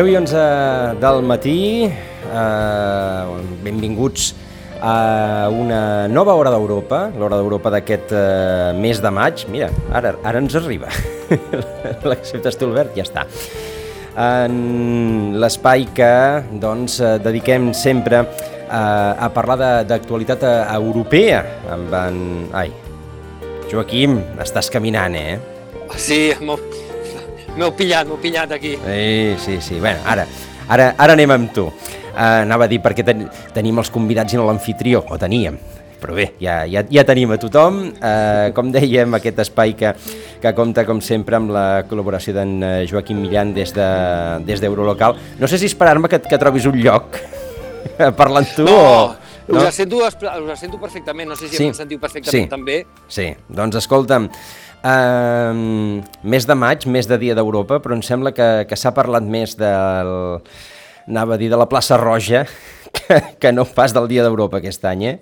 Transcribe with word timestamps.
Deu 0.00 0.08
i 0.08 0.14
11 0.16 0.96
del 0.96 1.18
matí, 1.28 1.84
eh, 1.84 3.24
benvinguts 3.60 4.30
a 4.80 5.50
una 5.52 6.08
nova 6.08 6.32
hora 6.40 6.48
d'Europa, 6.48 7.02
l'hora 7.20 7.36
d'Europa 7.36 7.68
d'aquest 7.74 8.14
eh, 8.16 8.72
mes 8.80 8.96
de 8.96 9.12
maig. 9.12 9.44
Mira, 9.52 9.68
ara, 9.92 10.14
ara 10.24 10.40
ens 10.40 10.56
arriba. 10.56 10.88
L'acceptes 12.08 12.56
tu, 12.56 12.70
Albert? 12.70 12.96
Ja 12.96 13.04
està. 13.04 13.26
En 14.16 15.36
l'espai 15.36 15.84
que 15.92 16.12
doncs, 16.64 16.96
eh, 17.04 17.18
dediquem 17.20 17.74
sempre 17.76 18.24
eh, 18.24 18.72
a 18.72 19.28
parlar 19.36 19.84
d'actualitat 19.84 20.48
eh, 20.48 20.58
europea 20.80 21.44
amb 21.76 21.98
en... 22.06 22.22
Ai, 22.56 22.72
Joaquim, 23.68 24.16
estàs 24.40 24.72
caminant, 24.72 25.12
eh? 25.12 25.36
Sí, 26.00 26.30
molt, 26.40 26.79
M'heu 27.60 27.74
pillat, 27.76 28.08
m'heu 28.08 28.16
pillat 28.16 28.52
aquí. 28.56 28.70
Sí, 28.80 29.36
sí, 29.36 29.58
sí. 29.60 29.80
Bueno, 29.80 30.00
ara, 30.08 30.24
ara, 30.72 30.94
ara 30.96 31.12
anem 31.12 31.34
amb 31.34 31.50
tu. 31.52 31.66
Uh, 31.68 32.40
anava 32.40 32.64
a 32.64 32.70
dir 32.70 32.78
perquè 32.80 33.04
ten, 33.04 33.26
tenim 33.52 33.76
els 33.82 33.90
convidats 33.92 34.32
i 34.32 34.38
no 34.40 34.46
l'anfitrió, 34.48 35.02
o 35.12 35.18
teníem, 35.20 35.58
però 36.00 36.16
bé, 36.16 36.30
ja, 36.40 36.62
ja, 36.64 36.80
ja 36.88 37.04
tenim 37.04 37.34
a 37.34 37.38
tothom. 37.42 37.82
Uh, 38.00 38.48
com 38.56 38.72
dèiem, 38.72 39.12
aquest 39.18 39.44
espai 39.44 39.76
que, 39.76 39.92
que 40.40 40.54
compta, 40.56 40.86
com 40.88 41.04
sempre, 41.04 41.36
amb 41.36 41.52
la 41.52 41.66
col·laboració 41.90 42.32
d'en 42.38 42.56
Joaquim 42.88 43.20
Millan 43.20 43.52
des 43.52 43.76
d'Eurolocal. 43.76 45.20
De, 45.20 45.28
des 45.34 45.44
no 45.44 45.52
sé 45.52 45.60
si 45.60 45.68
esperar-me 45.68 46.08
que, 46.08 46.22
que 46.24 46.40
trobis 46.40 46.64
un 46.70 46.80
lloc 46.80 47.20
parlant 48.22 48.48
tu 48.56 48.64
no. 48.64 48.78
o... 48.80 48.94
No? 49.50 49.66
Us, 49.66 49.74
sento, 49.74 49.98
us 49.98 50.60
sento 50.60 50.78
perfectament, 50.78 51.28
no 51.28 51.36
sé 51.36 51.48
si 51.50 51.58
sí. 51.58 51.64
em 51.66 51.74
sentiu 51.74 51.98
perfectament 51.98 52.46
sí. 52.46 52.48
també. 52.48 52.76
Sí, 53.10 53.24
doncs 53.50 53.80
escolta'm, 53.80 54.28
Uh, 54.80 56.00
mes 56.24 56.46
de 56.48 56.54
maig, 56.56 56.86
mes 56.88 57.04
de 57.04 57.18
Dia 57.20 57.34
d'Europa, 57.36 57.82
però 57.84 57.92
em 57.92 58.00
sembla 58.00 58.32
que, 58.32 58.48
que 58.64 58.78
s'ha 58.80 58.94
parlat 58.96 59.26
més 59.28 59.52
del... 59.60 60.12
anava 61.04 61.34
a 61.36 61.40
dir 61.40 61.50
de 61.52 61.58
la 61.60 61.66
plaça 61.68 61.98
Roja 62.00 62.46
que, 62.96 63.18
que 63.42 63.52
no 63.52 63.66
pas 63.68 63.92
del 63.92 64.08
Dia 64.08 64.24
d'Europa 64.24 64.60
aquest 64.60 64.86
any, 64.88 65.04
eh? 65.10 65.18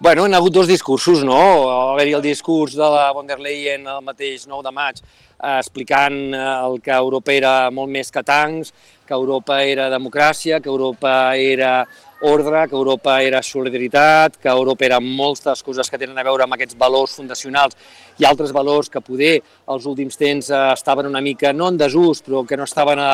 Bueno, 0.00 0.24
han 0.24 0.34
hagut 0.34 0.52
dos 0.52 0.66
discursos, 0.68 1.22
no? 1.24 1.36
Va 1.64 1.76
haver-hi 1.92 2.16
el 2.16 2.24
discurs 2.24 2.74
de 2.76 2.88
la 2.96 3.10
von 3.12 3.28
der 3.28 3.38
Leyen 3.40 3.86
el 3.88 4.00
mateix 4.04 4.48
9 4.48 4.64
de 4.66 4.72
maig 4.74 4.98
eh, 5.00 5.58
explicant 5.58 6.16
eh, 6.34 6.40
el 6.66 6.80
que 6.84 6.92
Europa 6.96 7.32
era 7.32 7.52
molt 7.72 7.92
més 7.92 8.10
que 8.12 8.24
tancs, 8.24 8.72
que 9.06 9.14
Europa 9.14 9.60
era 9.62 9.90
democràcia, 9.92 10.60
que 10.60 10.72
Europa 10.72 11.14
era 11.36 11.84
ordre, 12.24 12.66
que 12.68 12.74
Europa 12.74 13.18
era 13.22 13.42
solidaritat, 13.42 14.38
que 14.40 14.48
Europa 14.48 14.86
era 14.86 15.00
moltes 15.00 15.62
coses 15.62 15.90
que 15.90 16.00
tenen 16.00 16.18
a 16.18 16.24
veure 16.24 16.46
amb 16.46 16.56
aquests 16.56 16.78
valors 16.80 17.16
fundacionals 17.18 17.76
i 18.18 18.24
altres 18.24 18.52
valors 18.56 18.88
que 18.88 19.02
poder 19.04 19.34
als 19.68 19.84
últims 19.90 20.16
temps 20.16 20.48
eh, 20.50 20.62
estaven 20.72 21.10
una 21.10 21.20
mica, 21.20 21.52
no 21.52 21.68
en 21.68 21.80
desús, 21.80 22.22
però 22.24 22.44
que 22.48 22.56
no 22.56 22.64
estaven 22.64 23.02
a 23.02 23.12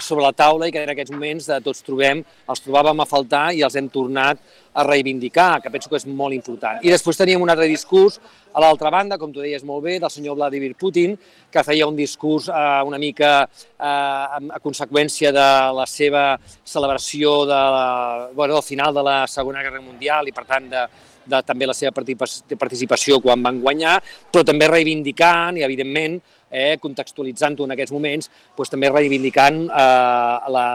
sobre 0.00 0.24
la 0.24 0.32
taula 0.32 0.68
i 0.68 0.72
que 0.74 0.82
en 0.82 0.90
aquests 0.90 1.12
moments 1.14 1.46
de 1.50 1.60
tots 1.64 1.84
trobem, 1.86 2.22
els 2.50 2.62
trobàvem 2.64 3.00
a 3.00 3.06
faltar 3.08 3.46
i 3.54 3.62
els 3.66 3.76
hem 3.78 3.88
tornat 3.92 4.40
a 4.74 4.82
reivindicar, 4.82 5.60
que 5.62 5.70
penso 5.70 5.90
que 5.90 6.00
és 6.00 6.06
molt 6.06 6.34
important. 6.34 6.80
I 6.82 6.90
després 6.90 7.18
teníem 7.20 7.42
un 7.42 7.52
altre 7.52 7.68
discurs 7.70 8.18
a 8.54 8.62
l'altra 8.62 8.90
banda, 8.90 9.18
com 9.18 9.32
tu 9.32 9.42
deies 9.42 9.62
molt 9.66 9.84
bé, 9.86 9.96
del 10.02 10.10
senyor 10.10 10.34
Vladimir 10.38 10.74
Putin, 10.78 11.14
que 11.50 11.62
feia 11.66 11.86
un 11.86 11.96
discurs 11.98 12.48
eh, 12.50 12.82
una 12.86 12.98
mica 12.98 13.32
eh, 13.44 13.86
a 13.86 14.60
conseqüència 14.62 15.30
de 15.34 15.48
la 15.78 15.86
seva 15.86 16.26
celebració 16.64 17.40
de 17.46 17.62
la, 17.76 17.88
bueno, 18.34 18.54
del 18.58 18.66
final 18.66 18.94
de 18.94 19.02
la 19.06 19.18
Segona 19.30 19.62
Guerra 19.62 19.82
Mundial 19.82 20.30
i, 20.30 20.34
per 20.34 20.46
tant, 20.50 20.70
de, 20.70 20.86
de 21.26 21.42
també 21.46 21.66
la 21.66 21.74
seva 21.76 21.94
participació 21.94 23.20
quan 23.22 23.42
van 23.42 23.60
guanyar, 23.62 23.98
però 24.30 24.44
també 24.46 24.68
reivindicant 24.70 25.58
i, 25.58 25.66
evidentment, 25.66 26.18
eh, 26.54 26.76
contextualitzant-ho 26.80 27.66
en 27.66 27.74
aquests 27.74 27.94
moments, 27.94 28.30
doncs 28.56 28.70
també 28.70 28.92
reivindicant 28.92 29.64
eh, 29.66 30.52
la, 30.54 30.66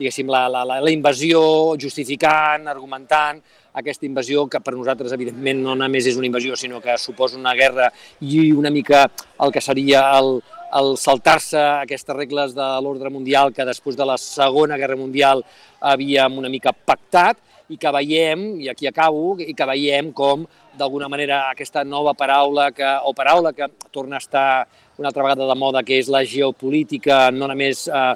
diguéssim, 0.00 0.28
la, 0.32 0.46
la, 0.50 0.64
la 0.66 0.92
invasió, 0.92 1.40
justificant, 1.80 2.66
argumentant 2.72 3.42
aquesta 3.80 4.06
invasió 4.06 4.46
que 4.50 4.60
per 4.64 4.74
nosaltres, 4.74 5.12
evidentment, 5.14 5.60
no 5.62 5.76
només 5.78 6.08
és 6.10 6.16
una 6.18 6.26
invasió, 6.26 6.56
sinó 6.56 6.80
que 6.82 6.96
suposa 6.98 7.38
una 7.38 7.54
guerra 7.54 7.90
i 8.20 8.50
una 8.50 8.72
mica 8.72 9.04
el 9.44 9.52
que 9.54 9.62
seria 9.62 10.08
el, 10.18 10.40
el 10.80 10.96
saltar-se 10.98 11.60
aquestes 11.84 12.16
regles 12.16 12.56
de 12.56 12.66
l'ordre 12.82 13.12
mundial 13.12 13.54
que 13.54 13.66
després 13.68 13.98
de 13.98 14.08
la 14.08 14.18
Segona 14.18 14.78
Guerra 14.80 14.98
Mundial 14.98 15.44
havíem 15.92 16.40
una 16.40 16.50
mica 16.50 16.72
pactat 16.72 17.38
i 17.70 17.78
que 17.78 17.92
veiem, 17.94 18.56
i 18.58 18.68
aquí 18.70 18.88
acabo, 18.90 19.36
i 19.38 19.54
que 19.54 19.66
veiem 19.68 20.10
com 20.16 20.42
d'alguna 20.78 21.10
manera 21.10 21.44
aquesta 21.50 21.84
nova 21.84 22.16
paraula 22.18 22.70
que, 22.74 22.88
o 23.06 23.12
paraula 23.14 23.52
que 23.54 23.68
torna 23.94 24.18
a 24.18 24.24
estar 24.24 24.50
una 25.00 25.08
altra 25.08 25.24
vegada 25.24 25.48
de 25.48 25.56
moda, 25.56 25.82
que 25.82 25.96
és 25.96 26.10
la 26.12 26.20
geopolítica, 26.28 27.30
no 27.32 27.48
només 27.48 27.86
eh, 27.88 28.12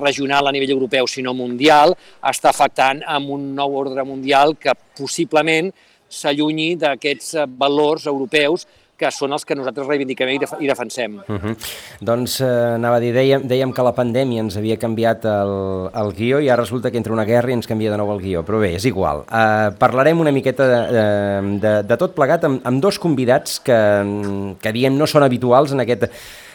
regional 0.00 0.50
a 0.50 0.52
nivell 0.54 0.74
europeu, 0.74 1.06
sinó 1.10 1.34
mundial, 1.38 1.94
està 2.26 2.50
afectant 2.50 3.02
amb 3.06 3.30
un 3.36 3.52
nou 3.54 3.76
ordre 3.78 4.02
mundial 4.06 4.56
que 4.58 4.74
possiblement 4.98 5.70
s'allunyi 6.10 6.74
d'aquests 6.82 7.36
eh, 7.38 7.46
valors 7.62 8.08
europeus 8.10 8.66
que 8.96 9.10
són 9.10 9.34
els 9.34 9.44
que 9.46 9.56
nosaltres 9.58 9.88
reivindiquem 9.88 10.30
i 10.34 10.68
defensem. 10.68 11.18
Uh 11.26 11.38
-huh. 11.38 11.56
Doncs 12.00 12.40
eh, 12.40 12.74
anava 12.74 12.96
a 12.96 13.00
dir, 13.00 13.12
dèiem, 13.14 13.42
dèiem 13.42 13.72
que 13.72 13.82
la 13.82 13.94
pandèmia 13.94 14.40
ens 14.40 14.56
havia 14.56 14.76
canviat 14.76 15.24
el, 15.24 15.90
el 15.94 16.12
guió 16.12 16.40
i 16.40 16.48
ara 16.48 16.62
resulta 16.62 16.90
que 16.90 16.96
entra 16.96 17.12
una 17.12 17.24
guerra 17.24 17.50
i 17.50 17.54
ens 17.54 17.66
canvia 17.66 17.90
de 17.90 17.96
nou 17.96 18.12
el 18.12 18.20
guió, 18.20 18.44
però 18.44 18.60
bé, 18.60 18.74
és 18.74 18.84
igual. 18.84 19.24
Uh, 19.30 19.74
parlarem 19.78 20.20
una 20.20 20.32
miqueta 20.32 20.66
de, 20.68 21.58
de, 21.60 21.82
de 21.82 21.96
tot 21.96 22.14
plegat 22.14 22.44
amb, 22.44 22.60
amb 22.64 22.82
dos 22.82 22.98
convidats 22.98 23.60
que, 23.60 24.56
que 24.60 24.72
diem 24.72 24.96
no 24.96 25.06
són 25.06 25.22
habituals 25.22 25.72
en 25.72 25.80
aquest 25.80 26.08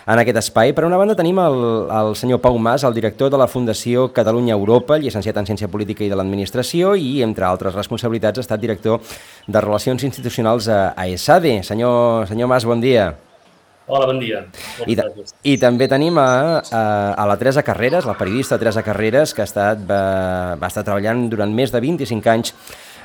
en 0.09 0.19
aquest 0.23 0.39
espai. 0.41 0.73
Per 0.73 0.85
una 0.87 0.97
banda 0.97 1.15
tenim 1.17 1.37
el, 1.43 1.59
el 1.93 2.15
senyor 2.17 2.41
Pau 2.41 2.57
Mas, 2.57 2.83
el 2.87 2.95
director 2.97 3.29
de 3.29 3.37
la 3.37 3.47
Fundació 3.47 4.07
Catalunya 4.13 4.55
Europa, 4.57 4.97
llicenciat 4.97 5.37
en 5.37 5.49
Ciència 5.51 5.69
Política 5.69 6.03
i 6.05 6.09
de 6.09 6.17
l'Administració 6.17 6.95
i, 6.97 7.19
entre 7.25 7.45
altres 7.45 7.77
responsabilitats, 7.77 8.41
ha 8.41 8.45
estat 8.47 8.61
director 8.61 8.99
de 9.47 9.61
Relacions 9.61 10.03
Institucionals 10.07 10.69
a, 10.69 10.81
a 10.97 11.05
ESADE. 11.07 11.59
Senyor, 11.67 12.25
senyor 12.31 12.49
Mas, 12.49 12.65
bon 12.65 12.81
dia. 12.81 13.11
Hola, 13.89 14.05
bon 14.09 14.19
dia. 14.21 14.43
I, 14.85 14.97
I 15.49 15.55
també 15.61 15.87
tenim 15.89 16.17
a, 16.21 16.29
a, 16.61 16.83
a 17.13 17.29
la 17.29 17.37
Teresa 17.41 17.63
Carreras, 17.65 18.05
la 18.05 18.17
periodista 18.17 18.57
Teresa 18.61 18.85
Carreras, 18.85 19.33
que 19.33 19.41
ha 19.45 19.49
estat, 19.49 19.81
va, 19.89 20.03
va 20.61 20.69
estar 20.69 20.85
treballant 20.85 21.25
durant 21.29 21.53
més 21.53 21.73
de 21.73 21.81
25 21.81 22.33
anys 22.33 22.53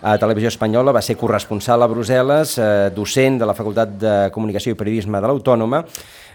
a 0.05 0.19
Televisió 0.21 0.51
Espanyola, 0.53 0.93
va 0.93 1.01
ser 1.01 1.17
corresponsal 1.17 1.81
a 1.81 1.89
Brussel·les, 1.89 2.59
eh, 2.61 2.67
docent 2.93 3.39
de 3.41 3.49
la 3.49 3.55
Facultat 3.57 3.97
de 3.97 4.13
Comunicació 4.35 4.75
i 4.75 4.77
Periodisme 4.77 5.21
de 5.21 5.31
l'Autònoma 5.31 5.81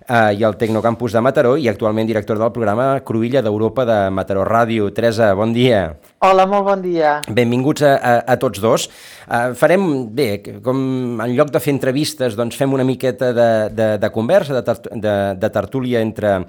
eh, 0.09 0.39
i 0.39 0.43
al 0.43 0.57
Tecnocampus 0.57 1.13
de 1.13 1.21
Mataró 1.21 1.55
i 1.57 1.69
actualment 1.69 2.09
director 2.09 2.39
del 2.41 2.51
programa 2.55 2.89
Cruïlla 3.05 3.43
d'Europa 3.45 3.85
de 3.87 3.97
Mataró 4.13 4.43
Ràdio. 4.47 4.89
Teresa, 4.95 5.31
bon 5.37 5.53
dia. 5.53 5.85
Hola, 6.25 6.45
molt 6.49 6.65
bon 6.67 6.81
dia. 6.83 7.19
Benvinguts 7.29 7.85
a, 7.85 7.93
a, 7.95 8.13
a 8.33 8.37
tots 8.41 8.59
dos. 8.59 8.89
Uh, 9.29 9.53
farem, 9.55 9.85
bé, 10.15 10.29
com 10.65 10.79
en 11.21 11.35
lloc 11.37 11.53
de 11.53 11.61
fer 11.63 11.75
entrevistes, 11.75 12.35
doncs 12.35 12.57
fem 12.59 12.73
una 12.73 12.83
miqueta 12.87 13.31
de, 13.35 13.49
de, 13.71 13.89
de 14.01 14.09
conversa, 14.11 14.57
de, 14.59 14.77
de, 14.99 15.17
de 15.39 15.51
tertúlia 15.53 16.01
entre, 16.01 16.39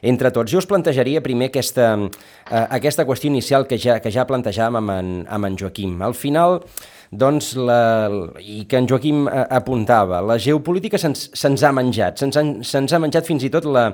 entre 0.00 0.30
tots. 0.32 0.52
Jo 0.52 0.62
us 0.62 0.70
plantejaria 0.70 1.24
primer 1.24 1.50
aquesta, 1.50 1.90
uh, 1.98 2.66
aquesta 2.78 3.04
qüestió 3.08 3.28
inicial 3.32 3.66
que 3.68 3.80
ja, 3.82 3.98
que 4.00 4.14
ja 4.14 4.26
plantejàvem 4.28 4.80
amb 4.80 4.94
en, 4.94 5.10
amb 5.28 5.50
en 5.50 5.58
Joaquim. 5.58 5.98
Al 6.06 6.16
final, 6.16 6.62
doncs, 7.10 7.54
la, 7.56 8.08
i 8.42 8.64
que 8.68 8.80
en 8.80 8.88
Joaquim 8.88 9.26
eh, 9.28 9.44
apuntava, 9.58 10.20
la 10.24 10.38
geopolítica 10.38 11.00
se'ns 11.00 11.28
se 11.32 11.66
ha 11.66 11.72
menjat, 11.72 12.20
se'ns 12.20 12.68
se 12.68 12.96
ha 12.96 13.02
menjat 13.02 13.28
fins 13.28 13.46
i 13.46 13.52
tot 13.52 13.68
la, 13.68 13.88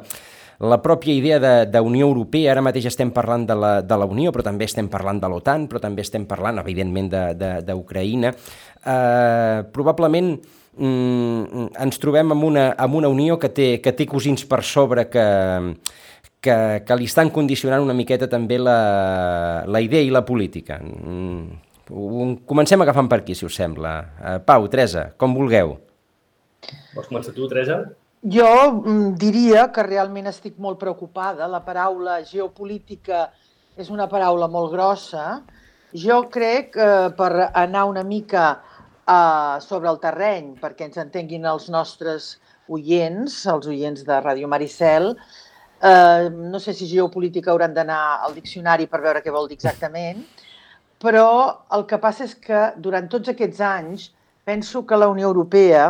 la 0.60 0.78
pròpia 0.82 1.14
idea 1.14 1.64
d'Unió 1.66 2.08
Europea, 2.08 2.52
ara 2.52 2.62
mateix 2.64 2.86
estem 2.90 3.10
parlant 3.14 3.46
de 3.46 3.56
la, 3.58 3.72
de 3.82 3.98
la 3.98 4.06
Unió, 4.06 4.32
però 4.32 4.44
també 4.46 4.68
estem 4.68 4.88
parlant 4.90 5.20
de 5.22 5.30
l'OTAN, 5.30 5.66
però 5.70 5.82
també 5.82 6.04
estem 6.04 6.26
parlant, 6.30 6.60
evidentment, 6.62 7.10
d'Ucraïna. 7.66 8.32
Eh, 8.84 9.58
probablement 9.74 10.32
mm, 10.78 11.68
ens 11.86 12.00
trobem 12.02 12.34
amb 12.34 12.46
una, 12.50 12.70
amb 12.78 13.00
una 13.00 13.10
Unió 13.10 13.38
que 13.38 13.50
té, 13.54 13.68
que 13.82 13.94
té 13.96 14.06
cosins 14.10 14.46
per 14.46 14.62
sobre 14.66 15.08
que, 15.10 15.26
que, 16.44 16.56
que 16.86 16.98
li 16.98 17.10
estan 17.10 17.32
condicionant 17.34 17.82
una 17.82 17.96
miqueta 17.96 18.30
també 18.30 18.60
la, 18.60 18.78
la 19.66 19.82
idea 19.82 20.04
i 20.04 20.12
la 20.14 20.24
política. 20.26 20.78
Mm, 20.78 21.63
Comencem 21.88 22.80
agafant 22.80 23.10
per 23.10 23.20
aquí, 23.20 23.34
si 23.36 23.44
us 23.44 23.56
sembla. 23.58 23.92
Uh, 24.16 24.38
Pau, 24.46 24.68
Teresa, 24.72 25.10
com 25.20 25.36
vulgueu. 25.36 25.76
Vols 26.94 27.10
començar 27.10 27.34
tu, 27.36 27.48
Teresa? 27.50 27.82
Jo 28.24 28.48
mm, 28.72 29.08
diria 29.20 29.66
que 29.68 29.84
realment 29.84 30.30
estic 30.30 30.56
molt 30.56 30.78
preocupada. 30.80 31.48
La 31.50 31.60
paraula 31.66 32.22
geopolítica 32.24 33.26
és 33.76 33.90
una 33.92 34.06
paraula 34.08 34.48
molt 34.48 34.72
grossa. 34.72 35.42
Jo 35.94 36.22
crec 36.32 36.72
que 36.74 36.86
eh, 36.86 37.10
per 37.14 37.50
anar 37.52 37.84
una 37.86 38.02
mica 38.02 38.46
uh, 38.56 39.60
sobre 39.62 39.90
el 39.92 40.00
terreny, 40.02 40.54
perquè 40.58 40.88
ens 40.88 40.98
entenguin 40.98 41.44
els 41.46 41.68
nostres 41.70 42.32
oients, 42.66 43.36
els 43.52 43.68
oients 43.70 44.02
de 44.08 44.18
Ràdio 44.24 44.48
Maricel, 44.50 45.12
uh, 45.14 46.26
no 46.34 46.58
sé 46.58 46.74
si 46.74 46.88
geopolítica 46.90 47.52
hauran 47.52 47.76
d'anar 47.76 48.00
al 48.26 48.34
diccionari 48.34 48.88
per 48.90 49.04
veure 49.04 49.22
què 49.22 49.34
vol 49.34 49.46
dir 49.50 49.60
exactament, 49.60 50.24
però 51.04 51.28
el 51.76 51.84
que 51.90 52.00
passa 52.00 52.24
és 52.24 52.34
que 52.40 52.66
durant 52.80 53.08
tots 53.12 53.32
aquests 53.32 53.60
anys 53.68 54.10
penso 54.44 54.84
que 54.88 54.96
la 54.96 55.08
Unió 55.12 55.28
Europea 55.28 55.88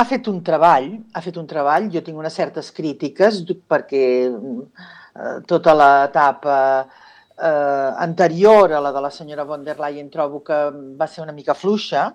ha 0.00 0.04
fet 0.06 0.28
un 0.30 0.40
treball, 0.46 0.88
ha 1.14 1.22
fet 1.22 1.36
un 1.40 1.46
treball, 1.50 1.90
jo 1.92 2.02
tinc 2.06 2.18
unes 2.18 2.34
certes 2.34 2.70
crítiques 2.74 3.42
perquè 3.70 4.04
eh, 4.30 5.36
tota 5.50 5.74
l'etapa 5.76 6.58
eh, 6.80 7.90
anterior 8.06 8.72
a 8.72 8.82
la 8.82 8.92
de 8.94 9.02
la 9.06 9.10
senyora 9.14 9.44
von 9.44 9.64
der 9.64 9.78
Leyen 9.82 10.10
trobo 10.10 10.42
que 10.44 10.60
va 11.00 11.08
ser 11.08 11.24
una 11.24 11.36
mica 11.36 11.54
fluixa 11.54 12.10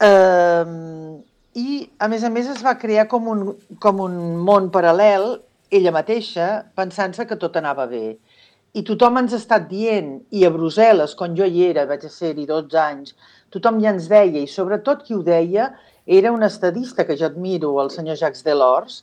eh, 0.00 0.64
i 1.58 1.82
a 1.98 2.08
més 2.08 2.24
a 2.24 2.30
més 2.30 2.48
es 2.52 2.64
va 2.64 2.78
crear 2.78 3.08
com 3.10 3.28
un, 3.32 3.44
com 3.82 4.00
un 4.04 4.18
món 4.48 4.72
paral·lel 4.74 5.38
ella 5.70 5.92
mateixa 5.92 6.48
pensant-se 6.78 7.26
que 7.28 7.36
tot 7.36 7.56
anava 7.60 7.84
bé. 7.86 8.16
I 8.76 8.82
tothom 8.84 9.16
ens 9.22 9.32
ha 9.32 9.40
estat 9.40 9.68
dient, 9.70 10.18
i 10.30 10.44
a 10.44 10.50
Brussel·les, 10.52 11.14
quan 11.16 11.36
jo 11.36 11.46
hi 11.48 11.64
era, 11.70 11.86
vaig 11.88 12.04
ser-hi 12.12 12.44
12 12.46 12.80
anys, 12.82 13.14
tothom 13.54 13.78
ja 13.80 13.94
ens 13.94 14.10
deia, 14.10 14.42
i 14.42 14.50
sobretot 14.50 15.06
qui 15.06 15.16
ho 15.16 15.22
deia, 15.24 15.70
era 16.04 16.32
un 16.32 16.44
estadista 16.44 17.06
que 17.08 17.16
jo 17.16 17.26
admiro, 17.28 17.72
el 17.82 17.90
senyor 17.90 18.18
Jacques 18.20 18.44
Delors, 18.44 19.02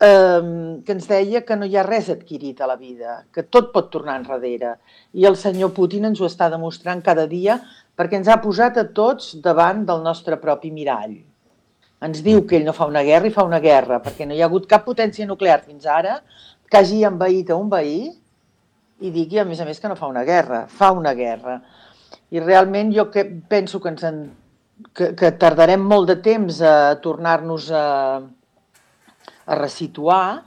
eh, 0.00 0.42
que 0.84 0.92
ens 0.92 1.06
deia 1.08 1.44
que 1.46 1.56
no 1.56 1.66
hi 1.66 1.76
ha 1.76 1.86
res 1.86 2.10
adquirit 2.10 2.60
a 2.60 2.66
la 2.66 2.76
vida, 2.76 3.22
que 3.32 3.42
tot 3.42 3.72
pot 3.72 3.90
tornar 3.90 4.18
enrere. 4.20 4.76
I 5.14 5.26
el 5.30 5.36
senyor 5.36 5.72
Putin 5.76 6.10
ens 6.10 6.20
ho 6.20 6.26
està 6.26 6.50
demostrant 6.50 7.02
cada 7.02 7.26
dia 7.30 7.60
perquè 7.96 8.18
ens 8.20 8.28
ha 8.28 8.40
posat 8.42 8.76
a 8.76 8.84
tots 8.92 9.34
davant 9.42 9.86
del 9.86 10.02
nostre 10.02 10.36
propi 10.36 10.70
mirall. 10.70 11.16
Ens 12.02 12.20
diu 12.22 12.44
que 12.46 12.58
ell 12.58 12.66
no 12.66 12.74
fa 12.76 12.86
una 12.86 13.02
guerra 13.02 13.30
i 13.30 13.32
fa 13.32 13.46
una 13.46 13.60
guerra, 13.60 14.02
perquè 14.04 14.26
no 14.26 14.34
hi 14.34 14.42
ha 14.42 14.50
hagut 14.50 14.66
cap 14.68 14.84
potència 14.84 15.26
nuclear 15.26 15.62
fins 15.64 15.86
ara 15.86 16.20
que 16.68 16.78
hagi 16.78 17.04
envaït 17.08 17.50
a 17.50 17.56
un 17.56 17.70
veí 17.72 18.10
i 19.00 19.12
digui, 19.12 19.38
a 19.38 19.44
més 19.44 19.60
a 19.60 19.66
més, 19.68 19.80
que 19.80 19.90
no 19.90 19.98
fa 19.98 20.08
una 20.08 20.24
guerra. 20.24 20.64
Fa 20.72 20.90
una 20.96 21.12
guerra. 21.14 21.60
I 22.32 22.40
realment 22.40 22.92
jo 22.94 23.10
que 23.12 23.24
penso 23.24 23.80
que 23.80 23.92
ens 23.92 24.04
en 24.08 24.20
que, 24.94 25.12
que 25.16 25.32
tardarem 25.40 25.82
molt 25.82 26.10
de 26.10 26.16
temps 26.24 26.60
a 26.64 26.96
tornar-nos 27.04 27.70
a, 27.72 27.86
a 29.46 29.58
resituar 29.60 30.42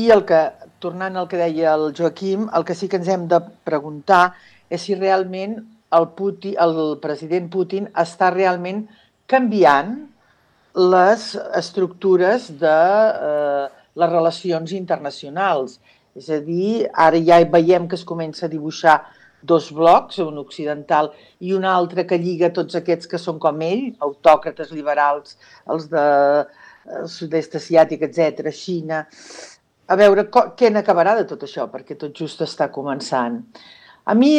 i 0.00 0.10
el 0.10 0.24
que, 0.28 0.40
tornant 0.82 1.16
al 1.16 1.28
que 1.30 1.40
deia 1.40 1.74
el 1.78 1.92
Joaquim, 1.96 2.48
el 2.56 2.64
que 2.66 2.76
sí 2.76 2.88
que 2.90 2.98
ens 3.00 3.08
hem 3.08 3.28
de 3.30 3.40
preguntar 3.64 4.34
és 4.68 4.82
si 4.82 4.96
realment 4.98 5.60
el, 5.94 6.08
Putin, 6.18 6.56
el 6.60 6.98
president 7.02 7.48
Putin 7.52 7.88
està 8.00 8.30
realment 8.34 8.84
canviant 9.30 9.94
les 10.74 11.26
estructures 11.54 12.48
de 12.58 12.78
eh, 13.28 13.66
les 13.94 14.10
relacions 14.10 14.72
internacionals. 14.74 15.78
És 16.14 16.30
a 16.30 16.38
dir, 16.38 16.86
ara 16.94 17.18
ja 17.18 17.40
veiem 17.50 17.88
que 17.90 17.98
es 17.98 18.04
comença 18.06 18.46
a 18.46 18.52
dibuixar 18.52 19.00
dos 19.44 19.68
blocs, 19.74 20.18
un 20.24 20.38
occidental 20.40 21.10
i 21.44 21.52
un 21.52 21.66
altre 21.68 22.06
que 22.08 22.18
lliga 22.18 22.52
tots 22.54 22.78
aquests 22.78 23.10
que 23.10 23.20
són 23.20 23.40
com 23.42 23.60
ell, 23.66 23.90
autòcrates 24.06 24.72
liberals, 24.72 25.36
els 25.68 25.90
de 25.92 26.04
eh, 26.40 27.04
sud-est 27.10 27.58
asiàtic, 27.60 28.06
etc, 28.08 28.48
Xina. 28.54 29.04
A 29.84 29.98
veure 30.00 30.30
què 30.32 30.70
n'acabarà 30.72 31.12
de 31.18 31.26
tot 31.28 31.44
això, 31.44 31.66
perquè 31.68 31.98
tot 32.00 32.14
just 32.16 32.40
està 32.46 32.70
començant. 32.72 33.42
A 34.04 34.14
mi, 34.16 34.32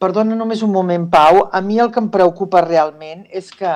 perdona 0.00 0.36
només 0.36 0.62
un 0.64 0.72
moment, 0.72 1.08
Pau, 1.12 1.46
a 1.52 1.60
mi 1.64 1.78
el 1.80 1.92
que 1.92 2.00
em 2.00 2.08
preocupa 2.12 2.64
realment 2.64 3.26
és 3.32 3.50
que 3.56 3.74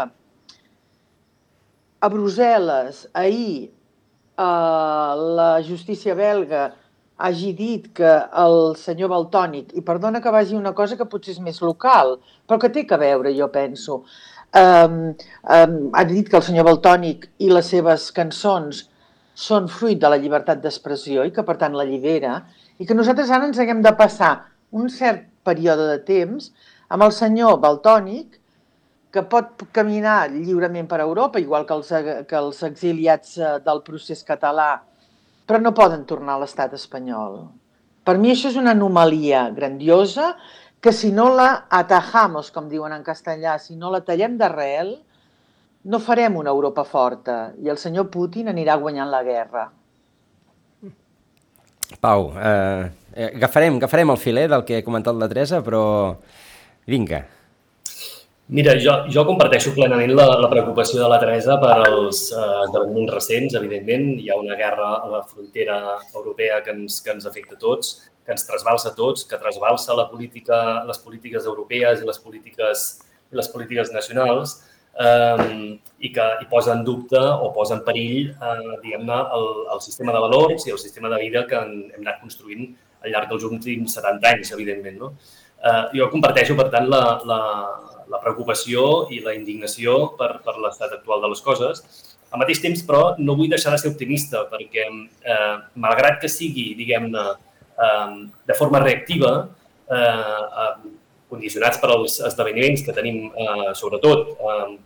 a 2.07 2.11
Brussel·les, 2.13 3.07
ahir, 3.17 3.69
eh, 3.69 5.13
la 5.37 5.53
justícia 5.69 6.17
belga 6.17 6.71
hagi 7.17 7.53
dit 7.57 7.89
que 7.97 8.11
el 8.45 8.75
senyor 8.77 9.11
Baltònic, 9.13 9.73
i 9.79 9.83
perdona 9.85 10.21
que 10.21 10.33
vagi 10.33 10.57
una 10.57 10.75
cosa 10.77 10.99
que 10.99 11.09
potser 11.09 11.37
és 11.37 11.41
més 11.41 11.63
local, 11.65 12.19
però 12.47 12.61
que 12.61 12.71
té 12.73 12.85
que 12.89 12.99
veure, 13.01 13.33
jo 13.37 13.49
penso, 13.53 14.03
um, 14.61 14.99
um, 15.57 15.79
ha 15.97 16.05
dit 16.09 16.29
que 16.29 16.37
el 16.37 16.45
senyor 16.45 16.69
Baltònic 16.69 17.29
i 17.41 17.49
les 17.53 17.73
seves 17.73 18.11
cançons 18.17 18.85
són 19.37 19.69
fruit 19.69 20.01
de 20.01 20.11
la 20.13 20.21
llibertat 20.21 20.61
d'expressió 20.63 21.25
i 21.25 21.33
que 21.33 21.45
per 21.45 21.57
tant 21.61 21.77
l'allibera, 21.77 22.43
i 22.79 22.87
que 22.89 22.97
nosaltres 22.97 23.33
ara 23.33 23.49
ens 23.49 23.61
haguem 23.61 23.81
de 23.85 23.93
passar 23.97 24.35
un 24.77 24.91
cert 24.93 25.25
període 25.45 25.87
de 25.89 26.01
temps 26.05 26.51
amb 26.93 27.05
el 27.07 27.13
senyor 27.17 27.57
Baltònic, 27.63 28.41
que 29.13 29.23
pot 29.25 29.65
caminar 29.73 30.27
lliurement 30.29 30.89
per 30.89 31.01
Europa, 31.01 31.41
igual 31.41 31.65
que 31.65 31.73
els, 31.73 31.89
que 32.29 32.37
els 32.37 32.59
exiliats 32.67 33.39
eh, 33.39 33.55
del 33.65 33.81
procés 33.87 34.21
català 34.27 34.83
però 35.47 35.61
no 35.63 35.75
poden 35.75 36.05
tornar 36.05 36.37
a 36.37 36.43
l'estat 36.43 36.75
espanyol. 36.75 37.47
Per 38.07 38.19
mi 38.19 38.33
això 38.35 38.51
és 38.51 38.59
una 38.59 38.75
anomalia 38.75 39.49
grandiosa 39.55 40.35
que 40.83 40.93
si 40.93 41.13
no 41.15 41.31
la 41.35 41.67
atajamos, 41.71 42.53
com 42.55 42.69
diuen 42.71 42.93
en 42.95 43.07
castellà, 43.07 43.57
si 43.59 43.79
no 43.79 43.91
la 43.91 44.03
tallem 44.07 44.37
d'arrel, 44.39 44.93
no 45.87 46.03
farem 46.03 46.37
una 46.37 46.51
Europa 46.51 46.85
forta 46.85 47.53
i 47.63 47.71
el 47.71 47.79
senyor 47.79 48.11
Putin 48.11 48.51
anirà 48.51 48.77
guanyant 48.79 49.11
la 49.11 49.23
guerra. 49.27 49.65
Pau, 52.03 52.33
eh, 52.35 53.31
agafarem, 53.31 53.79
agafarem 53.79 54.11
el 54.11 54.19
filer 54.19 54.49
del 54.51 54.65
que 54.67 54.81
ha 54.81 54.87
comentat 54.87 55.15
la 55.15 55.29
Teresa, 55.31 55.63
però 55.63 55.85
vinga, 56.91 57.23
Mira, 58.49 58.77
jo, 58.79 58.93
jo 59.11 59.25
comparteixo 59.27 59.73
plenament 59.75 60.13
la, 60.15 60.27
la 60.39 60.47
preocupació 60.47 61.01
de 61.01 61.07
la 61.11 61.17
Teresa 61.19 61.57
per 61.59 61.73
als 61.83 62.29
eh, 62.31 62.43
esdeveniments 62.67 63.15
recents. 63.17 63.57
Evidentment, 63.59 64.05
hi 64.23 64.31
ha 64.31 64.37
una 64.39 64.55
guerra 64.55 64.91
a 65.01 65.09
la 65.11 65.23
frontera 65.27 65.79
europea 66.15 66.61
que 66.63 66.71
ens, 66.71 67.01
que 67.03 67.11
ens 67.11 67.27
afecta 67.27 67.57
a 67.57 67.59
tots, 67.59 67.97
que 68.23 68.31
ens 68.37 68.47
trasbalsa 68.47 68.93
a 68.93 68.95
tots, 68.95 69.25
que 69.27 69.41
trasbalsa 69.43 69.97
la 69.99 70.05
política, 70.13 70.61
les 70.87 71.03
polítiques 71.03 71.49
europees 71.51 72.05
i 72.05 72.07
les 72.07 72.23
polítiques, 72.23 72.85
les 73.35 73.51
polítiques 73.51 73.91
nacionals 73.91 74.55
eh, 74.95 75.75
i 76.07 76.13
que 76.15 76.29
hi 76.39 76.47
posa 76.53 76.77
en 76.79 76.87
dubte 76.87 77.19
o 77.19 77.51
posa 77.57 77.81
en 77.81 77.83
perill, 77.89 78.31
eh, 78.31 78.79
diguem-ne, 78.85 79.19
el, 79.41 79.51
el 79.75 79.83
sistema 79.89 80.15
de 80.15 80.23
valors 80.23 80.69
i 80.69 80.77
el 80.77 80.79
sistema 80.79 81.11
de 81.11 81.19
vida 81.25 81.49
que 81.51 81.59
hem 81.59 81.99
anat 82.05 82.23
construint 82.23 82.71
al 83.03 83.11
llarg 83.11 83.35
dels 83.35 83.51
últims 83.51 83.99
70 83.99 84.33
anys, 84.37 84.55
evidentment. 84.55 85.03
No? 85.03 85.13
Eh, 85.59 85.85
jo 85.99 86.11
comparteixo, 86.15 86.55
per 86.55 86.71
tant, 86.71 86.87
la, 86.95 87.03
la, 87.27 87.43
la 88.13 88.21
preocupació 88.23 89.07
i 89.15 89.21
la 89.25 89.35
indignació 89.37 89.97
per, 90.19 90.37
per 90.45 90.57
l'estat 90.63 90.95
actual 90.99 91.25
de 91.25 91.33
les 91.33 91.43
coses. 91.45 91.83
Al 92.31 92.43
mateix 92.43 92.61
temps, 92.63 92.83
però, 92.87 93.03
no 93.19 93.37
vull 93.39 93.51
deixar 93.51 93.73
de 93.75 93.81
ser 93.83 93.93
optimista 93.93 94.45
perquè, 94.51 94.87
eh, 94.87 95.55
malgrat 95.83 96.21
que 96.23 96.31
sigui, 96.31 96.73
diguem-ne, 96.79 97.27
eh, 97.87 98.17
de 98.51 98.59
forma 98.59 98.83
reactiva, 98.83 99.33
eh, 99.91 100.01
eh, 100.65 100.73
condicionats 101.31 101.79
per 101.83 101.91
als 101.95 102.19
esdeveniments 102.29 102.85
que 102.87 102.95
tenim, 102.97 103.31
eh, 103.31 103.73
sobretot, 103.75 104.35
eh, 104.41 104.77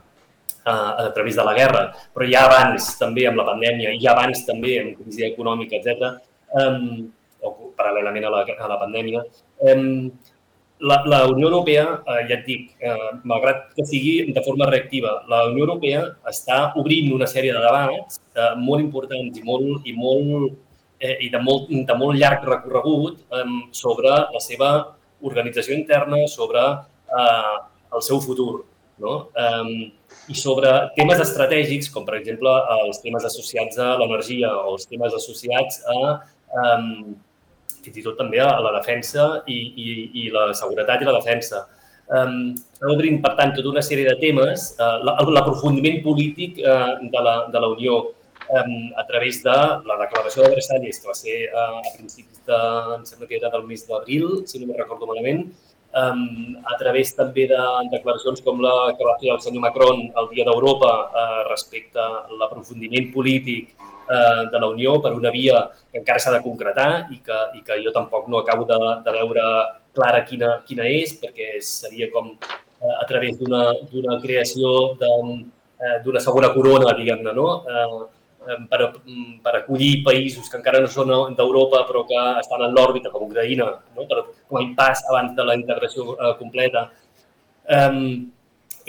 a 0.65 1.11
través 1.15 1.37
de 1.37 1.45
la 1.45 1.55
guerra, 1.55 1.87
però 2.15 2.27
ja 2.29 2.45
abans 2.45 2.93
també 2.99 3.27
amb 3.27 3.41
la 3.41 3.47
pandèmia, 3.49 3.95
ja 4.01 4.13
abans 4.13 4.45
també 4.47 4.77
amb 4.81 4.99
crisi 4.99 5.25
econòmica, 5.25 5.81
etc., 5.81 6.21
eh, 6.61 7.09
o 7.41 7.73
paral·lelament 7.77 8.27
a 8.29 8.31
la, 8.35 8.45
a 8.45 8.69
la 8.69 8.79
pandèmia, 8.83 9.25
eh, 9.65 10.11
la, 10.81 11.03
la 11.07 11.27
Unió 11.29 11.49
Europea, 11.49 11.85
eh, 12.07 12.23
ja 12.29 12.37
et 12.39 12.47
dic, 12.47 12.73
eh, 12.81 13.11
malgrat 13.29 13.69
que 13.77 13.85
sigui 13.87 14.33
de 14.33 14.43
forma 14.47 14.69
reactiva, 14.71 15.21
la 15.29 15.45
Unió 15.51 15.67
Europea 15.67 16.03
està 16.31 16.61
obrint 16.81 17.13
una 17.15 17.29
sèrie 17.31 17.53
de 17.55 17.61
debats 17.61 18.21
eh, 18.35 18.55
molt 18.57 18.83
importants 18.85 19.39
i 19.39 19.45
molt, 19.45 19.87
i 19.87 19.95
molt, 19.97 20.57
eh, 21.01 21.17
i 21.27 21.31
de 21.33 21.43
molt, 21.45 21.69
de 21.69 21.99
molt 22.03 22.19
llarg 22.21 22.49
recorregut 22.49 23.21
eh, 23.21 23.47
sobre 23.77 24.17
la 24.33 24.43
seva 24.43 24.73
organització 25.21 25.77
interna, 25.77 26.25
sobre 26.29 26.65
eh, 26.65 27.57
el 27.95 28.05
seu 28.07 28.21
futur. 28.25 28.65
No? 29.01 29.17
Eh, 29.37 29.91
I 30.31 30.37
sobre 30.37 30.71
temes 30.97 31.21
estratègics, 31.23 31.89
com 31.93 32.05
per 32.07 32.19
exemple 32.19 32.51
els 32.81 33.01
temes 33.05 33.25
associats 33.25 33.79
a 33.81 33.95
l'energia 34.01 34.51
o 34.65 34.75
els 34.75 34.89
temes 34.89 35.17
associats 35.17 35.81
a 35.89 35.99
eh, 36.13 37.13
fins 37.85 38.01
i 38.01 38.05
tot 38.07 38.17
també 38.21 38.41
a 38.45 38.53
la 38.65 38.73
defensa 38.79 39.43
i, 39.47 39.59
i, 39.85 39.91
i 40.23 40.31
la 40.35 40.51
seguretat 40.57 41.03
i 41.03 41.09
la 41.09 41.19
defensa. 41.19 41.67
Um, 42.11 42.57
obrint, 42.91 43.21
per 43.23 43.37
tant, 43.39 43.53
tota 43.55 43.71
una 43.71 43.83
sèrie 43.87 44.09
de 44.09 44.17
temes, 44.19 44.73
uh, 44.83 44.99
l'aprofundiment 45.31 46.01
polític 46.03 46.59
uh, 46.59 46.97
de, 47.03 47.21
la, 47.23 47.37
de 47.55 47.63
la 47.63 47.69
Unió 47.71 48.01
um, 48.51 48.73
a 48.99 49.05
través 49.07 49.43
de 49.45 49.57
la 49.87 49.99
declaració 50.01 50.43
de 50.43 50.57
Versalles, 50.57 50.99
que 50.99 51.11
va 51.11 51.15
ser 51.15 51.37
uh, 51.53 51.79
a 51.79 51.93
principis 51.97 52.43
de, 52.51 52.61
em 52.97 53.05
sembla 53.07 53.31
que 53.31 53.39
era 53.39 53.53
del 53.55 53.67
mes 53.69 53.87
d'abril, 53.87 54.41
si 54.51 54.59
no 54.59 54.73
me 54.73 54.79
recordo 54.79 55.07
malament, 55.07 55.47
um, 55.95 56.59
a 56.67 56.77
través 56.83 57.15
també 57.15 57.47
de 57.51 57.63
declaracions 57.95 58.43
com 58.47 58.59
la 58.65 58.75
que 58.99 59.07
va 59.07 59.17
fer 59.23 59.31
el 59.37 59.41
senyor 59.47 59.65
Macron 59.69 60.09
el 60.11 60.31
Dia 60.35 60.49
d'Europa 60.51 60.93
uh, 61.07 61.41
respecte 61.51 62.03
a 62.03 62.27
l'aprofundiment 62.43 63.11
polític 63.15 63.71
uh, 64.11 64.43
de 64.51 64.59
la 64.59 64.69
Unió 64.75 64.99
per 65.01 65.15
una 65.15 65.31
via 65.31 65.63
que 65.93 66.03
encara 66.03 66.21
s'ha 66.21 66.35
de 66.35 66.43
concretar 66.45 66.91
i 67.15 67.21
que, 67.25 67.41
i 67.59 67.65
que 67.67 67.81
jo 67.85 67.95
tampoc 67.95 68.29
no 68.29 68.43
acabo 68.43 68.67
de, 68.69 68.79
de 69.07 69.17
veure 69.17 69.47
clara 69.95 70.25
quina, 70.27 70.59
quina 70.67 70.87
és, 70.91 71.15
perquè 71.23 71.57
seria 71.65 72.11
com 72.13 72.35
uh, 72.35 72.95
a 72.99 73.05
través 73.09 73.39
d'una 73.41 74.21
creació 74.23 74.97
d'una 76.05 76.21
segona 76.21 76.51
corona, 76.53 76.93
diguem-ne, 76.93 77.33
no? 77.33 77.47
Uh, 77.65 78.09
per, 78.71 78.81
per 79.45 79.55
acollir 79.59 80.03
països 80.05 80.49
que 80.49 80.59
encara 80.59 80.81
no 80.81 80.89
són 80.91 81.13
d'Europa 81.37 81.83
però 81.89 82.05
que 82.09 82.21
estan 82.41 82.65
en 82.67 82.75
l'òrbita, 82.77 83.13
com 83.13 83.27
Ucraïna, 83.29 83.69
no? 83.97 84.07
per, 84.09 84.25
com 84.49 84.59
a 84.59 84.65
impàs 84.65 85.05
abans 85.11 85.35
de 85.37 85.47
la 85.47 85.57
integració 85.59 86.15
eh, 86.17 86.35
completa. 86.39 86.89
Um, 87.71 88.31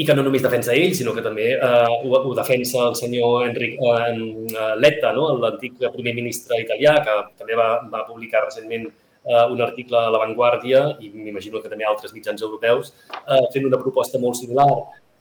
I 0.01 0.05
que 0.07 0.15
no 0.17 0.23
només 0.25 0.41
defensa 0.41 0.73
ell, 0.73 0.95
sinó 0.97 1.13
que 1.13 1.21
també 1.21 1.51
uh, 1.57 1.91
ho, 2.01 2.23
ho 2.25 2.33
defensa 2.37 2.87
el 2.87 2.97
senyor 2.97 3.45
Enric 3.49 3.77
uh, 3.85 4.73
Letta, 4.81 5.11
no? 5.13 5.27
l'antic 5.43 5.77
primer 5.93 6.15
ministre 6.17 6.57
italià, 6.63 6.95
que 7.05 7.17
també 7.43 7.59
va, 7.59 7.69
va 7.91 8.01
publicar 8.07 8.45
recentment 8.47 8.87
uh, 8.89 9.45
un 9.51 9.61
article 9.61 9.99
a 9.99 10.09
La 10.13 10.23
Vanguardia, 10.23 10.87
i 11.03 11.11
m'imagino 11.13 11.61
que 11.61 11.69
també 11.69 11.85
altres 11.85 12.15
mitjans 12.17 12.41
europeus, 12.41 12.95
uh, 13.21 13.45
fent 13.53 13.69
una 13.69 13.79
proposta 13.83 14.21
molt 14.21 14.41
similar. 14.41 14.69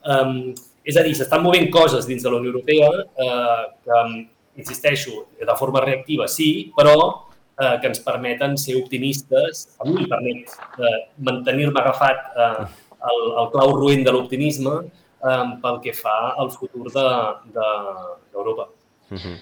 Um, 0.01 0.55
és 0.85 0.97
a 0.97 1.05
dir, 1.05 1.15
s'estan 1.17 1.43
movent 1.45 1.69
coses 1.73 2.07
dins 2.09 2.23
de 2.25 2.31
la 2.33 2.39
Unió 2.41 2.53
Europea 2.55 2.89
eh, 2.89 3.65
que, 3.85 3.99
insisteixo, 4.61 5.27
de 5.39 5.57
forma 5.59 5.83
reactiva 5.85 6.29
sí, 6.29 6.71
però 6.77 6.95
eh, 7.61 7.77
que 7.81 7.91
ens 7.91 8.01
permeten 8.05 8.57
ser 8.59 8.79
optimistes. 8.81 9.67
A 9.81 9.89
mi 9.89 10.09
permet 10.09 10.57
eh, 10.81 10.97
mantenir-me 11.29 11.83
agafat 11.83 12.31
eh, 12.33 12.65
al, 13.11 13.21
al 13.43 13.53
clau 13.55 13.77
ruent 13.77 14.03
de 14.07 14.15
l'optimisme 14.15 14.75
eh, 14.81 15.45
pel 15.63 15.79
que 15.85 15.95
fa 15.97 16.17
al 16.39 16.51
futur 16.55 16.89
d'Europa. 16.95 18.67
De, 18.67 19.15
de, 19.15 19.17
uh 19.17 19.23
-huh. 19.23 19.37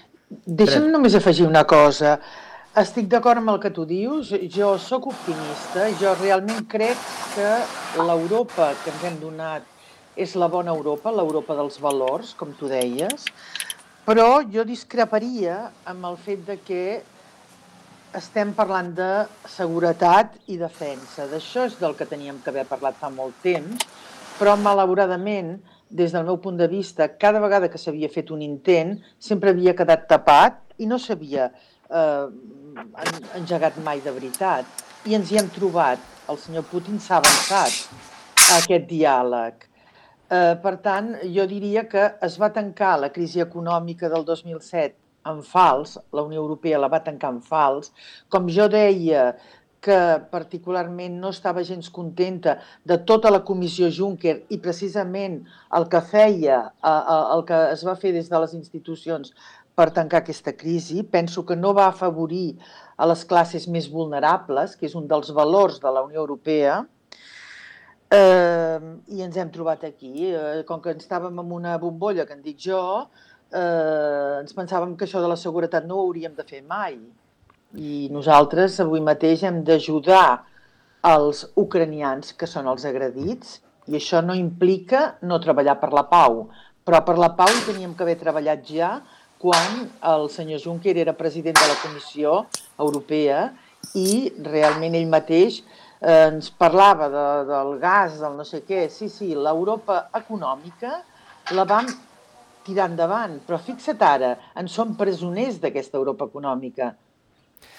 Deixa'm 0.61 0.91
només 0.91 1.15
afegir 1.15 1.47
una 1.47 1.63
cosa. 1.65 2.19
Estic 2.77 3.07
d'acord 3.09 3.41
amb 3.41 3.49
el 3.49 3.59
que 3.59 3.71
tu 3.73 3.85
dius. 3.85 4.29
Jo 4.57 4.77
sóc 4.77 5.07
optimista. 5.07 5.89
Jo 6.01 6.13
realment 6.21 6.67
crec 6.69 6.97
que 7.35 7.49
l'Europa 7.97 8.73
que 8.83 8.91
ens 8.91 9.03
hem 9.03 9.19
donat 9.19 9.63
és 10.15 10.35
la 10.35 10.47
bona 10.47 10.71
Europa, 10.75 11.11
l'Europa 11.11 11.55
dels 11.55 11.79
valors, 11.79 12.33
com 12.35 12.51
tu 12.59 12.67
deies, 12.67 13.25
però 14.05 14.41
jo 14.53 14.65
discreparia 14.67 15.71
amb 15.87 16.05
el 16.09 16.17
fet 16.17 16.45
de 16.47 16.57
que 16.65 16.83
estem 18.17 18.53
parlant 18.57 18.89
de 18.97 19.09
seguretat 19.49 20.37
i 20.49 20.57
defensa. 20.57 21.27
D'això 21.29 21.67
és 21.69 21.75
del 21.79 21.95
que 21.97 22.07
teníem 22.09 22.39
que 22.41 22.49
haver 22.49 22.65
parlat 22.69 22.97
fa 22.97 23.09
molt 23.13 23.37
temps, 23.43 23.85
però 24.39 24.55
malauradament, 24.57 25.57
des 25.89 26.13
del 26.13 26.25
meu 26.25 26.37
punt 26.37 26.57
de 26.57 26.67
vista, 26.69 27.07
cada 27.17 27.39
vegada 27.41 27.69
que 27.69 27.79
s'havia 27.81 28.11
fet 28.13 28.29
un 28.31 28.43
intent 28.45 28.99
sempre 29.17 29.49
havia 29.49 29.73
quedat 29.73 30.05
tapat 30.09 30.59
i 30.77 30.85
no 30.85 30.99
s'havia 31.01 31.47
eh, 31.49 32.27
engegat 33.39 33.79
mai 33.83 34.01
de 34.05 34.13
veritat. 34.13 34.65
I 35.09 35.17
ens 35.17 35.31
hi 35.31 35.39
hem 35.41 35.49
trobat. 35.49 36.01
El 36.29 36.37
senyor 36.37 36.67
Putin 36.69 36.99
s'ha 37.01 37.17
avançat 37.17 37.73
a 38.45 38.59
aquest 38.59 38.85
diàleg. 38.89 39.65
Eh, 40.29 40.55
per 40.61 40.75
tant, 40.85 41.15
jo 41.33 41.45
diria 41.49 41.87
que 41.89 42.05
es 42.21 42.37
va 42.37 42.53
tancar 42.53 42.99
la 43.01 43.09
crisi 43.09 43.41
econòmica 43.41 44.11
del 44.13 44.25
2007 44.27 45.08
en 45.27 45.39
fals, 45.43 45.97
la 46.15 46.23
Unió 46.23 46.41
Europea 46.41 46.79
la 46.79 46.89
va 46.91 47.03
tancar 47.03 47.31
en 47.35 47.39
fals. 47.45 47.91
Com 48.29 48.49
jo 48.51 48.67
deia 48.71 49.33
que 49.83 49.97
particularment 50.31 51.15
no 51.21 51.31
estava 51.31 51.63
gens 51.63 51.87
contenta 51.95 52.57
de 52.83 52.97
tota 53.07 53.31
la 53.31 53.43
comissió 53.47 53.87
Juncker 53.95 54.35
i 54.51 54.59
precisament 54.59 55.39
el 55.77 55.87
que 55.91 56.01
feia, 56.03 56.59
el 56.83 57.45
que 57.47 57.61
es 57.71 57.85
va 57.87 57.95
fer 57.95 58.11
des 58.15 58.27
de 58.29 58.43
les 58.43 58.55
institucions 58.57 59.31
per 59.79 59.87
tancar 59.95 60.19
aquesta 60.19 60.51
crisi, 60.51 61.03
penso 61.07 61.45
que 61.47 61.55
no 61.55 61.71
va 61.73 61.87
afavorir 61.87 62.57
a 62.97 63.07
les 63.07 63.23
classes 63.23 63.69
més 63.71 63.87
vulnerables, 63.87 64.75
que 64.75 64.89
és 64.89 64.95
un 64.99 65.07
dels 65.07 65.31
valors 65.31 65.79
de 65.79 65.93
la 65.95 66.03
Unió 66.03 66.19
Europea, 66.27 66.81
Eh, 68.09 68.79
I 69.13 69.19
ens 69.21 69.35
hem 69.37 69.51
trobat 69.53 69.83
aquí. 69.85 70.31
Eh, 70.33 70.63
com 70.65 70.81
que 70.81 70.95
estàvem 70.97 71.35
en 71.43 71.51
una 71.53 71.75
bombolla, 71.77 72.25
que 72.25 72.33
en 72.33 72.41
dic 72.41 72.57
jo, 72.63 72.79
eh, 73.53 74.41
ens 74.41 74.55
pensàvem 74.55 74.95
que 74.97 75.07
això 75.07 75.21
de 75.23 75.31
la 75.31 75.39
seguretat 75.39 75.87
no 75.87 75.97
ho 75.97 76.05
hauríem 76.07 76.35
de 76.37 76.45
fer 76.47 76.61
mai. 76.63 76.97
I 77.77 78.07
nosaltres 78.13 78.79
avui 78.81 79.01
mateix 79.05 79.43
hem 79.45 79.61
d'ajudar 79.65 80.43
els 81.09 81.45
ucranians, 81.55 82.33
que 82.33 82.47
són 82.49 82.67
els 82.67 82.85
agredits, 82.85 83.59
i 83.87 83.97
això 83.97 84.21
no 84.25 84.35
implica 84.37 85.15
no 85.21 85.39
treballar 85.41 85.79
per 85.81 85.91
la 85.95 86.05
pau. 86.09 86.47
Però 86.85 87.01
per 87.05 87.17
la 87.21 87.31
pau 87.37 87.51
teníem 87.65 87.93
que 87.95 88.05
haver 88.05 88.17
treballat 88.19 88.65
ja 88.67 88.99
quan 89.39 89.85
el 90.03 90.27
senyor 90.29 90.59
Juncker 90.59 90.97
era 90.97 91.15
president 91.15 91.55
de 91.55 91.67
la 91.69 91.77
Comissió 91.79 92.41
Europea 92.77 93.45
i 93.95 94.33
realment 94.43 94.97
ell 94.99 95.07
mateix 95.07 95.61
eh, 95.61 96.27
ens 96.27 96.49
parlava 96.51 97.07
de, 97.13 97.27
del 97.47 97.77
gas, 97.79 98.19
del 98.19 98.35
no 98.35 98.45
sé 98.47 98.63
què. 98.67 98.87
Sí, 98.91 99.07
sí, 99.09 99.31
l'Europa 99.35 100.09
econòmica 100.19 100.99
la 101.55 101.65
vam 101.65 101.87
tirar 102.67 102.89
endavant, 102.91 103.39
però 103.45 103.59
fixa't 103.61 104.03
ara, 104.05 104.33
en 104.59 104.67
som 104.71 104.95
presoners 104.99 105.59
d'aquesta 105.63 105.97
Europa 105.99 106.27
econòmica, 106.29 106.91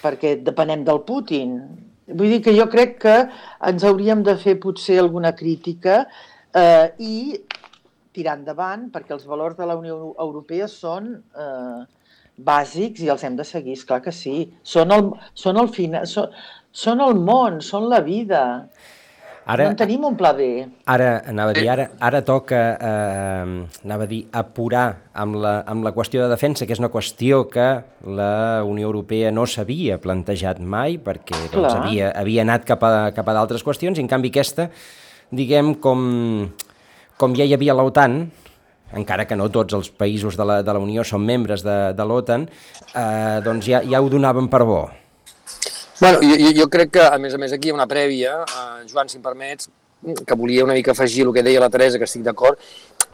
perquè 0.01 0.35
depenem 0.43 0.83
del 0.87 1.01
Putin. 1.07 1.55
Vull 2.11 2.35
dir 2.35 2.41
que 2.43 2.55
jo 2.57 2.67
crec 2.71 2.97
que 3.01 3.15
ens 3.69 3.85
hauríem 3.87 4.23
de 4.25 4.35
fer 4.41 4.57
potser 4.59 4.99
alguna 4.99 5.31
crítica 5.37 6.03
eh, 6.53 6.91
i 6.99 7.15
tirar 8.11 8.37
endavant, 8.39 8.89
perquè 8.91 9.15
els 9.15 9.27
valors 9.27 9.57
de 9.57 9.67
la 9.67 9.77
Unió 9.79 10.13
Europea 10.19 10.67
són 10.67 11.13
eh, 11.15 11.81
bàsics 12.37 13.03
i 13.05 13.11
els 13.13 13.23
hem 13.23 13.37
de 13.37 13.45
seguir, 13.47 13.77
és 13.77 13.85
clar 13.87 14.01
que 14.03 14.13
sí. 14.15 14.49
Són 14.63 14.91
el, 14.95 15.11
són 15.37 15.59
el 15.61 15.71
final, 15.71 16.07
són, 16.09 16.33
són 16.71 17.03
el 17.05 17.15
món, 17.19 17.61
són 17.63 17.87
la 17.91 18.01
vida. 18.03 18.41
Ara, 19.49 19.65
no 19.65 19.73
en 19.73 19.77
tenim 19.79 20.03
un 20.05 20.15
pla 20.17 20.31
B. 20.37 20.47
Ara, 20.91 21.09
anava 21.27 21.53
a 21.53 21.57
dir, 21.57 21.65
ara, 21.73 21.87
ara 22.03 22.21
toca, 22.25 22.59
eh, 22.77 23.85
anava 23.85 24.05
a 24.05 24.09
dir, 24.09 24.21
apurar 24.37 24.85
amb 25.17 25.39
la, 25.41 25.55
amb 25.71 25.85
la 25.85 25.93
qüestió 25.95 26.21
de 26.21 26.29
defensa, 26.29 26.67
que 26.67 26.75
és 26.75 26.81
una 26.81 26.91
qüestió 26.93 27.47
que 27.49 27.67
la 28.05 28.61
Unió 28.67 28.91
Europea 28.91 29.31
no 29.33 29.47
s'havia 29.49 29.97
plantejat 30.03 30.61
mai, 30.61 30.99
perquè 31.01 31.47
doncs, 31.49 31.73
havia, 31.73 32.11
havia 32.21 32.45
anat 32.45 32.69
cap 32.69 32.85
a, 32.85 32.93
cap 33.15 33.33
a 33.33 33.37
d'altres 33.39 33.65
qüestions, 33.65 33.97
i 33.97 34.05
en 34.05 34.11
canvi 34.11 34.29
aquesta, 34.29 34.69
diguem, 35.33 35.73
com, 35.81 36.05
com 37.17 37.35
ja 37.37 37.47
hi 37.47 37.57
havia 37.57 37.75
l'OTAN, 37.77 38.21
encara 39.01 39.25
que 39.25 39.39
no 39.39 39.49
tots 39.49 39.73
els 39.73 39.89
països 39.89 40.37
de 40.37 40.45
la, 40.45 40.61
de 40.61 40.73
la 40.75 40.83
Unió 40.83 41.01
són 41.07 41.25
membres 41.25 41.65
de, 41.65 41.79
de 41.97 42.05
l'OTAN, 42.05 42.45
eh, 42.93 43.37
doncs 43.41 43.73
ja, 43.73 43.81
ja 43.89 44.03
ho 44.03 44.11
donaven 44.11 44.51
per 44.51 44.65
bo 44.69 44.83
Bueno, 46.01 46.17
jo, 46.23 46.49
jo 46.57 46.65
crec 46.73 46.95
que, 46.95 47.01
a 47.05 47.17
més 47.21 47.35
a 47.37 47.37
més, 47.37 47.51
aquí 47.53 47.69
hi 47.69 47.71
ha 47.71 47.75
una 47.75 47.85
prèvia, 47.85 48.39
eh, 48.41 48.85
Joan, 48.89 49.09
si 49.11 49.19
em 49.19 49.21
permets, 49.21 49.67
que 50.25 50.37
volia 50.39 50.63
una 50.65 50.73
mica 50.73 50.95
afegir 50.95 51.27
el 51.27 51.33
que 51.35 51.43
deia 51.45 51.61
la 51.61 51.69
Teresa, 51.69 51.99
que 52.01 52.07
estic 52.09 52.23
d'acord. 52.25 52.57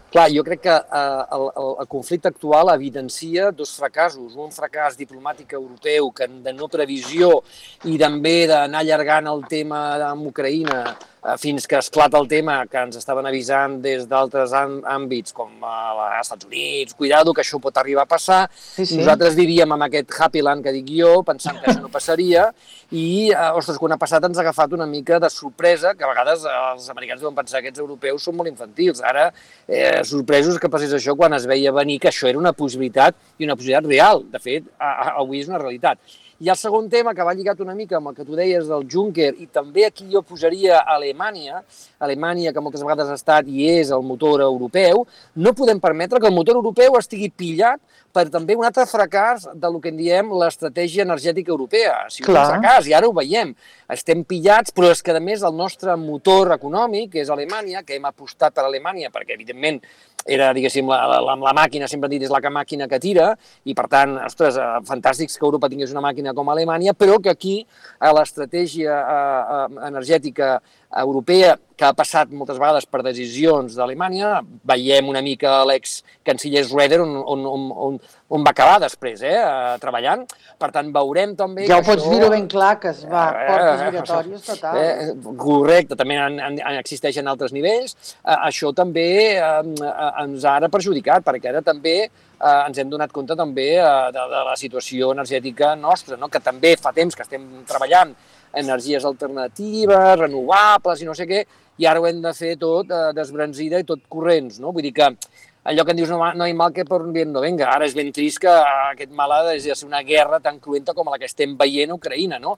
Clar, 0.08 0.30
jo 0.32 0.40
crec 0.48 0.62
que 0.64 0.72
eh, 0.72 1.24
el, 1.36 1.44
el, 1.50 1.74
el 1.84 1.90
conflicte 1.92 2.32
actual 2.32 2.72
evidencia 2.72 3.50
dos 3.52 3.74
fracassos. 3.76 4.38
Un 4.40 4.56
fracàs 4.56 4.96
diplomàtic 4.96 5.52
europeu 5.60 6.14
que 6.16 6.30
de 6.46 6.54
no 6.56 6.72
previsió 6.72 7.42
i 7.92 7.98
també 8.00 8.38
d'anar 8.48 8.86
allargant 8.86 9.28
el 9.34 9.44
tema 9.52 9.82
amb 10.08 10.32
Ucraïna 10.32 10.80
fins 11.38 11.68
que 11.68 11.76
esclata 11.78 12.18
el 12.18 12.28
tema 12.28 12.60
que 12.70 12.80
ens 12.80 12.98
estaven 13.00 13.26
avisant 13.28 13.78
des 13.84 14.06
d'altres 14.08 14.54
àmbits 14.56 15.34
com 15.36 15.50
als 15.66 16.04
eh, 16.06 16.20
Estats 16.22 16.48
Units, 16.48 16.96
cuidado, 16.98 17.34
que 17.34 17.44
això 17.44 17.60
pot 17.62 17.78
arribar 17.78 18.06
a 18.06 18.10
passar. 18.10 18.40
Sí, 18.54 18.86
sí. 18.86 19.00
Nosaltres 19.00 19.36
vivíem 19.36 19.72
amb 19.74 19.88
aquest 19.88 20.14
happy 20.14 20.44
land 20.46 20.64
que 20.64 20.74
dic 20.76 20.92
jo, 21.00 21.24
pensant 21.28 21.60
que 21.60 21.72
això 21.72 21.84
no 21.84 21.92
passaria, 21.94 22.48
i, 22.92 23.32
eh, 23.34 23.50
ostres, 23.58 23.80
quan 23.82 23.96
ha 23.96 24.00
passat 24.00 24.24
ens 24.30 24.40
ha 24.40 24.46
agafat 24.46 24.78
una 24.78 24.88
mica 24.88 25.20
de 25.20 25.30
sorpresa, 25.34 25.96
que 25.98 26.06
a 26.06 26.12
vegades 26.14 26.46
els 26.52 26.88
americans 26.94 27.24
deuen 27.26 27.36
pensar 27.36 27.60
que 27.60 27.68
aquests 27.68 27.84
europeus 27.84 28.24
són 28.24 28.38
molt 28.38 28.52
infantils. 28.52 29.02
Ara, 29.04 29.32
eh, 29.68 30.04
sorpresos 30.08 30.62
que 30.62 30.72
passés 30.72 30.94
això 30.96 31.18
quan 31.18 31.34
es 31.34 31.50
veia 31.50 31.74
venir 31.76 32.00
que 32.00 32.12
això 32.14 32.30
era 32.30 32.40
una 32.40 32.54
possibilitat 32.54 33.18
i 33.38 33.50
una 33.50 33.58
possibilitat 33.58 33.90
real. 33.90 34.24
De 34.32 34.40
fet, 34.40 34.72
avui 34.80 35.42
és 35.42 35.52
una 35.52 35.60
realitat. 35.60 36.00
I 36.40 36.52
el 36.54 36.58
segon 36.60 36.86
tema, 36.86 37.16
que 37.18 37.26
va 37.26 37.34
lligat 37.34 37.62
una 37.64 37.74
mica 37.74 37.96
amb 37.98 38.12
el 38.12 38.16
que 38.18 38.24
tu 38.26 38.36
deies 38.38 38.68
del 38.70 38.84
Juncker, 38.86 39.32
i 39.42 39.48
també 39.50 39.88
aquí 39.88 40.06
jo 40.12 40.22
posaria 40.22 40.84
Alemanya, 40.86 41.64
Alemanya, 41.98 42.52
que 42.54 42.62
moltes 42.62 42.84
vegades 42.86 43.10
ha 43.10 43.16
estat 43.18 43.50
i 43.50 43.66
és 43.72 43.90
el 43.90 44.04
motor 44.06 44.44
europeu, 44.46 45.02
no 45.34 45.56
podem 45.58 45.82
permetre 45.82 46.22
que 46.22 46.30
el 46.30 46.36
motor 46.36 46.60
europeu 46.60 47.00
estigui 47.00 47.32
pillat 47.34 47.82
per 48.14 48.28
també 48.34 48.54
un 48.58 48.68
altre 48.70 48.86
fracàs 48.86 49.48
de 49.50 49.72
lo 49.74 49.82
que 49.82 49.90
en 49.90 49.98
diem 49.98 50.30
l'estratègia 50.38 51.08
energètica 51.08 51.54
europea. 51.54 52.04
Si 52.14 52.22
Clar. 52.26 52.44
un 52.46 52.54
fracàs, 52.54 52.86
i 52.86 52.94
ara 52.94 53.10
ho 53.10 53.16
veiem, 53.18 53.56
estem 53.90 54.22
pillats, 54.22 54.74
però 54.78 54.92
és 54.94 55.02
que, 55.02 55.18
a 55.18 55.24
més, 55.24 55.42
el 55.42 55.58
nostre 55.58 55.96
motor 55.98 56.54
econòmic, 56.54 57.16
que 57.16 57.26
és 57.26 57.34
Alemanya, 57.34 57.82
que 57.82 57.98
hem 57.98 58.06
apostat 58.06 58.54
per 58.54 58.66
Alemanya, 58.68 59.10
perquè, 59.14 59.34
evidentment, 59.34 59.82
era, 60.28 60.52
diguéssim, 60.54 60.88
la, 60.92 61.20
la, 61.24 61.36
la 61.40 61.54
màquina, 61.56 61.88
sempre 61.90 62.10
dit, 62.12 62.24
és 62.28 62.34
la 62.34 62.42
màquina 62.54 62.88
que 62.92 63.00
tira, 63.02 63.32
i 63.66 63.76
per 63.78 63.88
tant, 63.92 64.18
ostres, 64.28 64.60
eh, 64.60 64.68
fantàstics 64.88 65.40
que 65.40 65.48
Europa 65.48 65.70
tingués 65.72 65.94
una 65.96 66.04
màquina 66.04 66.36
com 66.38 66.52
Alemanya, 66.52 66.94
però 66.94 67.18
que 67.24 67.32
aquí 67.32 67.56
a 68.00 68.12
l'estratègia 68.16 68.98
eh, 69.00 69.58
eh, 69.58 69.88
energètica 69.88 70.58
europea 70.96 71.58
que 71.78 71.86
ha 71.86 71.94
passat 71.94 72.32
moltes 72.34 72.58
vegades 72.58 72.88
per 72.90 73.04
decisions 73.06 73.76
d'Alemanya. 73.78 74.40
Veiem 74.66 75.10
una 75.12 75.22
mica 75.22 75.60
l'ex-canciller 75.70 76.64
Schroeder 76.66 77.04
on, 77.04 77.12
on, 77.22 77.44
on, 77.88 78.00
on 78.34 78.46
va 78.46 78.54
acabar 78.56 78.80
després, 78.82 79.22
eh, 79.22 79.36
treballant. 79.82 80.24
Per 80.58 80.72
tant, 80.74 80.90
veurem 80.96 81.36
també... 81.38 81.68
Ja 81.70 81.78
ho 81.78 81.86
pots 81.86 82.02
això... 82.02 82.14
dir-ho 82.16 82.32
ben 82.34 82.48
clar, 82.50 82.72
que 82.82 82.90
es 82.96 83.04
va 83.06 83.28
a 83.28 83.44
eh, 83.44 83.50
portes 83.52 83.84
miratòries 83.86 84.48
total. 84.48 84.80
Eh, 84.82 85.36
correcte, 85.44 86.00
també 86.00 86.18
en, 86.24 86.40
en, 86.48 86.58
en 86.72 86.80
existeixen 86.80 87.30
altres 87.30 87.54
nivells. 87.54 87.94
Eh, 88.24 88.38
això 88.38 88.74
també 88.78 89.10
eh, 89.36 89.92
ens 90.24 90.48
ha 90.48 90.56
ara 90.58 90.72
perjudicat, 90.74 91.28
perquè 91.28 91.52
ara 91.54 91.62
també 91.62 91.98
eh, 92.08 92.62
ens 92.64 92.82
hem 92.82 92.90
donat 92.90 93.14
compte 93.14 93.38
també 93.38 93.76
eh, 93.76 93.92
de, 94.16 94.26
de 94.34 94.42
la 94.50 94.58
situació 94.58 95.14
energètica 95.14 95.76
nostra, 95.78 96.18
no? 96.18 96.32
que 96.34 96.42
també 96.42 96.74
fa 96.82 96.96
temps 96.96 97.14
que 97.14 97.28
estem 97.28 97.46
treballant 97.70 98.18
energies 98.54 99.06
alternatives, 99.06 100.20
renovables 100.20 101.02
i 101.02 101.10
no 101.10 101.16
sé 101.18 101.28
què, 101.30 101.44
i 101.78 101.86
ara 101.86 102.02
ho 102.02 102.08
hem 102.10 102.22
de 102.24 102.34
fer 102.34 102.56
tot 102.62 102.90
eh, 102.92 103.12
desbranzida 103.18 103.82
i 103.82 103.88
tot 103.88 104.06
corrents, 104.10 104.62
no? 104.64 104.72
Vull 104.74 104.88
dir 104.88 104.94
que 104.98 105.12
allò 105.68 105.84
que 105.84 105.94
en 105.94 106.00
dius 106.00 106.10
no, 106.14 106.22
no 106.40 106.48
hi 106.48 106.56
mal 106.56 106.72
que 106.74 106.86
per 106.88 107.02
un 107.04 107.12
bien 107.14 107.34
no 107.34 107.44
venga. 107.44 107.68
Ara 107.74 107.86
és 107.86 107.96
ben 107.98 108.10
trist 108.16 108.40
que 108.46 108.54
aquest 108.94 109.12
mal 109.12 109.34
ha 109.36 109.44
de 109.50 109.60
ser 109.60 109.78
una 109.86 110.02
guerra 110.08 110.40
tan 110.40 110.62
cruenta 110.64 110.96
com 110.98 111.12
la 111.12 111.20
que 111.20 111.28
estem 111.28 111.58
veient 111.60 111.92
a 111.92 112.00
Ucraïna, 112.00 112.40
no? 112.40 112.58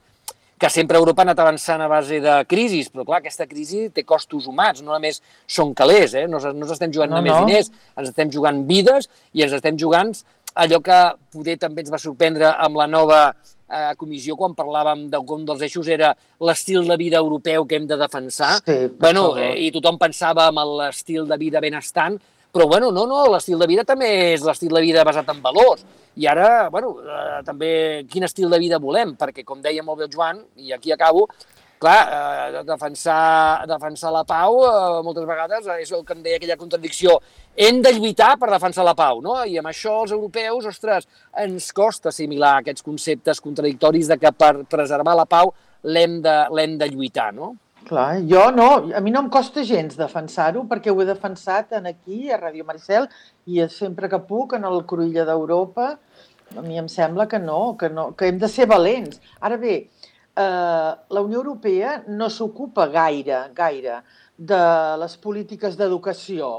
que 0.60 0.68
sempre 0.68 0.98
Europa 0.98 1.22
ha 1.22 1.24
anat 1.24 1.38
avançant 1.40 1.80
a 1.80 1.86
base 1.88 2.18
de 2.20 2.32
crisis, 2.44 2.90
però 2.92 3.06
clar, 3.08 3.22
aquesta 3.22 3.46
crisi 3.48 3.86
té 3.96 4.02
costos 4.04 4.44
humans, 4.44 4.82
no 4.84 4.92
només 4.92 5.22
són 5.48 5.72
calés, 5.72 6.12
eh? 6.12 6.26
no, 6.28 6.36
no 6.36 6.66
ens 6.66 6.74
estem 6.74 6.92
jugant 6.92 7.08
no, 7.08 7.16
només 7.16 7.32
no. 7.32 7.46
diners, 7.48 7.70
ens 7.96 8.10
estem 8.10 8.28
jugant 8.34 8.58
vides 8.68 9.08
i 9.32 9.46
ens 9.46 9.54
estem 9.56 9.78
jugant 9.80 10.12
allò 10.60 10.82
que 10.84 10.98
poder 11.32 11.56
també 11.62 11.80
ens 11.80 11.94
va 11.94 12.02
sorprendre 12.02 12.52
amb 12.52 12.76
la 12.76 12.86
nova 12.92 13.22
eh, 13.70 13.94
comissió 13.96 14.36
quan 14.36 14.56
parlàvem 14.58 15.06
de 15.12 15.20
com 15.26 15.44
dels 15.46 15.62
eixos 15.68 15.88
era 15.88 16.12
l'estil 16.40 16.88
de 16.88 16.96
vida 17.00 17.20
europeu 17.22 17.66
que 17.66 17.78
hem 17.78 17.86
de 17.86 17.96
defensar. 18.00 18.58
Sí, 18.66 18.90
bueno, 18.98 19.36
eh, 19.38 19.54
I 19.66 19.70
tothom 19.74 19.98
pensava 19.98 20.48
en 20.50 20.60
l'estil 20.80 21.28
de 21.28 21.38
vida 21.40 21.62
benestant, 21.62 22.18
però 22.50 22.66
bueno, 22.66 22.90
no, 22.90 23.06
no, 23.06 23.22
l'estil 23.30 23.58
de 23.62 23.68
vida 23.70 23.86
també 23.86 24.10
és 24.34 24.42
l'estil 24.42 24.74
de 24.74 24.82
vida 24.82 25.06
basat 25.06 25.28
en 25.30 25.42
valors. 25.42 25.86
I 26.18 26.26
ara, 26.26 26.68
bueno, 26.68 26.96
eh, 27.00 27.40
també 27.46 27.70
quin 28.10 28.26
estil 28.26 28.50
de 28.50 28.58
vida 28.58 28.80
volem, 28.82 29.14
perquè 29.16 29.44
com 29.46 29.62
deia 29.62 29.84
molt 29.86 30.00
bé 30.00 30.08
el 30.08 30.12
Joan, 30.12 30.42
i 30.58 30.74
aquí 30.74 30.90
acabo, 30.92 31.28
clar, 31.80 32.00
eh, 32.12 32.62
defensar, 32.68 33.66
defensar 33.68 34.12
la 34.12 34.24
pau 34.28 34.60
eh, 34.66 35.00
moltes 35.06 35.24
vegades 35.28 35.70
és 35.78 35.92
el 35.96 36.04
que 36.04 36.14
em 36.16 36.20
deia 36.24 36.40
aquella 36.40 36.58
contradicció. 36.60 37.16
Hem 37.56 37.80
de 37.82 37.94
lluitar 37.96 38.34
per 38.40 38.50
defensar 38.52 38.84
la 38.86 38.94
pau, 38.98 39.22
no? 39.24 39.38
I 39.44 39.56
amb 39.60 39.70
això 39.72 40.02
els 40.04 40.12
europeus, 40.16 40.68
ostres, 40.70 41.08
ens 41.44 41.72
costa 41.76 42.12
assimilar 42.12 42.58
aquests 42.60 42.84
conceptes 42.86 43.40
contradictoris 43.40 44.12
de 44.12 44.20
que 44.20 44.32
per 44.32 44.52
preservar 44.70 45.16
la 45.16 45.26
pau 45.26 45.54
l'hem 45.82 46.20
de, 46.22 46.36
de 46.84 46.90
lluitar, 46.92 47.32
no? 47.34 47.54
Clar, 47.88 48.20
jo 48.28 48.50
no, 48.52 48.68
a 48.92 49.00
mi 49.00 49.10
no 49.10 49.22
em 49.24 49.30
costa 49.32 49.62
gens 49.64 49.96
defensar-ho 49.96 50.66
perquè 50.68 50.92
ho 50.92 50.98
he 51.00 51.06
defensat 51.08 51.72
en 51.78 51.88
aquí, 51.88 52.28
a 52.28 52.36
Ràdio 52.38 52.66
Maricel, 52.68 53.08
i 53.48 53.64
sempre 53.72 54.10
que 54.12 54.20
puc, 54.28 54.52
en 54.58 54.68
el 54.68 54.84
Cruïlla 54.86 55.24
d'Europa, 55.24 55.94
a 56.56 56.62
mi 56.66 56.76
em 56.78 56.90
sembla 56.92 57.26
que 57.30 57.40
no, 57.40 57.76
que 57.80 57.88
no, 57.88 58.10
que 58.12 58.28
hem 58.28 58.38
de 58.38 58.50
ser 58.52 58.66
valents. 58.68 59.20
Ara 59.40 59.56
bé, 59.56 59.86
eh, 60.36 60.90
la 61.16 61.20
Unió 61.20 61.40
Europea 61.40 62.02
no 62.08 62.28
s'ocupa 62.30 62.86
gaire, 62.88 63.48
gaire, 63.54 64.00
de 64.36 64.60
les 65.00 65.16
polítiques 65.20 65.76
d'educació. 65.76 66.50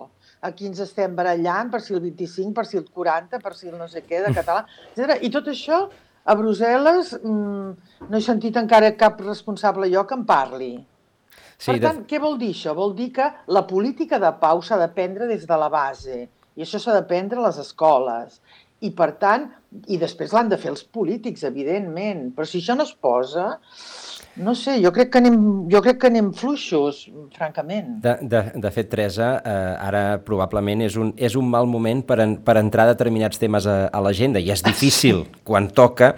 Aquí 0.42 0.68
ens 0.70 0.80
estem 0.82 1.16
barallant 1.18 1.70
per 1.74 1.82
si 1.86 1.94
el 1.94 2.02
25, 2.02 2.54
per 2.58 2.66
si 2.66 2.78
el 2.78 2.88
40, 2.90 3.40
per 3.42 3.54
si 3.58 3.70
el 3.70 3.78
no 3.78 3.88
sé 3.90 4.04
què, 4.06 4.24
de 4.26 4.34
català, 4.34 4.66
etc. 4.94 5.20
I 5.22 5.30
tot 5.34 5.50
això, 5.52 5.84
a 6.24 6.36
Brussel·les, 6.38 7.16
mmm, 7.22 8.08
no 8.10 8.18
he 8.18 8.24
sentit 8.26 8.58
encara 8.62 8.94
cap 8.98 9.22
responsable 9.26 9.90
jo 9.94 10.06
que 10.10 10.18
en 10.18 10.26
parli. 10.30 10.74
Sí, 11.62 11.70
per 11.70 11.78
tant, 11.84 12.02
de... 12.02 12.08
què 12.10 12.18
vol 12.22 12.40
dir 12.42 12.52
això? 12.56 12.74
Vol 12.78 12.96
dir 12.98 13.12
que 13.14 13.28
la 13.54 13.66
política 13.70 14.18
de 14.22 14.32
pau 14.42 14.62
s'ha 14.66 14.80
de 14.82 14.90
prendre 14.94 15.30
des 15.30 15.46
de 15.50 15.58
la 15.62 15.70
base, 15.70 16.24
i 16.58 16.66
això 16.66 16.82
s'ha 16.82 16.98
de 16.98 17.06
prendre 17.10 17.40
a 17.40 17.46
les 17.48 17.62
escoles. 17.62 18.42
I, 18.82 18.90
per 18.98 19.12
tant, 19.22 19.46
i 19.94 19.98
després 20.02 20.32
l'han 20.34 20.50
de 20.50 20.58
fer 20.58 20.72
els 20.72 20.82
polítics, 20.84 21.44
evidentment, 21.46 22.32
però 22.36 22.48
si 22.50 22.60
això 22.62 22.74
no 22.78 22.88
es 22.88 22.94
posa, 22.98 23.52
no 24.42 24.56
sé, 24.56 24.78
jo 24.82 24.92
crec 24.96 25.12
que 25.14 25.20
anem, 25.22 25.38
jo 25.72 25.82
crec 25.86 26.00
que 26.02 26.10
anem 26.10 26.32
fluixos, 26.36 27.04
francament. 27.36 27.98
De, 28.04 28.16
de, 28.32 28.44
de 28.64 28.72
fet, 28.74 28.90
Teresa, 28.90 29.34
eh, 29.44 29.74
ara 29.86 30.04
probablement 30.26 30.86
és 30.88 30.96
un, 30.98 31.12
és 31.18 31.36
un 31.38 31.50
mal 31.52 31.70
moment 31.70 32.02
per, 32.08 32.22
en, 32.24 32.38
per 32.42 32.58
entrar 32.62 32.88
determinats 32.90 33.42
temes 33.42 33.68
a, 33.70 33.84
a 33.92 34.02
l'agenda 34.04 34.42
i 34.42 34.50
és 34.54 34.64
difícil 34.66 35.26
quan 35.48 35.70
toca 35.76 36.16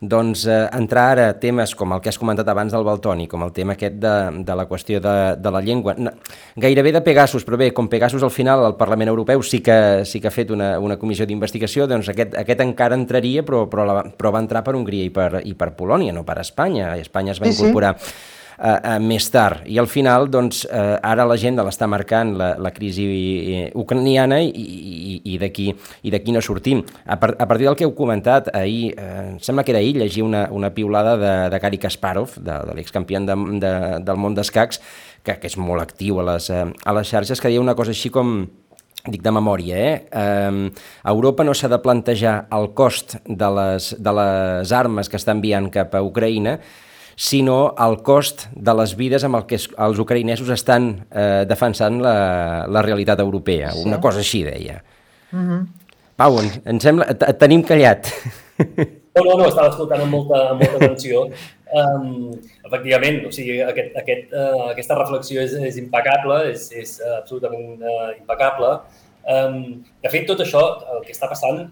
doncs 0.00 0.46
eh, 0.48 0.68
entrar 0.72 1.10
ara 1.12 1.26
a 1.28 1.34
temes 1.36 1.74
com 1.76 1.92
el 1.92 2.00
que 2.00 2.08
has 2.08 2.18
comentat 2.18 2.48
abans 2.48 2.72
del 2.72 2.86
Baltoni, 2.86 3.26
com 3.28 3.44
el 3.44 3.52
tema 3.52 3.74
aquest 3.76 3.98
de, 4.00 4.14
de 4.46 4.56
la 4.56 4.64
qüestió 4.68 5.00
de, 5.04 5.14
de 5.36 5.52
la 5.52 5.60
llengua, 5.60 5.94
no, 5.98 6.14
gairebé 6.56 6.94
de 6.96 7.04
Pegasus, 7.04 7.44
però 7.44 7.60
bé, 7.60 7.70
com 7.76 7.90
Pegasus 7.92 8.24
al 8.24 8.32
final 8.32 8.64
el 8.70 8.78
Parlament 8.80 9.12
Europeu 9.12 9.44
sí 9.44 9.60
que, 9.60 10.06
sí 10.08 10.20
que 10.20 10.32
ha 10.32 10.34
fet 10.34 10.54
una, 10.56 10.72
una 10.80 10.96
comissió 10.98 11.28
d'investigació, 11.28 11.86
doncs 11.90 12.08
aquest, 12.14 12.34
aquest 12.40 12.64
encara 12.64 12.96
entraria, 12.96 13.44
però, 13.44 13.66
però, 13.68 13.84
la, 13.84 14.02
però 14.08 14.32
va 14.32 14.40
entrar 14.40 14.64
per 14.64 14.74
Hongria 14.78 15.04
i 15.04 15.12
per, 15.12 15.44
i 15.44 15.54
per 15.54 15.74
Polònia, 15.76 16.16
no 16.16 16.24
per 16.24 16.40
Espanya. 16.40 16.94
Espanya 16.96 17.36
es 17.36 17.42
va 17.42 17.50
sí, 17.50 17.58
incorporar... 17.58 17.96
Sí 18.00 18.38
eh, 18.60 18.78
eh, 18.94 18.98
més 19.00 19.26
tard. 19.32 19.64
I 19.66 19.78
al 19.80 19.88
final, 19.88 20.28
doncs, 20.30 20.62
eh, 20.68 20.98
ara 21.02 21.26
l'agenda 21.28 21.64
l'està 21.66 21.88
marcant 21.90 22.34
la, 22.38 22.50
la 22.60 22.72
crisi 22.76 23.06
eh, 23.08 23.64
ucraniana 23.74 24.40
i, 24.44 24.50
i, 24.50 25.34
i 25.34 26.12
d'aquí 26.12 26.34
no 26.34 26.42
sortim. 26.44 26.84
A, 27.06 27.16
par, 27.20 27.34
a 27.38 27.48
partir 27.48 27.68
del 27.68 27.78
que 27.78 27.88
heu 27.88 27.94
comentat, 27.96 28.52
ahir, 28.54 28.94
eh, 28.98 29.36
sembla 29.40 29.64
que 29.64 29.74
era 29.74 29.80
ahir, 29.80 29.96
llegia 29.96 30.24
una, 30.24 30.46
una 30.50 30.72
piulada 30.74 31.16
de, 31.16 31.34
de 31.50 31.58
Gary 31.58 31.78
Kasparov, 31.78 32.36
de, 32.36 32.58
de 32.68 32.76
l'excampion 32.76 33.26
de, 33.26 33.36
de, 33.60 33.74
del 34.04 34.20
món 34.20 34.36
d'escacs, 34.36 34.82
que, 35.24 35.36
que 35.36 35.50
és 35.50 35.58
molt 35.60 35.84
actiu 35.84 36.20
a 36.20 36.32
les, 36.34 36.50
eh, 36.52 36.66
a 36.68 36.96
les 36.96 37.08
xarxes, 37.08 37.40
que 37.40 37.52
deia 37.52 37.62
una 37.62 37.76
cosa 37.78 37.94
així 37.96 38.12
com 38.12 38.42
dic 39.00 39.22
de 39.24 39.32
memòria, 39.32 39.78
eh? 39.80 39.94
eh 40.12 40.70
Europa 41.08 41.44
no 41.44 41.54
s'ha 41.56 41.70
de 41.72 41.78
plantejar 41.80 42.34
el 42.52 42.74
cost 42.76 43.16
de 43.24 43.48
les, 43.56 43.94
de 43.96 44.12
les 44.18 44.72
armes 44.76 45.08
que 45.08 45.16
està 45.16 45.32
enviant 45.32 45.70
cap 45.72 45.94
a 45.96 46.02
Ucraïna, 46.04 46.58
sinó 47.20 47.74
el 47.76 47.98
cost 48.06 48.46
de 48.56 48.72
les 48.78 48.94
vides 48.96 49.26
amb 49.26 49.36
el 49.36 49.44
que 49.48 49.58
els 49.60 49.98
ucraïnesos 50.00 50.48
estan 50.54 50.88
eh, 51.10 51.44
defensant 51.48 51.98
la, 52.00 52.14
la 52.64 52.82
realitat 52.86 53.20
europea. 53.20 53.74
Sí. 53.76 53.84
Una 53.90 53.98
cosa 54.00 54.22
així, 54.24 54.40
deia. 54.46 54.80
Uh 55.32 55.36
mhm. 55.36 55.50
-huh. 55.50 55.66
Pau, 56.16 56.36
em 56.64 56.80
sembla... 56.80 57.06
Et 57.10 57.38
tenim 57.38 57.62
callat. 57.64 58.08
No, 59.16 59.22
no, 59.24 59.38
no, 59.38 59.46
estava 59.48 59.68
escoltant 59.68 60.02
amb 60.04 60.12
molta, 60.12 60.50
amb 60.50 60.60
molta 60.62 60.76
atenció. 60.76 61.24
Um, 61.80 62.30
efectivament, 62.64 63.26
o 63.26 63.32
sigui, 63.32 63.56
aquest, 63.62 63.96
aquest, 63.96 64.32
uh, 64.32 64.68
aquesta 64.70 64.98
reflexió 64.98 65.40
és, 65.42 65.52
és 65.52 65.76
impecable, 65.76 66.36
és, 66.52 66.70
és 66.72 67.00
absolutament 67.18 67.82
uh, 67.82 68.10
impecable. 68.18 68.70
Um, 69.26 69.82
de 70.02 70.08
fet, 70.08 70.26
tot 70.28 70.40
això, 70.40 70.62
el 70.94 71.02
que 71.06 71.12
està 71.16 71.28
passant, 71.28 71.70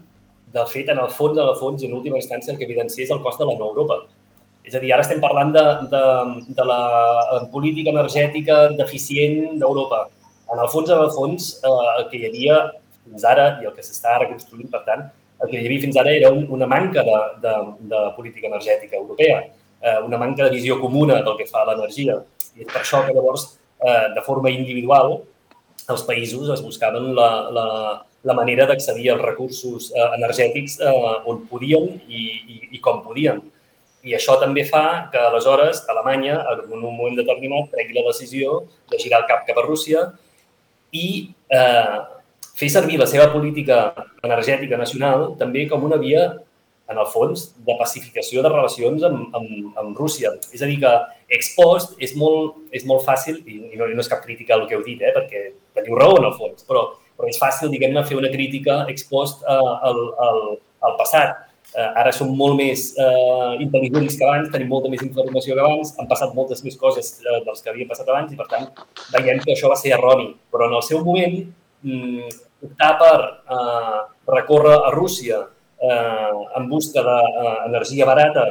de 0.53 0.65
fet, 0.65 0.89
en 0.89 0.99
el 0.99 1.09
fons, 1.09 1.37
en 1.37 1.47
el 1.47 1.55
fons, 1.55 1.83
en 1.83 1.93
última 1.93 2.17
instància, 2.17 2.51
el 2.51 2.57
que 2.57 2.67
evidencia 2.67 3.05
és 3.05 3.11
el 3.15 3.21
cost 3.21 3.39
de 3.39 3.45
la 3.45 3.55
no 3.59 3.69
Europa. 3.71 4.01
És 4.69 4.75
a 4.77 4.81
dir, 4.83 4.91
ara 4.93 5.01
estem 5.01 5.21
parlant 5.21 5.49
de, 5.55 5.63
de, 5.89 6.01
de 6.53 6.65
la 6.69 6.81
política 7.53 7.89
energètica 7.89 8.67
deficient 8.77 9.57
d'Europa. 9.61 10.03
En 10.53 10.61
el 10.61 10.69
fons, 10.69 10.91
en 10.93 11.01
el 11.01 11.09
fons, 11.15 11.47
eh, 11.65 11.71
el 11.95 12.05
que 12.11 12.19
hi 12.19 12.27
havia 12.27 12.59
fins 13.01 13.25
ara 13.25 13.47
i 13.63 13.65
el 13.65 13.73
que 13.73 13.85
s'està 13.85 14.19
reconstruint, 14.21 14.69
per 14.69 14.83
tant, 14.85 15.07
el 15.41 15.49
que 15.49 15.57
hi 15.57 15.65
havia 15.65 15.81
fins 15.87 15.97
ara 15.97 16.13
era 16.13 16.29
un, 16.35 16.45
una 16.53 16.69
manca 16.69 17.01
de, 17.07 17.17
de, 17.41 17.55
de 17.89 18.03
política 18.17 18.49
energètica 18.51 18.99
europea, 19.01 19.41
eh, 19.81 19.97
una 20.05 20.21
manca 20.21 20.45
de 20.45 20.53
visió 20.53 20.77
comuna 20.83 21.17
del 21.25 21.37
que 21.41 21.49
fa 21.49 21.65
l'energia. 21.65 22.21
I 22.53 22.67
és 22.67 22.69
per 22.69 22.83
això 22.83 23.01
que 23.07 23.17
llavors, 23.17 23.49
eh, 23.81 24.07
de 24.13 24.25
forma 24.29 24.53
individual, 24.53 25.17
els 25.89 26.05
països 26.05 26.53
es 26.53 26.61
buscaven 26.61 27.15
la, 27.17 27.29
la, 27.55 27.69
la 28.29 28.35
manera 28.37 28.69
d'accedir 28.69 29.15
als 29.15 29.25
recursos 29.25 29.93
eh, 29.95 30.09
energètics 30.19 30.77
eh, 30.83 30.97
on 31.25 31.47
podien 31.49 31.95
i, 32.05 32.27
i, 32.37 32.59
i 32.77 32.83
com 32.83 33.01
podien. 33.01 33.41
I 34.07 34.15
això 34.15 34.37
també 34.39 34.63
fa 34.67 35.09
que, 35.11 35.19
aleshores, 35.19 35.83
Alemanya, 35.91 36.37
en 36.53 36.61
un 36.71 36.83
moment 36.85 37.17
determinat, 37.17 37.67
pregui 37.73 37.97
la 37.97 38.05
decisió 38.07 38.61
de 38.91 38.99
girar 39.01 39.23
el 39.23 39.27
cap 39.31 39.43
cap 39.47 39.59
a 39.59 39.65
Rússia 39.65 40.05
i 40.95 41.07
eh, 41.51 41.97
fer 42.59 42.69
servir 42.71 42.99
la 42.99 43.07
seva 43.07 43.27
política 43.33 43.89
energètica 44.23 44.79
nacional 44.79 45.33
també 45.39 45.65
com 45.67 45.83
una 45.87 45.99
via, 45.99 46.29
en 46.89 46.97
el 46.97 47.05
fons, 47.11 47.43
de 47.65 47.75
pacificació 47.77 48.41
de 48.41 48.49
relacions 48.49 49.03
amb, 49.05 49.35
amb, 49.37 49.75
amb 49.77 49.99
Rússia. 49.99 50.31
És 50.55 50.63
a 50.63 50.69
dir, 50.69 50.79
que 50.81 50.93
ex 51.37 51.51
post 51.57 51.99
és 52.01 52.15
molt, 52.17 52.55
és 52.73 52.87
molt 52.89 53.05
fàcil, 53.05 53.43
i 53.45 53.59
no, 53.77 53.85
no 53.85 54.01
és 54.01 54.09
cap 54.09 54.23
crítica 54.23 54.55
al 54.55 54.65
que 54.65 54.77
heu 54.77 54.81
dit, 54.87 55.03
eh, 55.03 55.11
perquè 55.13 55.43
teniu 55.77 55.99
raó 55.99 56.17
en 56.17 56.25
el 56.31 56.33
fons, 56.39 56.65
però, 56.65 56.87
però 57.19 57.29
és 57.29 57.37
fàcil, 57.37 57.69
diguem-ne, 57.75 58.01
fer 58.09 58.17
una 58.17 58.31
crítica 58.33 58.79
ex 58.89 59.05
post 59.11 59.45
eh, 59.45 59.59
al, 59.91 60.01
al, 60.29 60.41
al 60.87 60.97
passat 60.97 61.37
ara 61.77 62.11
som 62.15 62.31
molt 62.33 62.57
més 62.57 62.89
eh, 62.97 63.51
intel·ligents 63.63 64.17
que 64.17 64.25
abans, 64.25 64.49
tenim 64.53 64.71
molta 64.71 64.89
més 64.89 65.03
informació 65.05 65.55
que 65.55 65.61
abans, 65.61 65.93
han 66.01 66.09
passat 66.09 66.33
moltes 66.33 66.63
més 66.65 66.77
coses 66.79 67.11
eh, 67.21 67.39
dels 67.45 67.61
que 67.61 67.69
havien 67.69 67.89
passat 67.89 68.09
abans 68.09 68.33
i, 68.33 68.37
per 68.39 68.47
tant, 68.49 68.65
veiem 69.13 69.41
que 69.43 69.53
això 69.53 69.69
va 69.69 69.77
ser 69.77 69.93
erroni. 69.97 70.31
Però 70.49 70.69
en 70.69 70.75
el 70.79 70.85
seu 70.87 71.03
moment, 71.05 71.37
mm, 71.85 72.33
optar 72.65 72.91
per 72.99 73.19
eh, 73.21 73.99
recórrer 74.33 74.79
a 74.87 74.91
Rússia 74.95 75.43
eh, 75.45 76.33
en 76.57 76.67
busca 76.69 77.05
d'energia 77.05 78.09
barata 78.09 78.47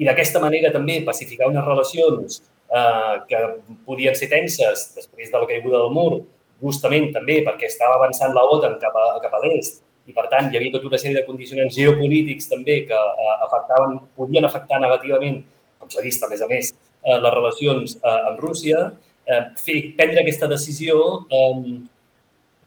i 0.00 0.08
d'aquesta 0.08 0.40
manera 0.40 0.72
també 0.74 1.02
pacificar 1.06 1.50
unes 1.52 1.64
relacions 1.66 2.40
eh, 2.40 3.14
que 3.28 3.42
podien 3.86 4.16
ser 4.18 4.32
tenses 4.32 4.88
després 4.96 5.30
de 5.30 5.38
la 5.38 5.48
caiguda 5.48 5.84
del 5.84 5.94
mur, 5.94 6.22
justament 6.62 7.10
també 7.12 7.42
perquè 7.44 7.68
estava 7.68 8.00
avançant 8.00 8.34
la 8.34 8.44
OTAN 8.48 8.78
cap 8.82 8.96
a, 8.96 9.06
cap 9.22 9.34
a 9.36 9.42
l'est 9.44 9.82
i, 10.06 10.12
per 10.16 10.26
tant, 10.32 10.50
hi 10.50 10.58
havia 10.58 10.74
tota 10.74 10.88
una 10.90 11.00
sèrie 11.00 11.20
de 11.20 11.26
condicionants 11.26 11.76
geopolítics 11.78 12.50
també 12.50 12.82
que 12.88 12.98
eh, 12.98 13.36
afectaven, 13.46 13.98
podien 14.18 14.48
afectar 14.48 14.80
negativament, 14.82 15.42
com 15.78 15.90
s'ha 15.92 16.04
vist, 16.04 16.24
a 16.24 16.30
més 16.30 16.42
a 16.42 16.50
més, 16.50 16.72
eh, 17.02 17.18
les 17.18 17.34
relacions 17.38 17.96
eh, 18.00 18.18
amb 18.30 18.42
Rússia, 18.42 18.84
eh, 19.26 19.42
fer, 19.62 19.78
prendre 19.98 20.24
aquesta 20.24 20.50
decisió 20.50 20.98
eh, 21.30 21.78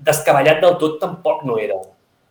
descabellat 0.08 0.64
del 0.64 0.80
tot 0.82 1.00
tampoc 1.02 1.44
no 1.48 1.60
era. 1.62 1.80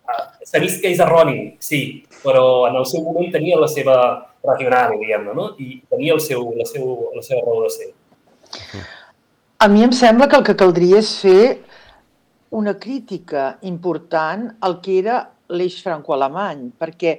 Eh, 0.04 0.22
S'ha 0.44 0.60
vist 0.60 0.82
que 0.82 0.92
és 0.92 1.00
erroni, 1.00 1.54
sí, 1.64 2.04
però 2.24 2.66
en 2.68 2.76
el 2.80 2.88
seu 2.88 3.04
moment 3.04 3.30
tenia 3.32 3.60
la 3.60 3.68
seva 3.72 3.96
racional, 4.44 4.98
diguem-ne, 5.00 5.32
no? 5.36 5.52
i 5.58 5.80
tenia 5.88 6.16
el 6.16 6.20
seu, 6.20 6.50
la, 6.58 6.66
seu, 6.68 6.90
la 7.16 7.24
seva 7.24 7.40
raó 7.46 7.62
de 7.64 7.70
ser. 7.72 7.90
A 9.64 9.68
mi 9.72 9.84
em 9.86 9.92
sembla 9.96 10.28
que 10.28 10.36
el 10.36 10.44
que 10.44 10.56
caldria 10.60 11.00
és 11.00 11.14
fer 11.22 11.63
una 12.54 12.76
crítica 12.78 13.58
important 13.66 14.50
al 14.60 14.78
que 14.84 14.98
era 15.00 15.22
l'eix 15.52 15.80
franco-alemany, 15.84 16.68
perquè, 16.80 17.14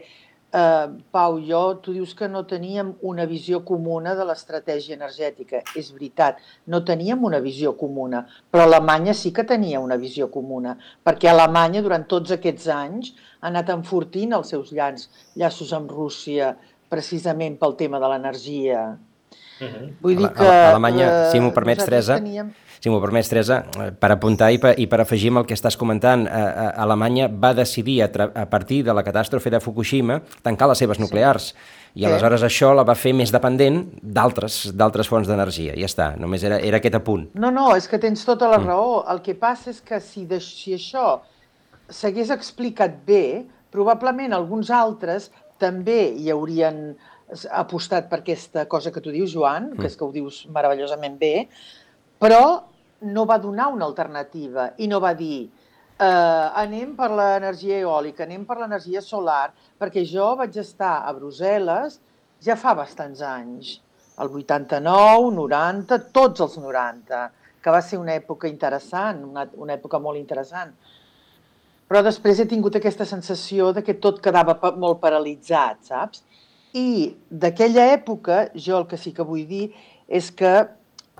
eh, 0.55 0.87
Pau, 1.11 1.37
jo, 1.43 1.61
tu 1.83 1.93
dius 1.93 2.13
que 2.15 2.29
no 2.31 2.45
teníem 2.47 2.93
una 3.01 3.25
visió 3.27 3.61
comuna 3.67 4.15
de 4.15 4.25
l'estratègia 4.25 4.95
energètica. 4.95 5.61
És 5.75 5.91
veritat, 5.91 6.39
no 6.67 6.83
teníem 6.87 7.23
una 7.23 7.41
visió 7.43 7.75
comuna, 7.77 8.25
però 8.51 8.63
Alemanya 8.63 9.13
sí 9.13 9.33
que 9.35 9.43
tenia 9.43 9.83
una 9.83 9.97
visió 9.97 10.29
comuna, 10.31 10.77
perquè 11.03 11.29
Alemanya, 11.29 11.83
durant 11.85 12.07
tots 12.07 12.31
aquests 12.31 12.67
anys, 12.67 13.13
ha 13.41 13.51
anat 13.51 13.69
enfortint 13.69 14.33
els 14.33 14.49
seus 14.55 14.71
llans, 14.71 15.09
llaços 15.35 15.73
amb 15.73 15.91
Rússia, 15.91 16.55
precisament 16.89 17.59
pel 17.59 17.75
tema 17.75 17.99
de 17.99 18.07
l'energia. 18.07 18.97
Uh 19.59 19.67
-huh. 19.67 19.93
Vull 20.01 20.15
dir 20.15 20.29
que... 20.31 20.47
Alemanya, 20.47 21.31
si 21.31 21.39
m'ho 21.39 21.51
permets, 21.51 21.85
Teresa, 21.85 22.15
Teníem... 22.15 22.53
Si 22.85 22.91
m'ho 22.93 22.99
permets, 23.01 23.25
Teresa, 23.31 23.63
eh, 23.81 23.87
per 23.97 24.11
apuntar 24.13 24.51
i 24.53 24.59
per, 24.61 24.75
i 24.77 24.85
per 24.85 24.99
afegir 25.01 25.31
amb 25.31 25.39
el 25.39 25.45
que 25.49 25.55
estàs 25.57 25.73
comentant, 25.73 26.27
eh, 26.27 26.29
eh, 26.37 26.65
Alemanya 26.83 27.25
va 27.33 27.49
decidir, 27.57 27.95
a, 28.05 28.09
a 28.37 28.43
partir 28.45 28.83
de 28.85 28.93
la 28.93 29.01
catàstrofe 29.01 29.49
de 29.49 29.57
Fukushima, 29.59 30.19
tancar 30.45 30.67
les 30.69 30.77
seves 30.83 30.99
nuclears. 31.01 31.47
I 31.95 32.03
Sí. 32.03 32.05
aleshores 32.05 32.43
això 32.45 32.75
la 32.77 32.83
va 32.85 32.93
fer 32.93 33.15
més 33.17 33.31
dependent 33.33 33.79
d'altres 34.03 34.67
d'altres 34.77 35.09
fonts 35.09 35.25
d'energia. 35.27 35.73
Ja 35.73 35.87
està, 35.89 36.07
només 36.21 36.43
era, 36.45 36.59
era 36.59 36.77
aquest 36.77 36.99
apunt. 36.99 37.23
No, 37.33 37.49
no, 37.49 37.71
és 37.75 37.87
que 37.89 37.97
tens 37.97 38.21
tota 38.23 38.51
la 38.51 38.59
raó. 38.61 39.01
El 39.09 39.23
que 39.25 39.33
passa 39.33 39.71
és 39.73 39.81
que 39.81 39.97
si, 39.99 40.27
de, 40.29 40.37
si 40.39 40.75
això 40.77 41.21
s'hagués 41.89 42.29
explicat 42.37 43.01
bé, 43.07 43.47
probablement 43.73 44.37
alguns 44.37 44.69
altres 44.69 45.31
també 45.57 46.11
hi 46.13 46.29
haurien 46.29 46.93
apostat 47.49 48.11
per 48.13 48.19
aquesta 48.21 48.67
cosa 48.69 48.91
que 48.93 49.01
tu 49.01 49.09
dius, 49.09 49.33
Joan, 49.33 49.71
que 49.73 49.87
és 49.89 49.97
que 49.97 50.05
ho 50.05 50.11
dius 50.13 50.43
meravellosament 50.53 51.17
bé, 51.17 51.47
però 52.21 52.43
no 53.01 53.25
va 53.25 53.37
donar 53.37 53.67
una 53.73 53.85
alternativa 53.85 54.71
i 54.77 54.87
no 54.87 54.99
va 55.03 55.13
dir 55.13 55.49
eh, 55.99 56.05
anem 56.63 56.95
per 56.95 57.09
l'energia 57.11 57.79
eòlica, 57.83 58.23
anem 58.23 58.45
per 58.45 58.57
l'energia 58.59 59.01
solar, 59.01 59.51
perquè 59.79 60.03
jo 60.07 60.33
vaig 60.39 60.57
estar 60.59 61.01
a 61.03 61.13
Brussel·les 61.15 61.99
ja 62.43 62.57
fa 62.59 62.75
bastants 62.75 63.21
anys, 63.25 63.79
el 64.19 64.31
89, 64.31 65.31
90, 65.35 65.99
tots 66.15 66.43
els 66.43 66.57
90, 66.59 67.23
que 67.61 67.73
va 67.73 67.81
ser 67.81 67.97
una 67.97 68.13
època 68.15 68.47
interessant, 68.51 69.23
una, 69.25 69.47
una 69.57 69.73
època 69.73 69.99
molt 69.99 70.19
interessant. 70.19 70.75
Però 71.89 72.01
després 72.05 72.39
he 72.39 72.47
tingut 72.49 72.75
aquesta 72.77 73.05
sensació 73.05 73.71
de 73.73 73.83
que 73.85 73.97
tot 74.01 74.21
quedava 74.21 74.57
molt 74.77 74.99
paralitzat, 75.01 75.83
saps? 75.89 76.23
I 76.75 77.15
d'aquella 77.29 77.85
època, 77.93 78.49
jo 78.55 78.79
el 78.81 78.87
que 78.89 78.99
sí 78.99 79.13
que 79.15 79.25
vull 79.25 79.45
dir 79.47 79.69
és 80.07 80.31
que 80.31 80.53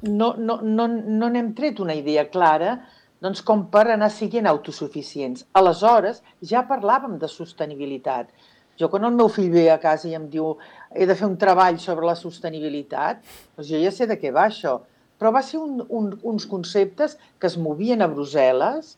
no, 0.04 0.34
no, 0.38 0.60
no, 0.62 0.88
no 0.88 1.30
n'hem 1.32 1.54
tret 1.56 1.80
una 1.80 1.96
idea 1.96 2.28
clara 2.30 2.80
doncs 3.24 3.42
com 3.42 3.64
per 3.72 3.86
anar 3.90 4.10
siguent 4.14 4.48
autosuficients. 4.50 5.46
Aleshores, 5.56 6.22
ja 6.44 6.66
parlàvem 6.68 7.16
de 7.22 7.30
sostenibilitat. 7.32 8.30
Jo 8.76 8.90
quan 8.92 9.08
el 9.08 9.16
meu 9.16 9.30
fill 9.32 9.54
ve 9.54 9.70
a 9.72 9.80
casa 9.80 10.10
i 10.10 10.18
em 10.18 10.28
diu 10.30 10.58
he 10.92 11.08
de 11.08 11.16
fer 11.16 11.28
un 11.30 11.38
treball 11.40 11.80
sobre 11.80 12.06
la 12.06 12.18
sostenibilitat, 12.20 13.24
doncs 13.56 13.72
jo 13.72 13.80
ja 13.82 13.94
sé 13.96 14.08
de 14.12 14.20
què 14.20 14.34
va 14.36 14.50
això. 14.50 14.82
Però 15.16 15.32
va 15.32 15.42
ser 15.48 15.62
un, 15.64 15.80
un, 15.88 16.12
uns 16.28 16.46
conceptes 16.52 17.16
que 17.40 17.48
es 17.48 17.56
movien 17.58 18.04
a 18.04 18.10
Brussel·les, 18.12 18.96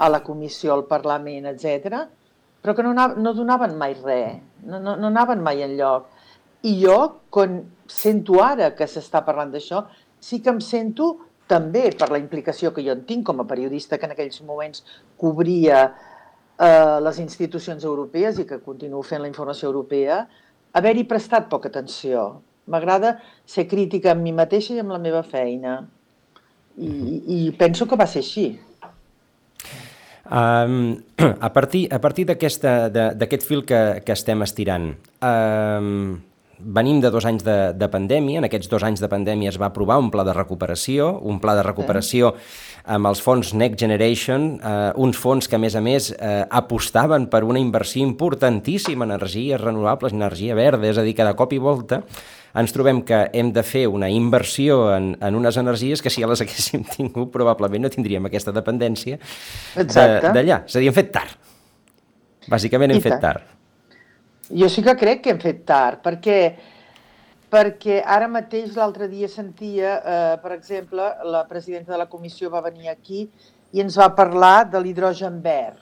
a 0.00 0.08
la 0.10 0.22
comissió, 0.26 0.74
al 0.74 0.88
Parlament, 0.90 1.46
etc, 1.52 2.02
però 2.60 2.74
que 2.74 2.84
no, 2.84 2.92
no 2.92 3.34
donaven 3.36 3.76
mai 3.78 3.94
res, 4.02 4.40
no, 4.66 4.80
no, 4.80 4.96
no 4.96 5.08
anaven 5.08 5.44
mai 5.44 5.62
enlloc. 5.64 6.08
I 6.66 6.74
jo, 6.82 6.96
quan 7.32 7.62
sento 7.88 8.42
ara 8.44 8.74
que 8.76 8.88
s'està 8.90 9.22
parlant 9.24 9.52
d'això, 9.54 9.84
sí 10.20 10.40
que 10.44 10.52
em 10.52 10.60
sento 10.64 11.10
també 11.50 11.88
per 11.98 12.10
la 12.12 12.20
implicació 12.22 12.70
que 12.74 12.84
jo 12.86 12.94
en 12.94 13.02
tinc 13.08 13.26
com 13.26 13.42
a 13.42 13.48
periodista 13.48 13.98
que 13.98 14.06
en 14.06 14.14
aquells 14.14 14.40
moments 14.46 14.84
cobria 15.18 15.82
eh, 15.88 16.98
les 17.02 17.18
institucions 17.24 17.84
europees 17.84 18.38
i 18.38 18.46
que 18.46 18.60
continuo 18.62 19.02
fent 19.02 19.24
la 19.24 19.30
informació 19.30 19.70
europea, 19.72 20.22
haver-hi 20.78 21.06
prestat 21.10 21.50
poca 21.50 21.72
atenció. 21.72 22.42
M'agrada 22.70 23.16
ser 23.48 23.66
crítica 23.66 24.12
amb 24.14 24.22
mi 24.22 24.34
mateixa 24.36 24.76
i 24.76 24.82
amb 24.82 24.94
la 24.94 25.00
meva 25.02 25.24
feina. 25.26 25.80
I, 26.78 26.90
i 27.26 27.38
penso 27.58 27.88
que 27.88 27.98
va 27.98 28.06
ser 28.06 28.22
així. 28.22 28.50
Um, 30.30 31.00
a 31.18 31.50
partir, 31.50 31.88
a 31.90 31.98
partir 31.98 32.28
d'aquest 32.28 33.46
fil 33.48 33.64
que, 33.66 33.80
que 34.06 34.14
estem 34.14 34.46
estirant, 34.46 34.92
um, 35.26 36.20
venim 36.62 37.00
de 37.00 37.10
dos 37.10 37.24
anys 37.26 37.44
de, 37.46 37.72
de 37.74 37.88
pandèmia, 37.92 38.38
en 38.40 38.46
aquests 38.48 38.68
dos 38.70 38.82
anys 38.86 39.00
de 39.00 39.08
pandèmia 39.08 39.50
es 39.52 39.58
va 39.60 39.68
aprovar 39.70 39.98
un 39.98 40.10
pla 40.10 40.24
de 40.24 40.32
recuperació, 40.36 41.10
un 41.22 41.40
pla 41.40 41.54
de 41.58 41.62
recuperació 41.66 42.34
amb 42.90 43.06
els 43.10 43.20
fons 43.22 43.52
Next 43.54 43.78
Generation, 43.80 44.58
eh, 44.62 44.92
uns 44.96 45.18
fons 45.20 45.48
que 45.48 45.56
a 45.56 45.62
més 45.62 45.76
a 45.76 45.82
més 45.84 46.10
eh, 46.16 46.44
apostaven 46.50 47.28
per 47.32 47.42
una 47.44 47.60
inversió 47.60 48.02
importantíssima 48.06 49.04
en 49.04 49.16
energies 49.18 49.60
renovables, 49.60 50.12
energia 50.16 50.54
verda, 50.58 50.88
és 50.88 50.98
a 50.98 51.04
dir, 51.06 51.14
que 51.14 51.26
de 51.26 51.34
cop 51.38 51.52
i 51.52 51.60
volta 51.62 52.02
ens 52.50 52.72
trobem 52.74 53.04
que 53.06 53.28
hem 53.32 53.52
de 53.54 53.62
fer 53.62 53.84
una 53.86 54.08
inversió 54.10 54.88
en, 54.96 55.12
en 55.22 55.36
unes 55.38 55.54
energies 55.60 56.02
que 56.02 56.10
si 56.10 56.24
ja 56.24 56.26
les 56.26 56.40
haguéssim 56.42 56.82
tingut 56.96 57.30
probablement 57.30 57.84
no 57.86 57.92
tindríem 57.92 58.26
aquesta 58.26 58.50
dependència 58.56 59.20
de- 59.76 60.34
d'allà. 60.34 60.64
És 60.66 60.74
a 60.74 60.82
dir, 60.82 60.88
hem 60.90 60.96
fet 60.96 61.12
tard. 61.14 61.36
Bàsicament 62.50 62.90
hem 62.90 62.98
I 62.98 63.04
fet 63.04 63.18
tant. 63.18 63.22
tard. 63.22 63.48
Jo 64.50 64.68
sí 64.68 64.82
que 64.82 64.96
crec 64.98 65.22
que 65.22 65.30
hem 65.34 65.40
fet 65.42 65.64
tard, 65.68 66.00
perquè, 66.02 66.38
perquè 67.50 68.00
ara 68.02 68.28
mateix 68.30 68.74
l'altre 68.76 69.08
dia 69.08 69.28
sentia, 69.30 69.96
eh, 69.98 70.38
per 70.42 70.52
exemple, 70.56 71.06
la 71.24 71.44
presidenta 71.48 71.92
de 71.92 71.98
la 71.98 72.08
comissió 72.10 72.50
va 72.50 72.62
venir 72.64 72.88
aquí 72.90 73.28
i 73.72 73.80
ens 73.84 73.98
va 73.98 74.10
parlar 74.14 74.64
de 74.70 74.80
l'hidrogen 74.82 75.40
verd. 75.42 75.78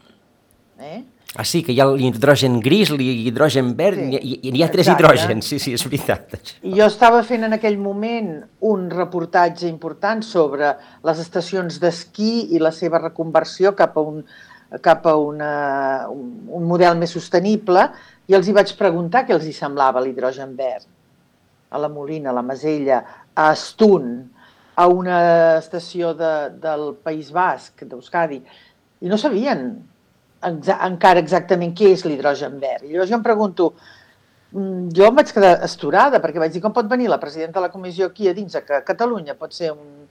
Eh? 0.78 1.00
Ah, 1.36 1.44
sí, 1.44 1.60
que 1.62 1.74
hi 1.74 1.80
ha 1.80 1.84
l'hidrogen 1.90 2.58
gris, 2.64 2.88
l'hidrogen 2.90 3.74
verd, 3.76 3.98
Sí, 3.98 4.16
hi, 4.16 4.52
hi 4.52 4.62
ha 4.62 4.68
tres 4.72 4.86
exacte. 4.88 5.02
hidrògens, 5.04 5.48
sí, 5.48 5.58
sí, 5.60 5.74
és 5.76 5.84
veritat. 5.84 6.38
I 6.62 6.72
jo 6.78 6.86
estava 6.86 7.20
fent 7.22 7.44
en 7.44 7.52
aquell 7.52 7.76
moment 7.76 8.30
un 8.64 8.86
reportatge 8.90 9.68
important 9.68 10.22
sobre 10.24 10.70
les 11.04 11.20
estacions 11.20 11.80
d'esquí 11.82 12.54
i 12.56 12.62
la 12.62 12.72
seva 12.72 13.00
reconversió 13.02 13.74
cap 13.76 13.98
a 14.00 14.06
un, 14.08 14.22
cap 14.84 15.06
a 15.08 15.14
una, 15.16 15.50
un, 16.12 16.64
model 16.68 16.98
més 17.00 17.12
sostenible 17.16 17.86
i 18.28 18.36
els 18.36 18.48
hi 18.48 18.54
vaig 18.56 18.74
preguntar 18.78 19.24
què 19.26 19.36
els 19.36 19.46
hi 19.48 19.54
semblava 19.56 20.02
l'hidrogen 20.04 20.54
verd. 20.56 20.86
A 21.70 21.80
la 21.80 21.88
Molina, 21.92 22.30
a 22.30 22.36
la 22.36 22.44
Masella, 22.44 23.02
a 23.34 23.50
Astun, 23.52 24.10
a 24.78 24.86
una 24.88 25.20
estació 25.58 26.14
de, 26.16 26.32
del 26.62 26.90
País 27.04 27.32
Basc, 27.34 27.84
d'Euskadi, 27.84 28.42
i 29.00 29.10
no 29.10 29.18
sabien 29.20 29.70
exa 30.48 30.76
encara 30.86 31.20
exactament 31.20 31.72
què 31.76 31.92
és 31.96 32.04
l'hidrogen 32.06 32.60
verd. 32.62 32.84
I 32.86 32.92
llavors 32.92 33.10
jo 33.10 33.18
em 33.18 33.24
pregunto, 33.24 33.72
Mm, 34.48 34.88
jo 34.96 35.04
em 35.04 35.16
vaig 35.16 35.28
quedar 35.36 35.58
esturada 35.66 36.22
perquè 36.24 36.40
vaig 36.40 36.54
dir 36.54 36.62
com 36.64 36.72
pot 36.72 36.86
venir 36.88 37.10
la 37.12 37.18
presidenta 37.20 37.58
de 37.58 37.66
la 37.66 37.72
comissió 37.72 38.06
aquí 38.08 38.30
a 38.30 38.32
dins 38.32 38.56
que 38.64 38.78
Catalunya 38.86 39.34
pot 39.36 39.52
ser 39.52 39.74
un, 39.74 40.07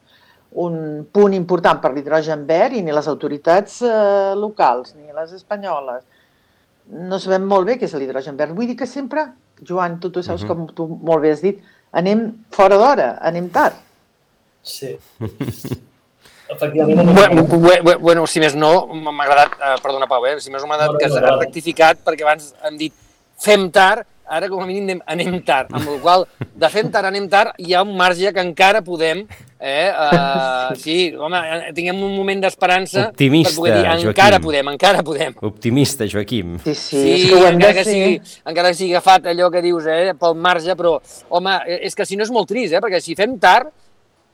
un 0.51 1.05
punt 1.11 1.33
important 1.33 1.81
per 1.81 1.91
l'hidrogen 1.93 2.45
verd 2.47 2.77
i 2.77 2.81
ni 2.81 2.93
les 2.95 3.07
autoritats 3.07 3.81
eh, 3.81 4.35
locals 4.35 4.95
ni 4.95 5.11
les 5.13 5.33
espanyoles 5.33 6.05
no 6.87 7.19
sabem 7.19 7.43
molt 7.47 7.67
bé 7.67 7.75
què 7.77 7.87
és 7.87 7.95
l'hidrogen 7.99 8.37
verd. 8.39 8.55
Vull 8.55 8.69
dir 8.69 8.77
que 8.79 8.87
sempre, 8.87 9.25
Joan, 9.67 9.99
tu, 9.99 10.11
tu 10.11 10.23
saps 10.23 10.43
uh 10.43 10.47
-huh. 10.47 10.55
com 10.55 10.67
tu 10.73 10.87
molt 10.87 11.21
bé 11.21 11.31
has 11.31 11.41
dit, 11.41 11.59
anem 11.91 12.45
fora 12.51 12.77
d'hora, 12.77 13.17
anem 13.21 13.49
tard. 13.49 13.75
Sí. 14.63 14.97
Efectivament, 16.49 17.09
Bueno, 17.13 17.43
bueno, 17.43 17.99
bueno, 17.99 18.27
si 18.27 18.39
més 18.39 18.55
no, 18.55 18.87
m'ha 18.87 19.23
agradat, 19.23 19.51
eh, 19.59 19.75
perdona 19.83 20.07
Pau, 20.07 20.25
eh, 20.25 20.39
si 20.39 20.49
més 20.49 20.61
no 20.61 20.67
m'ha 20.67 20.75
agradat 20.75 20.93
No, 20.93 20.99
que 20.99 21.05
has 21.05 21.21
no. 21.21 21.39
rectificat 21.41 21.97
perquè 22.05 22.23
abans 22.23 22.53
hem 22.63 22.77
dit 22.77 22.93
fem 23.37 23.69
tard, 23.69 24.07
ara 24.29 24.49
com 24.49 24.61
a 24.61 24.65
mínim 24.67 24.83
anem, 24.83 25.01
anem 25.07 25.41
tard, 25.41 25.71
amb 25.73 25.87
la 25.89 25.97
qual 26.03 26.25
de 26.55 26.69
fem 26.69 26.89
tard 26.91 27.07
anem 27.09 27.27
tard 27.29 27.53
hi 27.59 27.73
ha 27.73 27.81
un 27.83 27.95
marge 27.97 28.31
que 28.33 28.41
encara 28.43 28.81
podem, 28.81 29.25
eh, 29.59 29.89
uh, 29.91 30.75
sí, 30.77 31.13
home, 31.17 31.39
tinguem 31.73 32.01
un 32.03 32.15
moment 32.15 32.41
d'esperança 32.43 33.07
Optimista, 33.09 33.49
per 33.53 33.57
poder 33.61 33.73
dir 33.77 33.85
Joaquim. 33.87 34.09
encara 34.11 34.39
podem, 34.43 34.69
encara 34.73 35.03
podem. 35.03 35.33
Optimista, 35.41 36.07
Joaquim. 36.07 36.57
Sí, 36.65 36.75
sí, 36.75 37.01
Sí, 37.01 37.11
és 37.13 37.25
que 37.29 37.35
ho 37.35 37.45
hem 37.47 37.55
encara, 37.55 37.73
de 37.73 37.79
que 37.79 37.83
ser. 37.83 37.93
sigui, 37.93 38.21
encara 38.45 38.69
que 38.69 38.79
sigui 38.81 38.93
agafat 38.95 39.25
allò 39.33 39.49
que 39.51 39.61
dius, 39.61 39.85
eh, 39.87 40.13
pel 40.19 40.35
marge, 40.35 40.75
però, 40.75 40.97
home, 41.29 41.57
eh, 41.65 41.79
és 41.87 41.95
que 41.95 42.05
si 42.05 42.15
no 42.15 42.23
és 42.23 42.31
molt 42.31 42.47
trist, 42.49 42.73
eh, 42.73 42.81
perquè 42.83 42.99
si 43.01 43.15
fem 43.15 43.37
tard, 43.39 43.69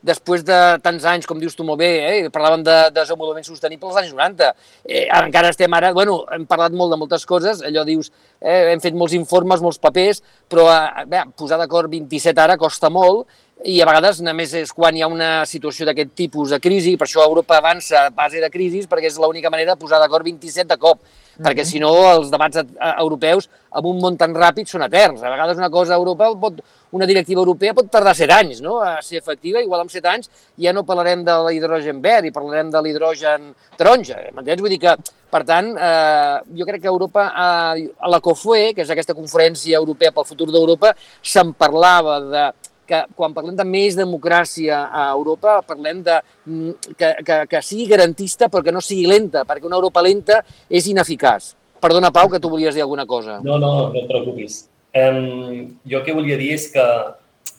després 0.03 0.43
de 0.43 0.57
tants 0.83 1.05
anys, 1.07 1.27
com 1.29 1.39
dius 1.39 1.55
tu 1.55 1.65
molt 1.67 1.79
bé, 1.79 1.89
eh, 2.09 2.29
parlàvem 2.33 2.63
de, 2.65 2.75
de 2.91 2.99
desenvolupament 2.99 3.47
sostenible 3.47 3.89
als 3.89 4.01
anys 4.01 4.13
90. 4.13 4.51
Eh, 4.83 5.05
ara 5.07 5.29
encara 5.29 5.53
estem 5.53 5.73
ara, 5.73 5.93
bueno, 5.95 6.19
hem 6.35 6.45
parlat 6.49 6.75
molt 6.75 6.93
de 6.93 6.99
moltes 6.99 7.25
coses, 7.29 7.63
allò 7.63 7.85
dius, 7.87 8.11
eh, 8.41 8.73
hem 8.73 8.83
fet 8.83 8.97
molts 8.99 9.15
informes, 9.17 9.63
molts 9.63 9.79
papers, 9.83 10.21
però 10.51 10.67
eh, 10.73 11.05
bé, 11.09 11.23
posar 11.39 11.61
d'acord 11.61 11.91
27 11.91 12.43
ara 12.43 12.59
costa 12.59 12.91
molt 12.93 13.27
i 13.63 13.79
a 13.79 13.87
vegades 13.87 14.19
només 14.23 14.51
és 14.59 14.71
quan 14.75 14.95
hi 14.95 15.03
ha 15.03 15.07
una 15.07 15.45
situació 15.47 15.85
d'aquest 15.87 16.11
tipus 16.19 16.51
de 16.51 16.59
crisi, 16.59 16.97
per 16.99 17.07
això 17.07 17.23
Europa 17.23 17.57
avança 17.57 18.07
a 18.07 18.09
base 18.11 18.41
de 18.43 18.49
crisis, 18.51 18.89
perquè 18.91 19.07
és 19.07 19.19
l'única 19.21 19.51
manera 19.53 19.75
de 19.75 19.79
posar 19.79 20.01
d'acord 20.01 20.25
27 20.27 20.67
de 20.67 20.77
cop, 20.77 20.99
mm 20.99 21.03
-hmm. 21.05 21.45
perquè 21.47 21.63
si 21.63 21.79
no 21.79 21.93
els 22.11 22.29
debats 22.29 22.59
europeus 22.99 23.49
amb 23.71 23.85
un 23.85 24.01
món 24.01 24.17
tan 24.17 24.33
ràpid 24.35 24.67
són 24.67 24.83
eterns. 24.83 25.23
A 25.23 25.29
vegades 25.29 25.57
una 25.57 25.69
cosa 25.69 25.93
europea 25.95 26.35
pot, 26.35 26.59
una 26.91 27.05
directiva 27.05 27.39
europea 27.39 27.73
pot 27.73 27.89
tardar 27.89 28.15
7 28.15 28.33
anys 28.33 28.61
no? 28.61 28.81
a 28.81 29.01
ser 29.01 29.17
efectiva, 29.17 29.61
igual 29.61 29.81
en 29.81 29.89
7 29.89 30.07
anys 30.07 30.29
ja 30.57 30.73
no 30.73 30.83
parlarem 30.83 31.23
de 31.23 31.31
l'hidrogen 31.31 32.01
verd 32.01 32.25
i 32.25 32.31
parlarem 32.31 32.69
de 32.69 32.81
l'hidrogen 32.81 33.55
taronja, 33.77 34.17
m'entens? 34.33 34.61
Vull 34.61 34.69
dir 34.69 34.79
que, 34.79 34.95
per 35.31 35.43
tant, 35.45 35.77
eh, 35.77 36.39
jo 36.53 36.65
crec 36.65 36.81
que 36.81 36.87
Europa, 36.87 37.27
eh, 37.27 37.89
a 37.97 38.09
la 38.09 38.19
COFUE, 38.19 38.73
que 38.73 38.81
és 38.81 38.89
aquesta 38.89 39.13
conferència 39.13 39.77
europea 39.77 40.11
pel 40.11 40.25
futur 40.25 40.51
d'Europa, 40.51 40.93
se'n 41.21 41.53
parlava 41.53 42.19
de 42.19 42.53
que 42.87 42.99
quan 43.15 43.33
parlem 43.35 43.55
de 43.57 43.65
més 43.67 43.95
democràcia 43.97 44.83
a 44.91 45.07
Europa, 45.13 45.57
parlem 45.67 46.03
de 46.05 46.19
mm, 46.19 46.93
que, 46.99 47.09
que, 47.23 47.39
que 47.51 47.61
sigui 47.63 47.87
garantista 47.91 48.49
però 48.51 48.63
que 48.65 48.75
no 48.75 48.83
sigui 48.83 49.07
lenta, 49.09 49.45
perquè 49.47 49.67
una 49.69 49.79
Europa 49.79 50.03
lenta 50.03 50.41
és 50.69 50.87
ineficaç. 50.91 51.53
Perdona, 51.83 52.13
Pau, 52.15 52.29
que 52.31 52.39
tu 52.39 52.51
volies 52.51 52.75
dir 52.75 52.83
alguna 52.83 53.05
cosa. 53.05 53.41
No, 53.43 53.57
no, 53.59 53.73
no 53.91 53.99
et 53.99 54.07
preocupis. 54.07 54.63
Um, 54.93 55.73
jo 55.89 55.99
el 55.99 56.05
que 56.05 56.15
volia 56.15 56.37
dir 56.39 56.53
és 56.55 56.69
que 56.71 56.83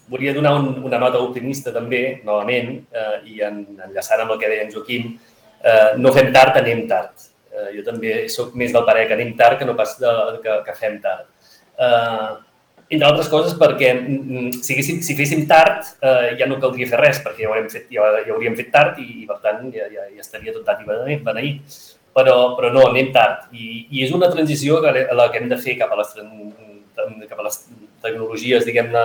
volia 0.08 0.32
donar 0.36 0.54
un, 0.60 0.68
una 0.86 1.00
nota 1.02 1.20
optimista 1.24 1.72
també, 1.74 2.20
novament, 2.24 2.76
uh, 2.94 3.18
i 3.28 3.42
en, 3.44 3.62
enllaçant 3.88 4.22
amb 4.22 4.34
el 4.36 4.40
que 4.40 4.50
deia 4.52 4.64
en 4.64 4.72
Joaquim, 4.72 5.14
uh, 5.64 5.92
no 6.00 6.12
fem 6.14 6.30
tard, 6.32 6.56
anem 6.60 6.84
tard. 6.88 7.28
Uh, 7.54 7.68
jo 7.74 7.84
també 7.86 8.24
sóc 8.32 8.54
més 8.58 8.72
del 8.74 8.86
parer 8.88 9.08
que 9.08 9.16
anem 9.18 9.34
tard 9.38 9.60
que 9.60 9.68
no 9.68 9.76
pas 9.76 9.96
de, 10.00 10.14
que, 10.44 10.58
que 10.68 10.76
fem 10.78 10.98
tard. 11.04 11.28
Uh, 11.74 12.40
entre 12.88 13.08
altres 13.08 13.30
coses 13.32 13.56
perquè 13.58 13.90
mm, 13.94 14.20
mm, 14.20 14.60
si, 14.60 14.74
haguéssim, 14.74 15.00
si 15.06 15.16
féssim 15.18 15.44
tard 15.50 15.86
eh, 16.04 16.34
ja 16.40 16.48
no 16.50 16.60
caldria 16.62 16.88
fer 16.90 17.00
res, 17.00 17.20
perquè 17.24 17.46
ja 17.46 17.50
ho, 17.50 17.58
fet, 17.72 17.88
ja, 17.92 18.10
ja 18.20 18.34
hauríem 18.34 18.56
fet 18.58 18.70
tard 18.74 19.00
i, 19.02 19.08
i 19.22 19.26
per 19.28 19.40
tant 19.44 19.66
ja, 19.74 19.88
ja, 19.92 20.06
ja 20.12 20.24
estaria 20.24 20.54
tot 20.54 20.66
dat 20.68 20.82
i 20.84 21.18
beneït. 21.24 21.78
Però, 22.14 22.54
però 22.54 22.68
no, 22.70 22.84
anem 22.86 23.08
tard. 23.10 23.48
I, 23.58 23.88
I 23.90 24.04
és 24.04 24.12
una 24.14 24.28
transició 24.30 24.78
que, 24.84 24.92
a 25.10 25.14
la 25.18 25.32
que 25.32 25.40
hem 25.40 25.48
de 25.50 25.58
fer 25.58 25.74
cap 25.80 25.90
a 25.90 25.96
les, 25.98 26.12
cap 27.26 27.40
a 27.40 27.46
les 27.48 27.56
tecnologies, 28.04 28.66
diguem-ne, 28.68 29.04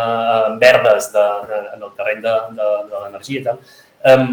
verdes 0.61 1.09
de, 1.15 1.27
de, 1.49 1.61
en 1.73 1.85
el 1.87 1.93
terreny 1.97 2.21
de, 2.25 2.35
de, 2.59 2.67
de 2.91 3.03
l'energia 3.03 3.39
i 3.39 3.45
tal. 3.47 3.63
Um, 4.11 4.27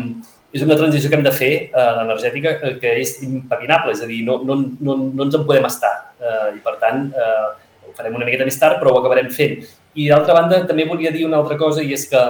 és 0.52 0.64
una 0.64 0.76
transició 0.78 1.08
que 1.08 1.16
hem 1.18 1.24
de 1.24 1.32
fer, 1.34 1.52
uh, 1.72 1.94
l'energètica, 1.98 2.52
que 2.82 2.92
és 3.00 3.16
impepinable, 3.24 3.96
és 3.96 4.04
a 4.04 4.10
dir, 4.10 4.20
no, 4.28 4.38
no, 4.44 4.58
no, 4.60 4.98
no 5.08 5.26
ens 5.26 5.38
en 5.40 5.48
podem 5.48 5.68
estar. 5.68 5.94
Uh, 6.20 6.50
I, 6.52 6.60
per 6.64 6.76
tant, 6.82 7.08
uh, 7.16 7.54
farem 7.96 8.14
una 8.16 8.28
miqueta 8.28 8.46
més 8.48 8.58
tard, 8.60 8.78
però 8.80 8.92
ho 8.92 9.00
acabarem 9.00 9.28
fent. 9.32 9.60
I 9.96 10.08
d'altra 10.12 10.36
banda, 10.36 10.62
també 10.68 10.86
volia 10.88 11.12
dir 11.14 11.24
una 11.26 11.40
altra 11.40 11.56
cosa, 11.60 11.82
i 11.82 11.94
és 11.96 12.06
que 12.10 12.22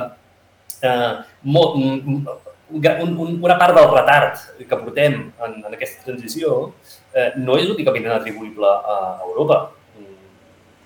eh, 0.86 1.12
molt, 1.42 1.76
un, 1.76 2.26
un, 2.70 3.38
una 3.42 3.56
part 3.58 3.74
del 3.76 3.90
retard 3.92 4.40
que 4.58 4.76
portem 4.76 5.18
en, 5.44 5.58
en 5.64 5.74
aquesta 5.74 6.04
transició 6.06 6.72
eh, 7.14 7.32
no 7.38 7.58
és 7.58 7.70
únicament 7.70 8.08
atribuïble 8.14 8.66
a 8.66 8.98
Europa. 9.26 9.60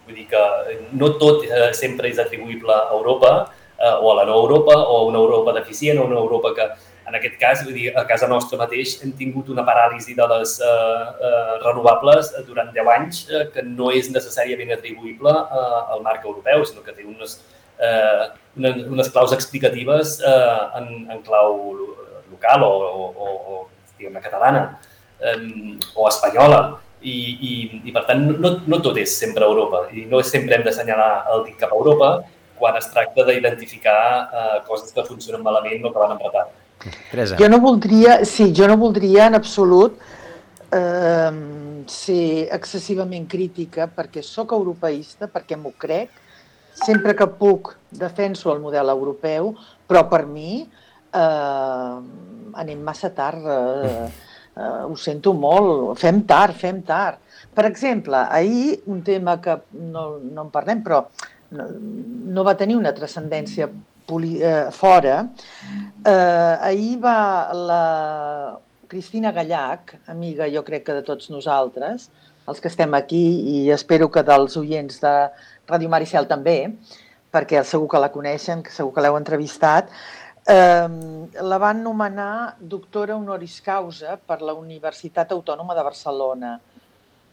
Vull 0.06 0.18
dir 0.18 0.26
que 0.30 0.44
no 0.98 1.12
tot 1.20 1.46
eh, 1.46 1.70
sempre 1.76 2.10
és 2.10 2.20
atribuïble 2.20 2.74
a 2.74 2.92
Europa 2.96 3.32
eh, 3.78 3.94
o 3.94 4.12
a 4.12 4.16
la 4.20 4.26
no 4.28 4.38
Europa 4.42 4.76
o 4.76 5.00
a 5.00 5.04
una 5.08 5.20
Europa 5.22 5.56
deficient 5.60 6.00
o 6.00 6.06
una 6.08 6.20
Europa 6.20 6.54
que, 6.56 6.68
en 7.10 7.16
aquest 7.18 7.36
cas, 7.40 7.62
vull 7.66 7.74
dir, 7.74 7.88
a 7.98 8.04
casa 8.08 8.28
nostra 8.30 8.58
mateix 8.60 8.96
hem 9.04 9.12
tingut 9.18 9.50
una 9.52 9.64
paràlisi 9.66 10.14
de 10.18 10.26
les 10.32 10.56
eh, 10.62 10.74
eh, 11.28 11.54
renovables 11.64 12.30
durant 12.46 12.70
10 12.76 12.90
anys 12.94 13.22
eh, 13.28 13.46
que 13.54 13.64
no 13.66 13.90
és 13.94 14.10
necessàriament 14.14 14.70
atribuïble 14.76 15.32
eh, 15.32 15.80
al 15.96 16.04
marc 16.06 16.24
europeu, 16.24 16.62
sinó 16.68 16.84
que 16.86 16.94
té 16.94 17.06
unes, 17.06 17.40
eh, 17.82 18.28
unes, 18.60 18.84
unes 18.94 19.10
claus 19.10 19.34
explicatives 19.36 20.20
eh, 20.22 20.60
en, 20.80 20.88
en 21.10 21.24
clau 21.26 21.58
local 22.30 22.66
o, 22.68 22.72
o, 23.26 23.34
o 23.34 23.60
diguem 23.98 24.22
catalana 24.22 24.64
eh, 25.18 25.36
o 25.96 26.06
espanyola. 26.08 26.62
I, 27.00 27.12
i, 27.48 27.52
i 27.88 27.92
per 27.96 28.02
tant, 28.04 28.26
no, 28.28 28.48
no 28.68 28.78
tot 28.84 28.98
és 29.00 29.14
sempre 29.16 29.46
Europa 29.48 29.86
i 29.96 30.02
no 30.04 30.18
sempre 30.20 30.58
hem 30.58 30.66
d'assenyalar 30.66 31.30
el 31.32 31.46
dit 31.46 31.56
cap 31.56 31.70
a 31.72 31.78
Europa 31.78 32.10
quan 32.60 32.76
es 32.76 32.90
tracta 32.92 33.24
d'identificar 33.24 34.00
eh, 34.20 34.58
coses 34.66 34.92
que 34.92 35.06
funcionen 35.08 35.40
malament 35.40 35.86
o 35.88 35.94
que 35.94 36.02
van 36.02 36.12
en. 36.12 36.59
Teresa. 37.10 37.36
Jo 37.36 37.48
no 37.48 37.60
voldria, 37.60 38.24
sí, 38.24 38.50
jo 38.56 38.68
no 38.70 38.76
voldria 38.80 39.26
en 39.28 39.36
absolut 39.36 39.98
eh, 40.72 41.32
ser 41.90 42.48
excessivament 42.56 43.26
crítica 43.28 43.88
perquè 43.90 44.22
sóc 44.24 44.54
europeista, 44.56 45.28
perquè 45.28 45.58
m'ho 45.60 45.74
crec, 45.78 46.12
sempre 46.80 47.14
que 47.16 47.26
puc 47.40 47.74
defenso 47.90 48.52
el 48.54 48.62
model 48.62 48.92
europeu, 48.92 49.52
però 49.86 50.06
per 50.08 50.24
mi 50.26 50.62
eh, 50.62 51.96
anem 52.64 52.86
massa 52.86 53.10
tard, 53.14 53.44
eh, 53.44 54.06
eh, 54.56 54.82
ho 54.86 54.96
sento 54.96 55.34
molt, 55.34 55.98
fem 55.98 56.22
tard, 56.26 56.56
fem 56.56 56.80
tard. 56.86 57.20
Per 57.54 57.66
exemple, 57.66 58.16
ahir 58.16 58.80
un 58.86 59.02
tema 59.02 59.40
que 59.42 59.58
no, 59.72 60.14
no 60.22 60.46
en 60.46 60.50
parlem, 60.54 60.82
però 60.86 61.04
no, 61.56 61.66
no 62.30 62.44
va 62.46 62.56
tenir 62.58 62.78
una 62.78 62.94
transcendència 62.94 63.68
eh, 64.18 64.70
fora, 64.72 65.28
eh, 66.04 66.56
ahir 66.70 66.98
va 67.02 67.52
la 67.54 68.58
Cristina 68.88 69.32
Gallac, 69.32 70.00
amiga 70.06 70.48
jo 70.50 70.64
crec 70.64 70.84
que 70.86 70.96
de 70.98 71.02
tots 71.06 71.30
nosaltres, 71.30 72.10
els 72.48 72.60
que 72.60 72.68
estem 72.68 72.94
aquí 72.94 73.24
i 73.54 73.70
espero 73.70 74.10
que 74.10 74.24
dels 74.26 74.56
oients 74.58 74.98
de 75.02 75.14
Ràdio 75.70 75.88
Maricel 75.92 76.26
també, 76.26 76.72
perquè 77.30 77.62
segur 77.64 77.88
que 77.92 78.00
la 78.02 78.10
coneixen, 78.10 78.64
que 78.66 78.74
segur 78.74 78.92
que 78.94 79.04
l'heu 79.04 79.16
entrevistat, 79.18 79.92
eh, 80.50 80.88
la 81.52 81.58
van 81.62 81.84
nomenar 81.84 82.56
doctora 82.58 83.16
honoris 83.16 83.60
causa 83.62 84.16
per 84.16 84.40
la 84.42 84.56
Universitat 84.58 85.32
Autònoma 85.32 85.76
de 85.78 85.86
Barcelona. 85.86 86.58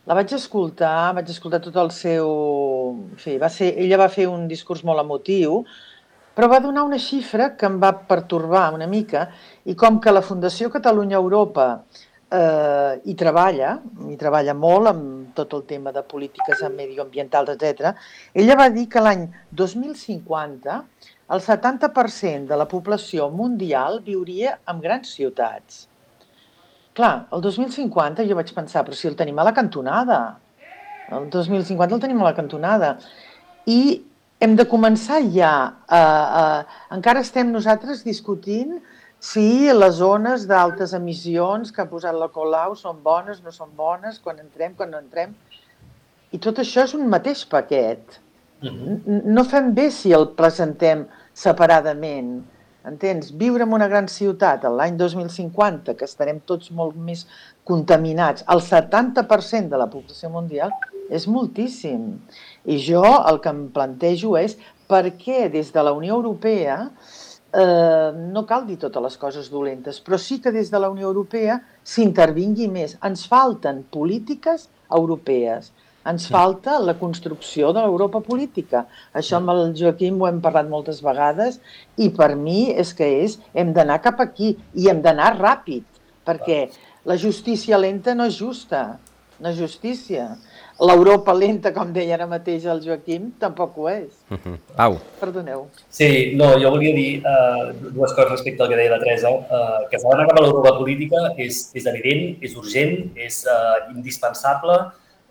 La 0.08 0.16
vaig 0.16 0.32
escoltar, 0.38 1.14
vaig 1.18 1.34
escoltar 1.34 1.60
tot 1.60 1.76
el 1.82 1.92
seu... 1.92 2.30
En 3.12 3.20
fi, 3.20 3.36
va 3.42 3.50
ser, 3.52 3.74
ella 3.84 3.98
va 4.00 4.08
fer 4.14 4.28
un 4.32 4.46
discurs 4.48 4.86
molt 4.88 5.04
emotiu, 5.04 5.64
però 6.38 6.52
va 6.52 6.60
donar 6.62 6.84
una 6.86 7.00
xifra 7.02 7.56
que 7.58 7.66
em 7.66 7.80
va 7.82 7.96
pertorbar 8.06 8.68
una 8.76 8.86
mica 8.86 9.24
i 9.66 9.74
com 9.74 9.98
que 9.98 10.12
la 10.14 10.22
Fundació 10.22 10.70
Catalunya-Europa 10.70 11.66
eh, 12.30 13.02
hi 13.10 13.16
treballa, 13.18 13.72
hi 14.06 14.18
treballa 14.22 14.54
molt 14.54 14.92
amb 14.92 15.32
tot 15.38 15.56
el 15.58 15.64
tema 15.66 15.94
de 15.96 16.04
polítiques 16.06 16.62
medioambientals, 16.76 17.56
etc. 17.56 17.96
Ella 18.38 18.58
va 18.60 18.68
dir 18.70 18.86
que 18.86 19.02
l'any 19.02 19.24
2050 19.50 20.78
el 21.34 21.42
70% 21.44 22.46
de 22.52 22.60
la 22.62 22.68
població 22.70 23.32
mundial 23.34 23.98
viuria 24.06 24.60
en 24.70 24.84
grans 24.84 25.16
ciutats. 25.18 25.88
Clar, 26.94 27.16
el 27.34 27.42
2050 27.42 28.28
jo 28.30 28.38
vaig 28.38 28.54
pensar, 28.54 28.86
però 28.86 28.94
si 28.94 29.10
el 29.10 29.18
tenim 29.18 29.42
a 29.42 29.48
la 29.48 29.56
cantonada, 29.58 30.20
el 31.10 31.32
2050 31.34 31.98
el 31.98 32.06
tenim 32.06 32.22
a 32.22 32.30
la 32.30 32.38
cantonada. 32.38 32.94
I 33.66 33.82
hem 34.40 34.56
de 34.56 34.66
començar 34.70 35.22
ja. 35.34 35.54
A, 35.88 36.02
a, 36.42 36.44
encara 36.96 37.24
estem 37.26 37.50
nosaltres 37.52 38.04
discutint 38.06 38.78
si 39.20 39.72
les 39.74 39.98
zones 39.98 40.46
d'altes 40.50 40.94
emissions 40.94 41.74
que 41.74 41.82
ha 41.82 41.90
posat 41.90 42.16
la 42.16 42.30
Colau 42.34 42.76
són 42.78 43.02
bones, 43.04 43.42
no 43.44 43.54
són 43.54 43.74
bones, 43.76 44.20
quan 44.22 44.40
entrem, 44.44 44.76
quan 44.78 44.94
no 44.94 45.02
entrem. 45.02 45.34
I 46.32 46.38
tot 46.44 46.60
això 46.62 46.86
és 46.86 46.94
un 46.98 47.08
mateix 47.10 47.46
paquet. 47.50 48.20
Uh 48.62 48.70
mhm. 48.70 49.00
-huh. 49.06 49.24
No 49.26 49.44
fem 49.44 49.74
bé 49.74 49.90
si 49.92 50.12
el 50.12 50.30
presentem 50.36 51.08
separadament. 51.34 52.44
Entens? 52.88 53.34
Viure 53.36 53.64
en 53.64 53.74
una 53.74 53.88
gran 53.88 54.08
ciutat 54.08 54.64
l'any 54.64 54.96
2050, 54.98 55.96
que 55.96 56.06
estarem 56.06 56.40
tots 56.40 56.72
molt 56.72 56.96
més 56.96 57.26
contaminats, 57.64 58.46
el 58.48 58.62
70% 58.62 59.70
de 59.70 59.78
la 59.78 59.90
població 59.92 60.30
mundial, 60.30 60.72
és 61.10 61.28
moltíssim. 61.28 62.22
I 62.68 62.78
jo 62.84 63.04
el 63.04 63.40
que 63.44 63.54
em 63.54 63.68
plantejo 63.74 64.36
és 64.40 64.58
per 64.92 65.06
què 65.20 65.48
des 65.52 65.72
de 65.74 65.84
la 65.84 65.94
Unió 65.96 66.18
Europea 66.20 66.78
eh, 66.84 68.12
no 68.36 68.46
cal 68.48 68.68
dir 68.68 68.78
totes 68.82 69.04
les 69.04 69.18
coses 69.18 69.50
dolentes, 69.52 70.00
però 70.04 70.20
sí 70.20 70.40
que 70.44 70.52
des 70.52 70.72
de 70.72 70.80
la 70.80 70.92
Unió 70.92 71.08
Europea 71.08 71.60
s'intervingui 71.84 72.68
més. 72.72 72.98
Ens 73.08 73.26
falten 73.32 73.84
polítiques 73.94 74.68
europees, 74.94 75.72
ens 76.08 76.28
falta 76.32 76.78
la 76.80 76.96
construcció 77.00 77.74
de 77.76 77.84
l'Europa 77.84 78.22
política. 78.24 78.86
Això 79.12 79.42
amb 79.42 79.52
el 79.52 79.74
Joaquim 79.76 80.22
ho 80.22 80.28
hem 80.30 80.40
parlat 80.44 80.70
moltes 80.72 81.02
vegades 81.04 81.60
i 82.00 82.10
per 82.16 82.34
mi 82.40 82.70
és 82.72 82.94
que 82.96 83.10
és, 83.24 83.38
hem 83.54 83.74
d'anar 83.76 84.00
cap 84.06 84.22
aquí 84.24 84.54
i 84.74 84.88
hem 84.92 85.02
d'anar 85.04 85.34
ràpid, 85.36 85.84
perquè 86.28 86.62
la 87.08 87.18
justícia 87.20 87.80
lenta 87.80 88.16
no 88.16 88.28
és 88.28 88.40
justa. 88.40 89.00
Una 89.40 89.54
justícia. 89.54 90.38
L'Europa 90.78 91.34
lenta, 91.34 91.72
com 91.74 91.90
deia 91.94 92.14
ara 92.14 92.28
mateix 92.30 92.68
el 92.70 92.84
Joaquim, 92.84 93.32
tampoc 93.42 93.78
ho 93.78 93.88
és. 93.90 94.12
Uh 94.30 94.38
-huh. 94.38 94.58
Pau. 94.76 95.00
Perdoneu. 95.20 95.68
Sí, 95.90 96.34
no, 96.36 96.54
jo 96.62 96.70
volia 96.70 96.94
dir 96.94 97.24
uh, 97.26 97.74
dues 97.94 98.14
coses 98.14 98.30
respecte 98.30 98.62
al 98.64 98.70
que 98.70 98.76
deia 98.76 98.92
la 98.92 99.00
Teresa. 99.00 99.30
Uh, 99.30 99.90
que 99.90 99.98
s'ha 99.98 100.10
d'anar 100.10 100.28
cap 100.28 100.38
a 100.38 100.42
l'Europa 100.42 100.78
política 100.78 101.34
és, 101.38 101.72
és 101.74 101.86
evident, 101.86 102.38
és 102.42 102.56
urgent, 102.56 103.12
és 103.16 103.46
uh, 103.46 103.96
indispensable, 103.96 104.78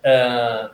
uh, 0.03 0.67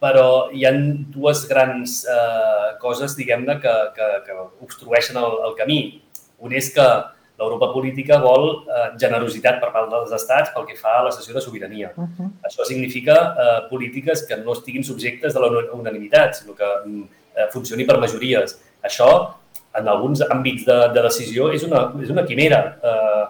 però 0.00 0.48
hi 0.52 0.64
ha 0.64 0.72
dues 1.16 1.46
grans 1.48 2.06
uh, 2.08 2.78
coses, 2.80 3.16
diguem-ne, 3.16 3.60
que, 3.60 3.74
que, 3.96 4.08
que 4.26 4.32
obstrueixen 4.62 5.16
el, 5.16 5.32
el 5.46 5.54
camí. 5.56 6.02
Un 6.38 6.52
és 6.52 6.72
que 6.72 7.15
l'Europa 7.38 7.68
política 7.72 8.18
vol 8.20 8.46
eh, 8.64 8.88
generositat 9.00 9.58
per 9.60 9.70
part 9.74 9.90
dels 9.92 10.12
estats 10.16 10.52
pel 10.54 10.64
que 10.68 10.76
fa 10.78 10.96
a 11.00 11.06
la 11.06 11.12
sessió 11.14 11.34
de 11.36 11.42
sobirania. 11.44 11.92
Uh 11.94 12.04
-huh. 12.04 12.30
Això 12.48 12.64
significa 12.64 13.14
eh, 13.14 13.68
polítiques 13.70 14.26
que 14.26 14.36
no 14.36 14.52
estiguin 14.52 14.84
subjectes 14.84 15.34
de 15.34 15.40
la 15.40 15.48
unanimitat, 15.72 16.34
sinó 16.34 16.54
que 16.54 16.64
eh, 16.64 17.48
funcioni 17.52 17.84
per 17.84 17.98
majories. 18.00 18.58
Això, 18.82 19.34
en 19.74 19.88
alguns 19.88 20.22
àmbits 20.22 20.64
de, 20.64 20.78
de 20.94 21.02
decisió, 21.02 21.52
és 21.52 21.62
una, 21.62 21.92
és 22.02 22.10
una 22.10 22.24
quimera. 22.24 22.78
Eh, 22.82 23.24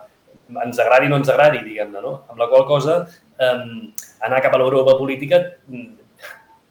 ens 0.64 0.78
agradi 0.78 1.06
o 1.06 1.08
no 1.08 1.16
ens 1.16 1.28
agradi, 1.28 1.58
diguem-ne, 1.64 2.00
no? 2.00 2.22
Amb 2.28 2.38
la 2.38 2.46
qual 2.46 2.64
cosa, 2.64 3.08
eh, 3.38 3.92
anar 4.20 4.42
cap 4.42 4.54
a 4.54 4.58
l'Europa 4.58 4.96
política 4.96 5.42
mm, 5.68 5.88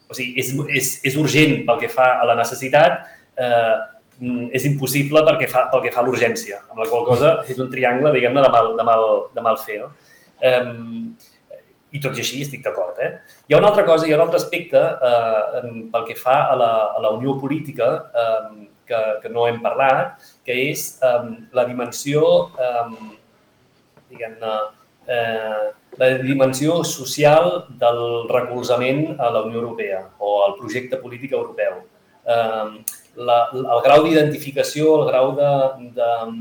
o 0.10 0.14
sigui, 0.14 0.40
és, 0.40 0.54
és, 0.70 1.00
és 1.04 1.16
urgent 1.18 1.66
pel 1.66 1.80
que 1.80 1.90
fa 1.90 2.22
a 2.22 2.26
la 2.26 2.36
necessitat, 2.36 2.92
eh, 3.38 3.76
Mm, 3.76 3.95
és 4.56 4.66
impossible 4.70 5.22
perquè 5.28 5.48
fa, 5.52 5.66
pel 5.72 5.84
que 5.84 5.94
fa 5.94 6.02
a 6.02 6.08
l'urgència, 6.08 6.62
amb 6.70 6.82
la 6.82 6.90
qual 6.92 7.06
cosa 7.08 7.38
és 7.52 7.60
un 7.60 7.72
triangle, 7.72 8.14
diguem-ne, 8.16 8.44
de, 8.46 8.52
mal, 8.52 8.70
de, 8.78 8.86
mal, 8.88 9.08
de 9.36 9.44
mal 9.44 9.58
fer. 9.60 9.82
No? 9.84 9.90
Um, 10.46 11.16
I 11.96 12.02
tot 12.04 12.18
i 12.18 12.24
així 12.24 12.42
estic 12.44 12.64
d'acord. 12.64 12.98
Eh? 13.00 13.12
Hi 13.48 13.56
ha 13.56 13.60
una 13.62 13.70
altra 13.72 13.86
cosa, 13.88 14.08
hi 14.08 14.14
ha 14.14 14.18
un 14.18 14.26
altre 14.26 14.40
aspecte 14.42 14.80
eh, 14.80 15.68
pel 15.94 16.08
que 16.10 16.16
fa 16.20 16.42
a 16.52 16.56
la, 16.60 16.72
a 16.92 17.04
la 17.04 17.12
unió 17.16 17.38
política 17.40 17.88
eh, 18.24 18.66
que, 18.90 19.00
que 19.24 19.32
no 19.32 19.46
hem 19.48 19.62
parlat, 19.64 20.26
que 20.44 20.58
és 20.66 20.84
eh, 21.00 21.22
la 21.56 21.64
dimensió, 21.70 22.26
eh, 22.60 23.14
diguem-ne, 24.12 24.58
eh, 25.08 25.72
la 26.02 26.10
dimensió 26.20 26.82
social 26.84 27.66
del 27.80 28.28
recolzament 28.28 29.16
a 29.20 29.32
la 29.32 29.46
Unió 29.48 29.62
Europea 29.62 30.02
o 30.20 30.38
al 30.44 30.58
projecte 30.60 31.00
polític 31.00 31.32
europeu. 31.32 31.80
Eh, 32.28 32.84
la, 33.16 33.38
el 33.54 33.82
grau 33.86 34.04
d'identificació, 34.06 34.96
el 35.00 35.08
grau 35.10 35.32
d'anel 35.38 36.36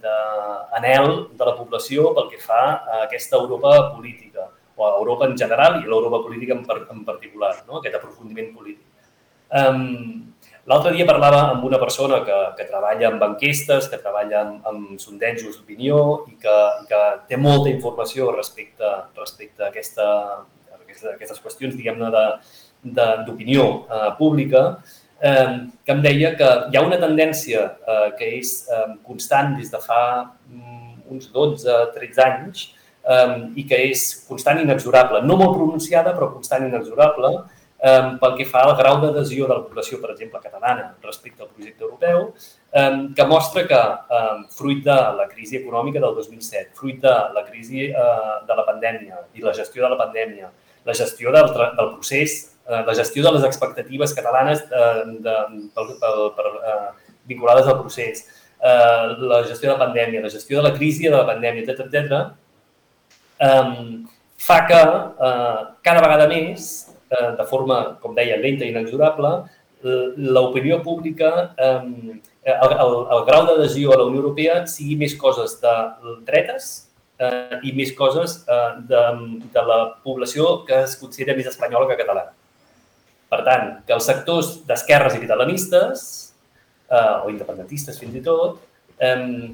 de, 0.00 0.06
de, 0.06 1.36
de, 1.36 1.44
la 1.44 1.56
població 1.58 2.14
pel 2.16 2.30
que 2.32 2.40
fa 2.42 2.62
a 2.78 3.02
aquesta 3.04 3.36
Europa 3.36 3.92
política, 3.96 4.48
o 4.76 4.86
a 4.86 4.94
Europa 4.98 5.28
en 5.28 5.36
general 5.36 5.80
i 5.80 5.84
a 5.84 5.90
l'Europa 5.90 6.22
política 6.24 6.56
en, 6.56 6.64
en 6.96 7.04
particular, 7.04 7.54
no? 7.66 7.78
aquest 7.80 7.98
aprofundiment 8.00 8.54
polític. 8.56 8.86
Um, 9.50 10.30
L'altre 10.70 10.92
dia 10.94 11.06
parlava 11.08 11.40
amb 11.50 11.64
una 11.64 11.78
persona 11.80 12.20
que, 12.22 12.36
que 12.58 12.66
treballa 12.68 13.08
amb 13.08 13.22
enquestes, 13.26 13.88
que 13.90 13.98
treballa 13.98 14.42
amb, 14.44 14.66
amb 14.68 15.00
sondejos 15.02 15.56
d'opinió 15.56 16.00
i 16.30 16.36
que, 16.42 16.56
que 16.86 17.00
té 17.30 17.38
molta 17.40 17.72
informació 17.72 18.28
respecte, 18.36 18.90
respecte 19.16 19.64
a, 19.64 19.70
aquesta, 19.72 20.06
a 20.70 21.14
aquestes 21.14 21.40
qüestions, 21.42 21.74
diguem-ne, 21.74 22.12
d'opinió 23.26 23.64
eh, 23.88 24.10
pública 24.20 24.62
eh, 25.20 25.68
que 25.84 25.92
em 25.92 26.02
deia 26.02 26.34
que 26.36 26.50
hi 26.70 26.78
ha 26.78 26.84
una 26.86 26.98
tendència 27.00 27.64
eh, 27.70 28.10
que 28.18 28.34
és 28.40 28.52
eh, 28.68 28.84
constant 29.06 29.56
des 29.58 29.70
de 29.72 29.80
fa 29.84 30.02
um, 30.50 30.98
uns 31.10 31.30
12-13 31.34 32.26
anys 32.26 32.66
eh, 33.04 33.38
i 33.56 33.66
que 33.68 33.78
és 33.90 34.04
constant 34.28 34.60
i 34.60 34.66
inexorable. 34.66 35.22
No 35.26 35.38
molt 35.40 35.56
pronunciada, 35.58 36.14
però 36.16 36.32
constant 36.34 36.64
i 36.64 36.70
inexorable 36.70 37.34
eh, 37.80 38.16
pel 38.20 38.36
que 38.38 38.46
fa 38.48 38.64
al 38.66 38.76
grau 38.78 39.00
d'adhesió 39.02 39.48
de 39.48 39.56
la 39.56 39.64
població, 39.66 40.00
per 40.00 40.12
exemple, 40.14 40.40
catalana 40.42 40.94
respecte 41.04 41.42
al 41.42 41.50
projecte 41.50 41.84
europeu, 41.84 42.30
eh, 42.72 42.90
que 43.16 43.26
mostra 43.26 43.66
que, 43.66 43.82
eh, 44.20 44.46
fruit 44.56 44.84
de 44.84 44.98
la 45.20 45.28
crisi 45.28 45.60
econòmica 45.60 46.00
del 46.00 46.14
2007, 46.14 46.72
fruit 46.74 47.00
de 47.00 47.16
la 47.34 47.44
crisi 47.48 47.88
eh, 47.88 47.92
de 48.46 48.56
la 48.56 48.66
pandèmia 48.66 49.24
i 49.34 49.42
la 49.42 49.54
gestió 49.56 49.84
de 49.84 49.94
la 49.94 50.00
pandèmia, 50.00 50.50
la 50.84 50.94
gestió 50.94 51.32
del, 51.32 51.52
del 51.52 51.94
procés 51.96 52.49
la 52.70 52.94
gestió 52.94 53.24
de 53.24 53.32
les 53.36 53.46
expectatives 53.48 54.14
catalanes 54.14 54.62
eh, 54.62 55.02
de, 55.26 55.36
per, 55.74 55.86
per, 56.36 56.52
eh, 56.72 57.16
vinculades 57.30 57.66
al 57.66 57.80
procés, 57.80 58.24
eh, 58.60 59.06
la 59.18 59.42
gestió 59.44 59.70
de 59.70 59.74
la 59.74 59.84
pandèmia, 59.84 60.22
la 60.22 60.32
gestió 60.32 60.60
de 60.60 60.68
la 60.68 60.74
crisi 60.76 61.08
de 61.08 61.16
la 61.16 61.26
pandèmia, 61.26 61.64
etc 61.64 61.86
etc, 61.86 62.20
eh, 63.48 64.04
fa 64.40 64.60
que 64.66 64.80
eh, 64.80 65.62
cada 65.82 66.04
vegada 66.04 66.28
més, 66.28 66.68
eh, 67.10 67.30
de 67.38 67.48
forma, 67.50 67.80
com 68.00 68.14
deia, 68.14 68.38
lenta 68.40 68.64
i 68.64 68.72
inexorable, 68.74 69.34
l'opinió 69.82 70.82
pública, 70.84 71.54
eh, 71.56 72.20
el, 72.44 72.72
el, 72.72 72.94
el 73.16 73.24
grau 73.28 73.46
d'adhesió 73.48 73.92
a 73.92 73.98
la 74.00 74.06
Unió 74.08 74.22
Europea 74.22 74.62
sigui 74.68 74.96
més 75.00 75.14
coses 75.20 75.58
de 75.62 75.74
dretes 76.28 76.68
eh, 77.20 77.60
i 77.64 77.72
més 77.76 77.92
coses 77.96 78.40
eh, 78.48 78.68
de, 78.90 79.02
de 79.54 79.64
la 79.70 79.80
població 80.04 80.60
que 80.68 80.82
es 80.84 80.96
considera 81.00 81.36
més 81.36 81.48
espanyola 81.50 81.88
que 81.88 81.98
catalana. 82.00 82.32
Per 83.30 83.40
tant, 83.46 83.66
que 83.86 83.94
els 83.94 84.06
sectors 84.10 84.56
d'esquerres 84.66 85.14
i 85.16 85.22
catalanistes, 85.22 86.06
eh, 86.90 87.16
o 87.24 87.30
independentistes 87.30 87.98
fins 88.00 88.16
i 88.18 88.22
tot, 88.26 88.58
eh, 88.98 89.50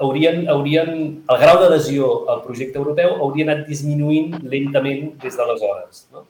haurien, 0.00 0.46
haurien, 0.48 0.94
el 1.28 1.42
grau 1.42 1.60
d'adhesió 1.60 2.12
al 2.32 2.42
projecte 2.46 2.80
europeu 2.80 3.18
hauria 3.20 3.48
anat 3.48 3.66
disminuint 3.68 4.38
lentament 4.42 5.12
des 5.22 5.36
d'aleshores, 5.36 6.06
no? 6.12 6.26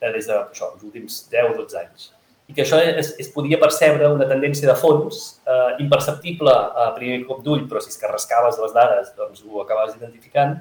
Eh, 0.00 0.12
des 0.12 0.28
de 0.28 0.42
últims 0.84 1.24
10 1.32 1.50
o 1.54 1.56
12 1.62 1.80
anys. 1.80 2.12
I 2.46 2.54
que 2.54 2.62
això 2.62 2.78
es, 2.78 3.14
es 3.18 3.28
podia 3.34 3.58
percebre 3.58 4.06
una 4.12 4.26
tendència 4.30 4.68
de 4.68 4.76
fons 4.78 5.40
eh, 5.48 5.82
imperceptible 5.82 6.52
a 6.52 6.92
primer 6.94 7.24
cop 7.26 7.40
d'ull, 7.42 7.64
però 7.66 7.80
si 7.82 7.90
és 7.90 7.98
que 7.98 8.10
rascaves 8.10 8.60
les 8.62 8.74
dades, 8.76 9.08
doncs 9.16 9.42
ho 9.42 9.64
acabaves 9.64 9.96
identificant. 9.96 10.60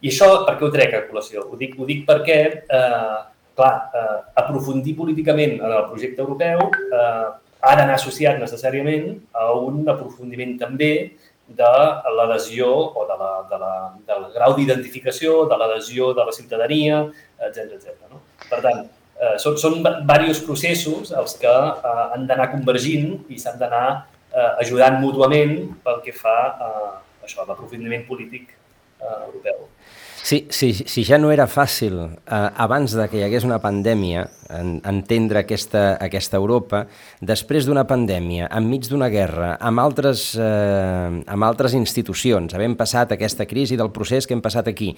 I 0.00 0.10
això, 0.10 0.30
per 0.46 0.56
què 0.56 0.66
ho 0.66 0.72
trec 0.74 0.96
a 0.96 1.04
col·lació? 1.06 1.44
Ho 1.46 1.60
dic, 1.60 1.76
ho 1.78 1.86
dic 1.86 2.02
perquè 2.08 2.40
eh, 2.64 3.18
clar, 3.60 3.74
eh, 3.94 4.18
aprofundir 4.42 4.96
políticament 4.98 5.58
en 5.60 5.70
el 5.70 5.86
projecte 5.92 6.24
europeu 6.24 6.66
eh, 6.66 7.26
ha 7.60 7.72
d'anar 7.76 7.96
associat 7.98 8.38
necessàriament 8.40 9.18
a 9.36 9.50
un 9.52 9.82
aprofundiment 9.92 10.56
també 10.60 10.92
de 11.50 11.72
l'adhesió 12.16 12.68
o 12.70 13.04
de 13.08 13.16
la, 13.18 13.30
de 13.50 13.58
la, 13.58 13.72
del 14.06 14.24
grau 14.36 14.54
d'identificació, 14.56 15.44
de 15.50 15.58
l'adhesió 15.58 16.12
de 16.14 16.24
la 16.28 16.34
ciutadania, 16.36 17.02
etc 17.48 17.74
etc. 17.76 17.96
No? 18.12 18.22
Per 18.46 18.60
tant, 18.64 18.84
eh, 19.18 19.36
són, 19.42 19.58
són 19.58 19.80
diversos 19.82 20.44
processos 20.46 21.12
els 21.22 21.36
que 21.42 21.50
eh, 21.50 22.06
han 22.14 22.26
d'anar 22.30 22.50
convergint 22.54 23.12
i 23.28 23.38
s'han 23.42 23.58
d'anar 23.60 23.86
eh, 23.96 24.50
ajudant 24.62 25.00
mútuament 25.02 25.56
pel 25.84 26.00
que 26.06 26.14
fa 26.16 26.38
a 26.54 26.70
això, 27.26 27.42
a 27.42 27.48
l'aprofundiment 27.50 28.06
polític 28.08 28.54
eh, 28.54 29.18
europeu. 29.26 29.66
Sí, 30.22 30.46
sí, 30.50 30.72
si 30.86 31.04
ja 31.04 31.18
no 31.18 31.30
era 31.32 31.46
fàcil 31.48 31.96
eh, 32.04 32.48
abans 32.60 32.92
de 32.96 33.08
que 33.08 33.20
hi 33.20 33.24
hagués 33.26 33.46
una 33.48 33.60
pandèmia 33.62 34.26
en, 34.58 34.78
entendre 34.88 35.42
aquesta, 35.42 35.96
aquesta 36.02 36.38
Europa, 36.40 36.84
després 37.20 37.66
d'una 37.68 37.84
pandèmia, 37.88 38.48
enmig 38.56 38.88
d'una 38.90 39.10
guerra, 39.12 39.54
amb 39.60 39.82
altres, 39.82 40.30
eh, 40.38 41.20
amb 41.24 41.46
altres 41.46 41.74
institucions, 41.78 42.54
havent 42.54 42.76
passat 42.78 43.14
aquesta 43.14 43.46
crisi 43.50 43.78
del 43.80 43.92
procés 43.94 44.26
que 44.26 44.36
hem 44.36 44.42
passat 44.44 44.70
aquí, 44.72 44.92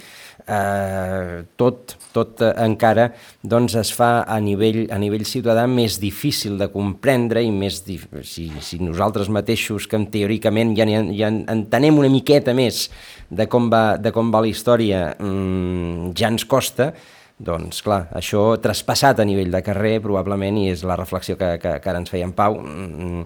eh, 0.46 1.42
tot, 1.56 1.96
tot 2.12 2.42
eh, 2.42 2.52
encara 2.64 3.10
doncs, 3.42 3.76
es 3.80 3.92
fa 3.94 4.24
a 4.26 4.38
nivell, 4.40 4.84
a 4.92 4.98
nivell 5.02 5.26
ciutadà 5.28 5.66
més 5.70 5.98
difícil 6.02 6.58
de 6.60 6.68
comprendre 6.72 7.42
i 7.42 7.50
més 7.52 7.82
si, 7.82 8.48
si 8.60 8.78
nosaltres 8.82 9.30
mateixos, 9.32 9.88
que 9.88 10.00
teòricament 10.12 10.76
ja, 10.78 10.86
ja 11.14 11.30
entenem 11.30 11.98
una 12.00 12.10
miqueta 12.12 12.54
més 12.56 12.88
de 13.30 13.48
com 13.48 13.70
va, 13.72 13.96
de 13.96 14.12
com 14.12 14.30
va 14.32 14.42
la 14.44 14.50
història, 14.50 15.12
mmm, 15.18 16.12
ja 16.18 16.30
ens 16.32 16.44
costa, 16.48 16.92
doncs 17.42 17.82
clar, 17.84 18.06
això 18.18 18.44
traspassat 18.62 19.20
a 19.20 19.26
nivell 19.28 19.52
de 19.52 19.62
carrer 19.64 19.98
probablement, 20.04 20.60
i 20.62 20.70
és 20.72 20.84
la 20.86 20.98
reflexió 21.00 21.36
que, 21.40 21.56
que, 21.62 21.76
que 21.82 21.92
ara 21.92 22.02
ens 22.02 22.12
feia 22.12 22.28
en 22.28 22.34
Pau, 22.36 22.60
mm, 22.62 23.24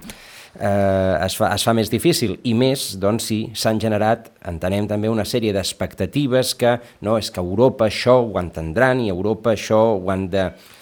eh, 0.60 1.26
es, 1.26 1.36
fa, 1.36 1.52
es 1.54 1.66
fa 1.66 1.74
més 1.76 1.92
difícil. 1.92 2.38
I 2.44 2.54
més 2.58 2.88
doncs, 3.00 3.28
si 3.30 3.40
s'han 3.54 3.80
generat, 3.82 4.30
entenem 4.48 4.88
també 4.88 5.12
una 5.12 5.26
sèrie 5.28 5.52
d'expectatives 5.56 6.54
que 6.58 6.78
no, 7.04 7.18
és 7.20 7.30
que 7.30 7.44
Europa 7.44 7.90
això 7.90 8.20
ho 8.24 8.40
entendran 8.40 9.04
i 9.04 9.12
Europa 9.12 9.54
això 9.54 9.82
ho 9.98 10.10
han 10.12 10.30
de 10.32 10.50
Mm, 10.50 10.75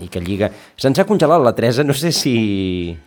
i 0.00 0.08
que 0.12 0.20
lliga... 0.20 0.50
Se'ns 0.80 0.98
ha 1.00 1.06
congelat 1.08 1.42
la 1.44 1.54
Teresa, 1.56 1.84
no 1.86 1.94
sé 1.96 2.10
si 2.12 2.34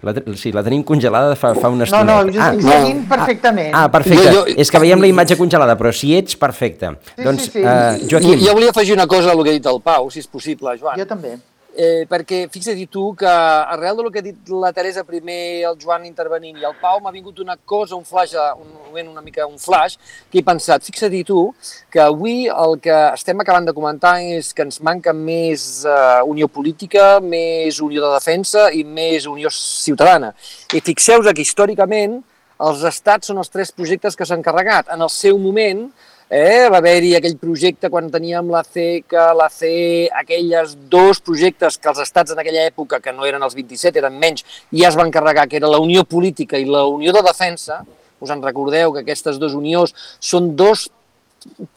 la, 0.05 0.13
si 0.39 0.53
la 0.55 0.63
tenim 0.65 0.83
congelada 0.87 1.35
fa, 1.39 1.53
fa 1.57 1.69
una 1.73 1.85
estona. 1.85 2.17
No, 2.17 2.23
no, 2.25 2.33
jo 2.33 2.41
ah, 2.41 2.53
no. 2.53 3.03
perfectament. 3.09 3.73
Ah, 3.73 3.83
ah 3.85 3.91
perfecte. 3.93 4.31
Jo, 4.31 4.45
jo... 4.47 4.55
És 4.63 4.71
que 4.73 4.81
veiem 4.81 5.03
la 5.03 5.11
imatge 5.11 5.37
congelada, 5.39 5.77
però 5.79 5.93
si 5.95 6.15
ets, 6.17 6.37
perfecte. 6.39 6.95
Sí, 7.13 7.27
doncs, 7.27 7.49
sí, 7.49 7.53
sí. 7.59 7.65
Uh, 7.65 8.07
Joaquim... 8.09 8.41
Jo 8.45 8.57
volia 8.57 8.73
afegir 8.73 8.97
una 8.97 9.07
cosa 9.11 9.35
al 9.35 9.43
que 9.43 9.53
ha 9.53 9.59
dit 9.59 9.69
el 9.73 9.83
Pau, 9.85 10.09
si 10.13 10.23
és 10.23 10.31
possible, 10.31 10.73
Joan. 10.81 10.97
Jo 10.99 11.07
també. 11.09 11.37
Eh, 11.77 12.05
perquè 12.09 12.47
fixa't 12.51 12.79
tu 12.89 13.11
que 13.15 13.29
arrel 13.29 13.99
del 13.99 14.09
que 14.11 14.19
ha 14.19 14.25
dit 14.25 14.49
la 14.49 14.73
Teresa 14.73 15.03
primer, 15.05 15.63
el 15.69 15.77
Joan 15.79 16.07
intervenint 16.09 16.57
i 16.57 16.65
el 16.65 16.75
Pau, 16.81 16.99
m'ha 17.03 17.13
vingut 17.13 17.39
una 17.43 17.55
cosa, 17.57 17.95
un 17.95 18.03
flash, 18.03 18.33
un 18.57 18.71
moment 18.87 19.11
una 19.13 19.21
mica 19.21 19.45
un 19.45 19.59
flash, 19.61 19.97
que 20.31 20.41
he 20.41 20.45
pensat, 20.45 20.83
fixa't 20.83 21.13
tu 21.27 21.43
que 21.93 22.01
avui 22.01 22.47
el 22.49 22.79
que 22.81 22.95
estem 23.13 23.39
acabant 23.43 23.69
de 23.69 23.75
comentar 23.77 24.17
és 24.23 24.49
que 24.53 24.65
ens 24.65 24.81
manca 24.81 25.13
més 25.13 25.85
eh, 25.85 26.21
unió 26.25 26.49
política, 26.49 27.19
més 27.21 27.79
unió 27.83 28.07
de 28.07 28.15
defensa 28.17 28.71
i 28.73 28.83
més 28.83 29.29
unió 29.29 29.53
ciutadana. 29.53 30.33
I 30.73 30.81
fixeu-vos 30.81 31.29
que 31.31 31.45
històricament 31.45 32.19
els 32.67 32.83
estats 32.89 33.29
són 33.29 33.37
els 33.37 33.51
tres 33.53 33.71
projectes 33.71 34.17
que 34.17 34.25
s'han 34.25 34.41
carregat. 34.45 34.89
En 34.93 35.03
el 35.05 35.11
seu 35.13 35.37
moment, 35.37 35.85
Eh? 36.29 36.67
Va 36.67 36.81
haver-hi 36.81 37.13
aquell 37.15 37.37
projecte 37.39 37.87
quan 37.89 38.09
teníem 38.11 38.49
la 38.51 38.59
CECA, 38.67 39.29
la 39.37 39.47
CE, 39.47 40.09
aquelles 40.11 40.75
dos 40.91 41.21
projectes 41.23 41.77
que 41.79 41.87
els 41.87 42.01
estats 42.03 42.35
en 42.35 42.41
aquella 42.43 42.65
època, 42.67 42.99
que 42.99 43.13
no 43.15 43.25
eren 43.25 43.43
els 43.47 43.55
27, 43.55 44.01
eren 44.03 44.19
menys, 44.19 44.43
ja 44.73 44.89
es 44.89 44.99
van 44.99 45.11
carregar, 45.11 45.47
que 45.47 45.55
era 45.61 45.71
la 45.71 45.79
Unió 45.79 46.03
Política 46.03 46.59
i 46.59 46.67
la 46.67 46.83
Unió 46.85 47.15
de 47.15 47.23
Defensa. 47.23 47.79
Us 48.19 48.33
en 48.33 48.43
recordeu 48.43 48.91
que 48.91 49.05
aquestes 49.05 49.39
dues 49.39 49.55
unions 49.55 49.93
són 50.19 50.55
dos 50.59 50.89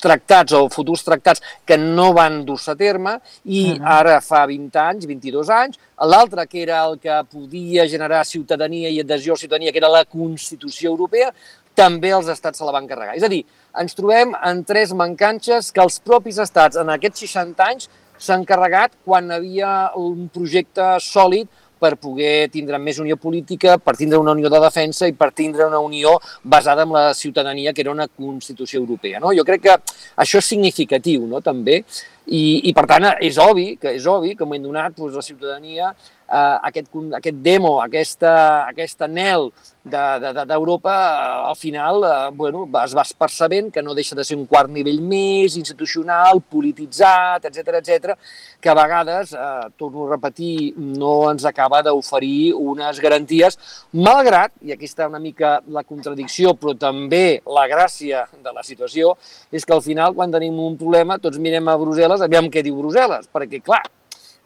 tractats 0.02 0.54
o 0.56 0.64
futurs 0.72 1.04
tractats 1.06 1.44
que 1.68 1.76
no 1.78 2.08
van 2.16 2.40
dur-se 2.48 2.72
a 2.72 2.74
terme 2.74 3.20
i 3.44 3.70
uh 3.70 3.76
-huh. 3.76 3.86
ara 4.00 4.20
fa 4.20 4.46
20 4.46 4.76
anys, 4.76 5.06
22 5.06 5.48
anys, 5.50 5.78
l'altre 6.00 6.46
que 6.46 6.62
era 6.62 6.84
el 6.86 6.98
que 6.98 7.22
podia 7.30 7.86
generar 7.86 8.24
ciutadania 8.24 8.88
i 8.88 9.00
adhesió 9.00 9.34
a 9.34 9.36
ciutadania, 9.36 9.70
que 9.70 9.78
era 9.78 9.88
la 9.88 10.04
Constitució 10.04 10.90
Europea, 10.90 11.32
també 11.74 12.10
els 12.10 12.28
estats 12.28 12.58
se 12.58 12.64
la 12.64 12.72
van 12.72 12.86
carregar. 12.86 13.16
És 13.16 13.22
a 13.22 13.28
dir, 13.28 13.44
ens 13.78 13.94
trobem 13.94 14.34
en 14.34 14.62
tres 14.66 14.92
mancances 14.96 15.70
que 15.72 15.82
els 15.82 16.00
propis 16.02 16.40
estats 16.42 16.80
en 16.80 16.90
aquests 16.90 17.26
60 17.26 17.66
anys 17.66 17.90
s'han 18.20 18.44
carregat 18.44 18.96
quan 19.04 19.30
havia 19.32 19.90
un 19.96 20.28
projecte 20.32 20.96
sòlid 21.00 21.48
per 21.80 21.96
poder 21.96 22.50
tindre 22.52 22.78
més 22.78 23.00
unió 23.00 23.16
política, 23.16 23.78
per 23.80 23.94
tindre 23.96 24.20
una 24.20 24.34
unió 24.36 24.50
de 24.52 24.60
defensa 24.60 25.08
i 25.08 25.14
per 25.16 25.30
tindre 25.32 25.64
una 25.64 25.80
unió 25.80 26.18
basada 26.44 26.84
en 26.84 26.92
la 26.92 27.14
ciutadania, 27.14 27.72
que 27.72 27.80
era 27.80 27.94
una 27.94 28.06
Constitució 28.08 28.82
europea. 28.82 29.20
No? 29.22 29.32
Jo 29.32 29.46
crec 29.48 29.64
que 29.64 29.76
això 30.20 30.42
és 30.42 30.50
significatiu, 30.52 31.24
no? 31.30 31.40
també, 31.40 31.80
i, 32.28 32.68
i 32.68 32.74
per 32.76 32.84
tant 32.90 33.08
és 33.16 33.40
obvi 33.42 33.72
que 33.80 33.94
és 33.96 34.04
obvi 34.06 34.34
que 34.36 34.44
en 34.44 34.46
un 34.46 34.50
moment 34.50 34.66
donat 34.68 34.98
doncs, 34.98 35.16
la 35.16 35.24
ciutadania 35.24 35.94
eh, 36.30 36.56
aquest, 36.70 36.88
aquest 37.18 37.42
demo, 37.42 37.80
aquesta, 37.82 38.32
aquest 38.70 39.02
anel 39.02 39.50
d'Europa, 39.82 40.92
de, 40.92 41.06
de, 41.08 41.46
eh, 41.46 41.48
al 41.48 41.56
final 41.56 42.04
eh, 42.04 42.30
bueno, 42.36 42.66
es 42.84 42.94
va 42.96 43.04
percebent 43.18 43.70
que 43.72 43.82
no 43.82 43.94
deixa 43.94 44.14
de 44.14 44.24
ser 44.24 44.36
un 44.36 44.44
quart 44.46 44.70
nivell 44.70 45.00
més, 45.00 45.56
institucional, 45.56 46.42
polititzat, 46.52 47.46
etc 47.48 47.80
etc, 47.80 48.16
que 48.60 48.68
a 48.68 48.76
vegades, 48.76 49.32
eh, 49.32 49.70
torno 49.80 50.06
a 50.06 50.10
repetir, 50.14 50.74
no 50.76 51.30
ens 51.30 51.46
acaba 51.48 51.82
d'oferir 51.82 52.52
unes 52.54 53.00
garanties, 53.00 53.56
malgrat, 53.92 54.52
i 54.62 54.74
aquí 54.76 54.88
està 54.88 55.08
una 55.08 55.22
mica 55.22 55.58
la 55.68 55.84
contradicció, 55.84 56.54
però 56.54 56.76
també 56.76 57.40
la 57.46 57.66
gràcia 57.70 58.26
de 58.36 58.52
la 58.52 58.62
situació, 58.66 59.16
és 59.50 59.64
que 59.64 59.74
al 59.74 59.82
final, 59.82 60.14
quan 60.14 60.32
tenim 60.32 60.60
un 60.60 60.76
problema, 60.76 61.18
tots 61.18 61.40
mirem 61.40 61.72
a 61.72 61.78
Brussel·les, 61.80 62.20
aviam 62.20 62.52
què 62.52 62.62
diu 62.62 62.76
Brussel·les, 62.82 63.32
perquè, 63.32 63.62
clar, 63.64 63.82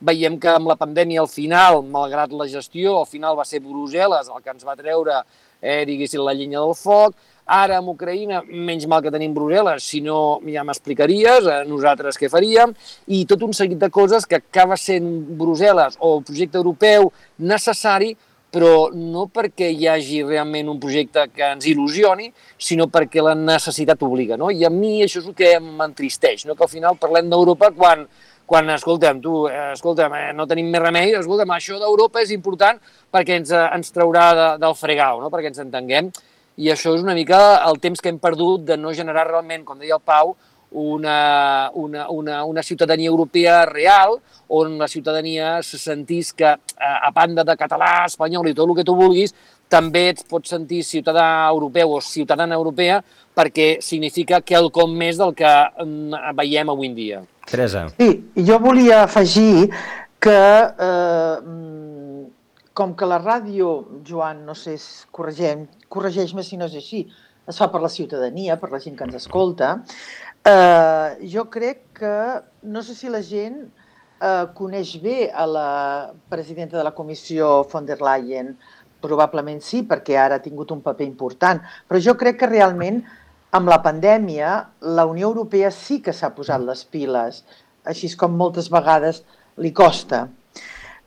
Veiem 0.04 0.36
que 0.40 0.50
amb 0.52 0.68
la 0.68 0.76
pandèmia 0.76 1.22
al 1.22 1.30
final, 1.32 1.80
malgrat 1.88 2.32
la 2.36 2.46
gestió, 2.50 2.98
al 2.98 3.06
final 3.08 3.38
va 3.38 3.46
ser 3.48 3.62
Brussel·les 3.64 4.28
el 4.28 4.42
que 4.42 4.52
ens 4.52 4.66
va 4.66 4.76
treure, 4.76 5.22
eh, 5.62 5.84
diguéssim, 5.88 6.20
la 6.20 6.34
llenya 6.36 6.60
del 6.60 6.74
foc. 6.76 7.14
Ara 7.44 7.78
amb 7.78 7.92
Ucraïna, 7.92 8.42
menys 8.44 8.84
mal 8.88 9.02
que 9.04 9.12
tenim 9.12 9.32
Brussel·les, 9.36 9.84
si 9.84 10.02
no 10.04 10.18
ja 10.44 10.64
m'explicaries 10.64 11.48
eh, 11.48 11.62
nosaltres 11.68 12.20
què 12.20 12.28
faríem, 12.32 12.74
i 13.06 13.24
tot 13.28 13.42
un 13.44 13.56
seguit 13.56 13.80
de 13.80 13.90
coses 13.92 14.28
que 14.28 14.40
acaba 14.42 14.76
sent 14.80 15.08
Brussel·les 15.40 15.96
o 16.00 16.18
el 16.18 16.24
projecte 16.28 16.60
europeu 16.60 17.10
necessari, 17.38 18.14
però 18.54 18.90
no 18.94 19.26
perquè 19.34 19.66
hi 19.72 19.88
hagi 19.90 20.20
realment 20.22 20.68
un 20.70 20.78
projecte 20.82 21.26
que 21.34 21.48
ens 21.56 21.66
il·lusioni, 21.66 22.28
sinó 22.56 22.86
perquè 22.92 23.24
la 23.24 23.34
necessitat 23.34 24.04
obliga. 24.06 24.38
No? 24.38 24.52
I 24.52 24.62
a 24.68 24.70
mi 24.70 25.00
això 25.02 25.20
és 25.22 25.26
el 25.32 25.34
que 25.38 25.56
m'entristeix, 25.58 26.46
no? 26.46 26.54
que 26.54 26.68
al 26.68 26.70
final 26.70 27.00
parlem 27.00 27.32
d'Europa 27.32 27.72
quan 27.74 28.06
quan, 28.46 28.68
escolta'm, 28.74 29.20
tu, 29.24 29.46
eh, 29.48 29.72
escolta'm, 29.72 30.14
eh, 30.14 30.32
no 30.36 30.46
tenim 30.46 30.70
més 30.72 30.82
remei, 30.82 31.14
escolta'm, 31.18 31.52
això 31.56 31.78
d'Europa 31.80 32.22
és 32.22 32.32
important 32.34 32.80
perquè 33.12 33.38
ens, 33.40 33.52
eh, 33.52 33.66
ens 33.76 33.92
traurà 33.94 34.26
de, 34.36 34.48
del 34.62 34.76
fregau, 34.78 35.22
no? 35.22 35.30
perquè 35.32 35.52
ens 35.52 35.62
entenguem, 35.64 36.10
i 36.56 36.70
això 36.70 36.94
és 36.94 37.02
una 37.02 37.16
mica 37.16 37.38
el 37.66 37.80
temps 37.82 38.00
que 38.00 38.12
hem 38.12 38.20
perdut 38.22 38.66
de 38.68 38.76
no 38.76 38.92
generar 38.94 39.26
realment, 39.30 39.64
com 39.64 39.80
deia 39.80 39.96
el 39.96 40.04
Pau, 40.04 40.36
una, 40.74 41.70
una, 41.74 42.08
una, 42.10 42.44
una 42.44 42.62
ciutadania 42.62 43.08
europea 43.08 43.64
real, 43.66 44.18
on 44.48 44.76
la 44.78 44.88
ciutadania 44.88 45.62
se 45.62 45.78
sentís 45.78 46.32
que, 46.34 46.46
a 46.46 47.10
banda 47.14 47.44
de 47.46 47.54
català, 47.56 48.04
espanyol 48.08 48.50
i 48.50 48.54
tot 48.54 48.68
el 48.68 48.76
que 48.76 48.84
tu 48.84 48.96
vulguis, 48.98 49.34
també 49.74 50.06
et 50.12 50.22
pots 50.30 50.54
sentir 50.54 50.84
ciutadà 50.86 51.26
europeu 51.50 51.98
o 51.98 52.00
ciutadana 52.00 52.54
europea 52.54 53.02
perquè 53.34 53.80
significa 53.82 54.40
quelcom 54.40 54.94
més 54.94 55.18
del 55.18 55.34
que 55.34 55.50
mm, 55.50 56.34
veiem 56.38 56.70
avui 56.70 56.92
en 56.92 56.96
dia. 56.98 57.22
Teresa. 57.50 57.88
Sí, 57.98 58.10
jo 58.46 58.58
volia 58.62 59.02
afegir 59.04 59.68
que 60.22 60.40
eh, 60.88 61.36
com 62.74 62.94
que 62.98 63.06
la 63.06 63.20
ràdio, 63.22 63.70
Joan, 64.06 64.42
no 64.46 64.56
sé, 64.58 64.74
corregem, 65.14 65.68
corregeix-me 65.92 66.42
si 66.42 66.58
no 66.58 66.66
és 66.70 66.74
així, 66.80 67.04
es 67.46 67.60
fa 67.60 67.68
per 67.70 67.80
la 67.84 67.92
ciutadania, 67.92 68.58
per 68.58 68.72
la 68.72 68.80
gent 68.82 68.96
que 68.98 69.06
ens 69.06 69.18
escolta, 69.20 69.76
eh, 70.50 71.08
jo 71.30 71.46
crec 71.54 71.84
que, 72.00 72.14
no 72.66 72.82
sé 72.82 72.96
si 72.98 73.12
la 73.12 73.22
gent 73.22 73.60
eh, 73.62 74.46
coneix 74.58 74.96
bé 75.04 75.28
a 75.30 75.46
la 75.46 75.68
presidenta 76.32 76.80
de 76.80 76.84
la 76.88 76.94
comissió 76.96 77.62
von 77.70 77.86
der 77.86 78.00
Leyen, 78.02 78.56
probablement 79.04 79.60
sí, 79.62 79.84
perquè 79.86 80.16
ara 80.20 80.40
ha 80.40 80.44
tingut 80.44 80.72
un 80.72 80.80
paper 80.84 81.06
important, 81.06 81.60
però 81.86 82.00
jo 82.00 82.16
crec 82.20 82.40
que 82.40 82.50
realment 82.50 83.02
amb 83.54 83.70
la 83.70 83.78
pandèmia, 83.84 84.54
la 84.96 85.04
Unió 85.06 85.28
Europea 85.30 85.70
sí 85.70 86.00
que 86.02 86.12
s'ha 86.16 86.32
posat 86.34 86.64
les 86.64 86.82
piles, 86.90 87.44
així 87.86 88.10
com 88.18 88.34
moltes 88.34 88.70
vegades 88.72 89.22
li 89.62 89.70
costa. 89.76 90.24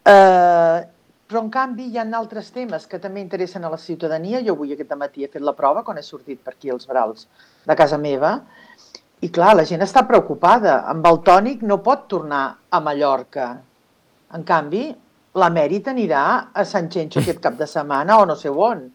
Eh, 0.08 0.80
però, 1.28 1.42
en 1.44 1.50
canvi, 1.52 1.90
hi 1.92 2.00
ha 2.00 2.06
altres 2.16 2.54
temes 2.56 2.86
que 2.88 3.02
també 3.04 3.20
interessen 3.20 3.66
a 3.68 3.72
la 3.74 3.80
ciutadania. 3.82 4.40
Jo 4.46 4.54
avui 4.56 4.72
aquest 4.72 4.94
matí 4.96 5.26
he 5.26 5.32
fet 5.34 5.44
la 5.44 5.56
prova 5.58 5.84
quan 5.84 5.98
he 6.00 6.04
sortit 6.06 6.40
per 6.40 6.54
aquí 6.54 6.72
als 6.72 6.88
Brals 6.88 7.28
de 7.68 7.76
casa 7.76 8.00
meva. 8.00 8.38
I, 9.20 9.28
clar, 9.34 9.56
la 9.58 9.66
gent 9.68 9.84
està 9.84 10.06
preocupada. 10.08 10.78
Amb 10.88 11.04
el 11.10 11.20
tònic 11.28 11.66
no 11.68 11.82
pot 11.84 12.06
tornar 12.08 12.46
a 12.70 12.80
Mallorca. 12.80 13.50
En 14.38 14.48
canvi, 14.48 14.86
l'Amèrit 15.38 15.88
anirà 15.92 16.24
a 16.54 16.66
Sant 16.66 16.90
Xenxo 16.94 17.22
aquest 17.22 17.42
cap 17.44 17.58
de 17.60 17.68
setmana 17.70 18.18
o 18.22 18.26
no 18.30 18.36
sé 18.40 18.50
on. 18.50 18.88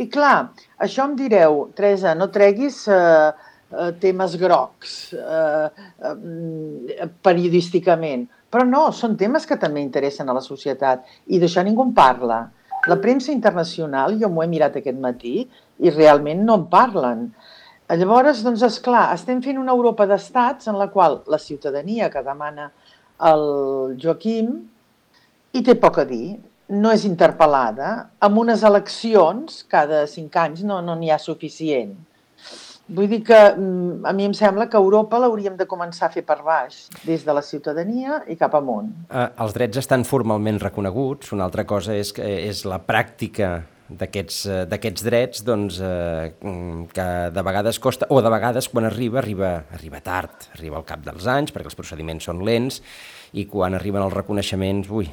I 0.00 0.08
clar, 0.08 0.52
això 0.80 1.04
em 1.04 1.16
direu, 1.18 1.66
Teresa, 1.76 2.14
no 2.16 2.30
treguis 2.32 2.78
eh, 2.88 3.32
eh, 3.72 3.90
temes 4.00 4.38
grocs 4.40 4.94
eh, 5.18 5.84
eh, 6.08 7.08
periodísticament, 7.28 8.24
però 8.52 8.64
no, 8.68 8.86
són 8.96 9.18
temes 9.20 9.44
que 9.48 9.60
també 9.60 9.84
interessen 9.84 10.28
a 10.28 10.36
la 10.36 10.44
societat 10.44 11.04
i 11.28 11.40
d'això 11.42 11.64
ningú 11.64 11.84
en 11.84 11.92
parla. 11.96 12.40
La 12.88 12.98
premsa 13.00 13.30
internacional, 13.32 14.16
jo 14.18 14.32
m'ho 14.32 14.42
he 14.42 14.50
mirat 14.50 14.80
aquest 14.80 14.98
matí 15.00 15.42
i 15.84 15.92
realment 15.92 16.40
no 16.46 16.56
en 16.60 16.66
parlen. 16.72 17.28
Llavors, 17.92 18.40
doncs, 18.40 18.64
és 18.64 18.78
clar, 18.80 19.10
estem 19.12 19.42
fent 19.44 19.60
una 19.60 19.74
Europa 19.76 20.06
d'estats 20.08 20.70
en 20.72 20.78
la 20.80 20.88
qual 20.88 21.20
la 21.28 21.38
ciutadania 21.38 22.08
que 22.10 22.24
demana 22.24 22.70
el 23.28 23.42
Joaquim 24.00 24.54
hi 25.52 25.62
té 25.64 25.76
poc 25.78 26.00
a 26.02 26.06
dir 26.08 26.38
no 26.72 26.92
és 26.94 27.04
interpel·lada, 27.04 28.08
amb 28.24 28.38
unes 28.40 28.62
eleccions 28.64 29.62
cada 29.68 30.06
cinc 30.08 30.36
anys 30.40 30.62
no 30.64 30.80
n'hi 30.80 31.10
no 31.10 31.12
ha 31.12 31.18
suficient. 31.20 31.92
Vull 32.92 33.08
dir 33.08 33.20
que 33.24 33.36
mm, 33.38 34.04
a 34.08 34.12
mi 34.16 34.26
em 34.26 34.32
sembla 34.36 34.66
que 34.68 34.80
Europa 34.80 35.20
l'hauríem 35.20 35.54
de 35.56 35.66
començar 35.68 36.08
a 36.08 36.12
fer 36.12 36.24
per 36.26 36.40
baix, 36.44 36.88
des 37.06 37.22
de 37.24 37.34
la 37.36 37.44
ciutadania 37.44 38.22
i 38.28 38.36
cap 38.40 38.56
amunt. 38.58 38.90
Eh, 39.08 39.28
els 39.44 39.54
drets 39.54 39.80
estan 39.84 40.04
formalment 40.08 40.58
reconeguts, 40.60 41.32
una 41.36 41.46
altra 41.46 41.64
cosa 41.68 41.94
és, 41.94 42.10
que 42.16 42.26
és 42.48 42.64
la 42.68 42.80
pràctica 42.82 43.54
d'aquests 43.92 44.42
eh, 44.48 45.04
drets 45.04 45.44
doncs, 45.46 45.78
eh, 45.84 46.32
que 46.92 47.08
de 47.32 47.44
vegades 47.44 47.78
costa, 47.78 48.08
o 48.10 48.20
de 48.24 48.32
vegades 48.32 48.68
quan 48.72 48.88
arriba, 48.88 49.20
arriba, 49.22 49.52
arriba 49.76 50.00
tard, 50.00 50.48
arriba 50.56 50.80
al 50.80 50.88
cap 50.88 51.04
dels 51.04 51.28
anys 51.28 51.52
perquè 51.52 51.70
els 51.70 51.78
procediments 51.78 52.28
són 52.28 52.42
lents 52.44 52.82
i 53.32 53.46
quan 53.48 53.76
arriben 53.76 54.02
els 54.04 54.16
reconeixements, 54.16 54.90
ui, 54.90 55.08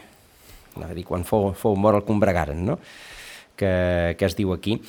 a 0.87 0.93
dir, 0.95 1.05
quan 1.07 1.25
fou, 1.27 1.51
fou 1.57 1.75
mort 1.75 2.01
el 2.01 2.07
combregaren, 2.07 2.65
no? 2.71 2.79
que, 3.59 4.15
que 4.17 4.25
es 4.25 4.35
diu 4.39 4.53
aquí. 4.55 4.79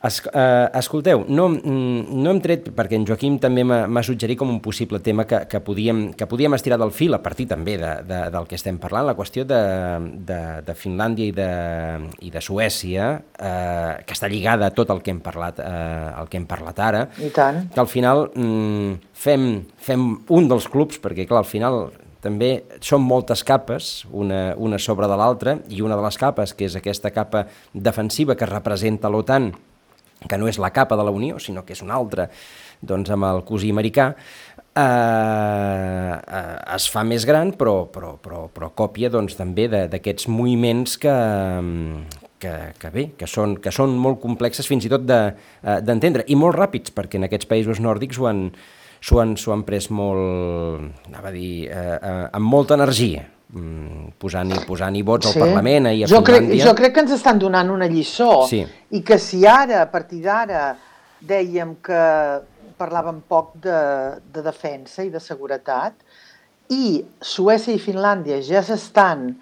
Es, 0.00 0.22
eh, 0.32 0.68
escolteu, 0.78 1.26
no, 1.28 1.50
no 1.52 2.30
hem 2.30 2.38
tret, 2.40 2.70
perquè 2.72 2.96
en 2.96 3.02
Joaquim 3.04 3.34
també 3.42 3.66
m'ha 3.68 4.02
suggerit 4.06 4.38
com 4.40 4.48
un 4.48 4.62
possible 4.64 5.02
tema 5.04 5.26
que, 5.28 5.42
que, 5.50 5.60
podíem, 5.60 6.06
que 6.16 6.28
podíem 6.30 6.56
estirar 6.56 6.78
del 6.80 6.94
fil, 6.96 7.12
a 7.12 7.20
partir 7.20 7.44
també 7.50 7.74
de, 7.76 7.90
de, 8.08 8.22
del 8.32 8.48
que 8.48 8.56
estem 8.56 8.78
parlant, 8.80 9.10
la 9.10 9.16
qüestió 9.18 9.44
de, 9.44 9.60
de, 10.30 10.40
de 10.64 10.76
Finlàndia 10.78 11.28
i 11.28 11.34
de, 11.36 11.50
i 12.24 12.32
de 12.32 12.40
Suècia, 12.40 13.12
eh, 13.36 13.94
que 14.06 14.16
està 14.16 14.30
lligada 14.32 14.70
a 14.70 14.76
tot 14.76 14.94
el 14.94 15.04
que 15.04 15.12
hem 15.12 15.20
parlat, 15.24 15.60
eh, 15.60 16.12
el 16.22 16.32
que 16.32 16.40
hem 16.40 16.48
parlat 16.48 16.80
ara, 16.86 17.04
I 17.20 17.28
tant. 17.36 17.66
que 17.74 17.84
al 17.84 17.90
final 17.90 18.30
mm, 18.32 19.10
fem, 19.12 19.50
fem 19.76 20.14
un 20.32 20.48
dels 20.48 20.70
clubs, 20.72 21.02
perquè 21.02 21.28
clar, 21.28 21.44
al 21.44 21.50
final 21.50 21.90
també 22.20 22.50
són 22.84 23.02
moltes 23.02 23.42
capes, 23.46 24.04
una, 24.12 24.54
una 24.60 24.78
sobre 24.78 25.08
de 25.08 25.16
l'altra, 25.16 25.56
i 25.68 25.80
una 25.82 25.96
de 25.96 26.04
les 26.04 26.20
capes, 26.20 26.54
que 26.54 26.68
és 26.68 26.76
aquesta 26.76 27.12
capa 27.14 27.46
defensiva 27.72 28.36
que 28.36 28.48
representa 28.48 29.10
l'OTAN, 29.10 29.50
que 30.28 30.36
no 30.36 30.48
és 30.50 30.58
la 30.60 30.72
capa 30.72 30.98
de 31.00 31.04
la 31.06 31.14
Unió, 31.16 31.38
sinó 31.40 31.64
que 31.64 31.72
és 31.72 31.82
una 31.82 31.96
altra, 31.96 32.28
doncs 32.80 33.10
amb 33.12 33.24
el 33.30 33.42
cosí 33.48 33.70
americà, 33.72 34.10
eh, 34.76 36.14
eh, 36.14 36.56
es 36.76 36.88
fa 36.92 37.04
més 37.04 37.24
gran, 37.28 37.54
però, 37.56 37.86
però, 37.92 38.16
però, 38.22 38.46
però 38.52 38.70
còpia 38.76 39.10
doncs, 39.12 39.36
també 39.38 39.68
d'aquests 39.70 40.28
moviments 40.28 40.98
que, 41.00 41.14
que, 42.40 42.52
que 42.80 42.92
bé, 42.92 43.06
que 43.18 43.28
són, 43.30 43.56
que 43.62 43.72
són 43.74 43.96
molt 44.00 44.20
complexes 44.20 44.68
fins 44.68 44.86
i 44.86 44.92
tot 44.92 45.06
d'entendre, 45.08 46.24
de, 46.24 46.28
eh, 46.28 46.32
i 46.32 46.38
molt 46.38 46.58
ràpids, 46.58 46.92
perquè 46.96 47.20
en 47.20 47.28
aquests 47.28 47.48
països 47.50 47.80
nòrdics 47.80 48.20
ho 48.20 48.28
han, 48.30 48.50
s'ho 49.00 49.20
han, 49.20 49.34
han 49.36 49.64
pres 49.66 49.88
molt, 49.90 50.84
anava 51.08 51.30
a 51.30 51.34
dir, 51.34 51.66
eh, 51.68 51.96
eh, 51.96 52.24
amb 52.36 52.46
molta 52.52 52.76
energia, 52.76 53.24
mm, 53.52 54.12
posant-hi 54.20 54.62
posant 54.68 55.00
vots 55.04 55.30
sí. 55.30 55.34
al 55.34 55.46
Parlament, 55.46 55.90
ahir 55.90 56.04
a 56.04 56.10
jo 56.12 56.20
Finlàndia. 56.20 56.54
Crec, 56.54 56.64
jo 56.66 56.76
crec 56.76 56.94
que 56.94 57.04
ens 57.06 57.16
estan 57.16 57.40
donant 57.40 57.72
una 57.72 57.88
lliçó 57.88 58.46
sí. 58.48 58.62
i 58.90 59.02
que 59.02 59.18
si 59.18 59.46
ara, 59.48 59.82
a 59.82 59.90
partir 59.90 60.22
d'ara, 60.24 60.70
dèiem 61.20 61.76
que 61.84 62.02
parlàvem 62.80 63.20
poc 63.28 63.54
de, 63.64 63.80
de 64.32 64.42
defensa 64.44 65.04
i 65.04 65.10
de 65.12 65.20
seguretat 65.20 65.96
i 66.72 67.00
Suècia 67.20 67.74
i 67.74 67.82
Finlàndia 67.82 68.38
ja 68.46 68.62
s'estan 68.64 69.34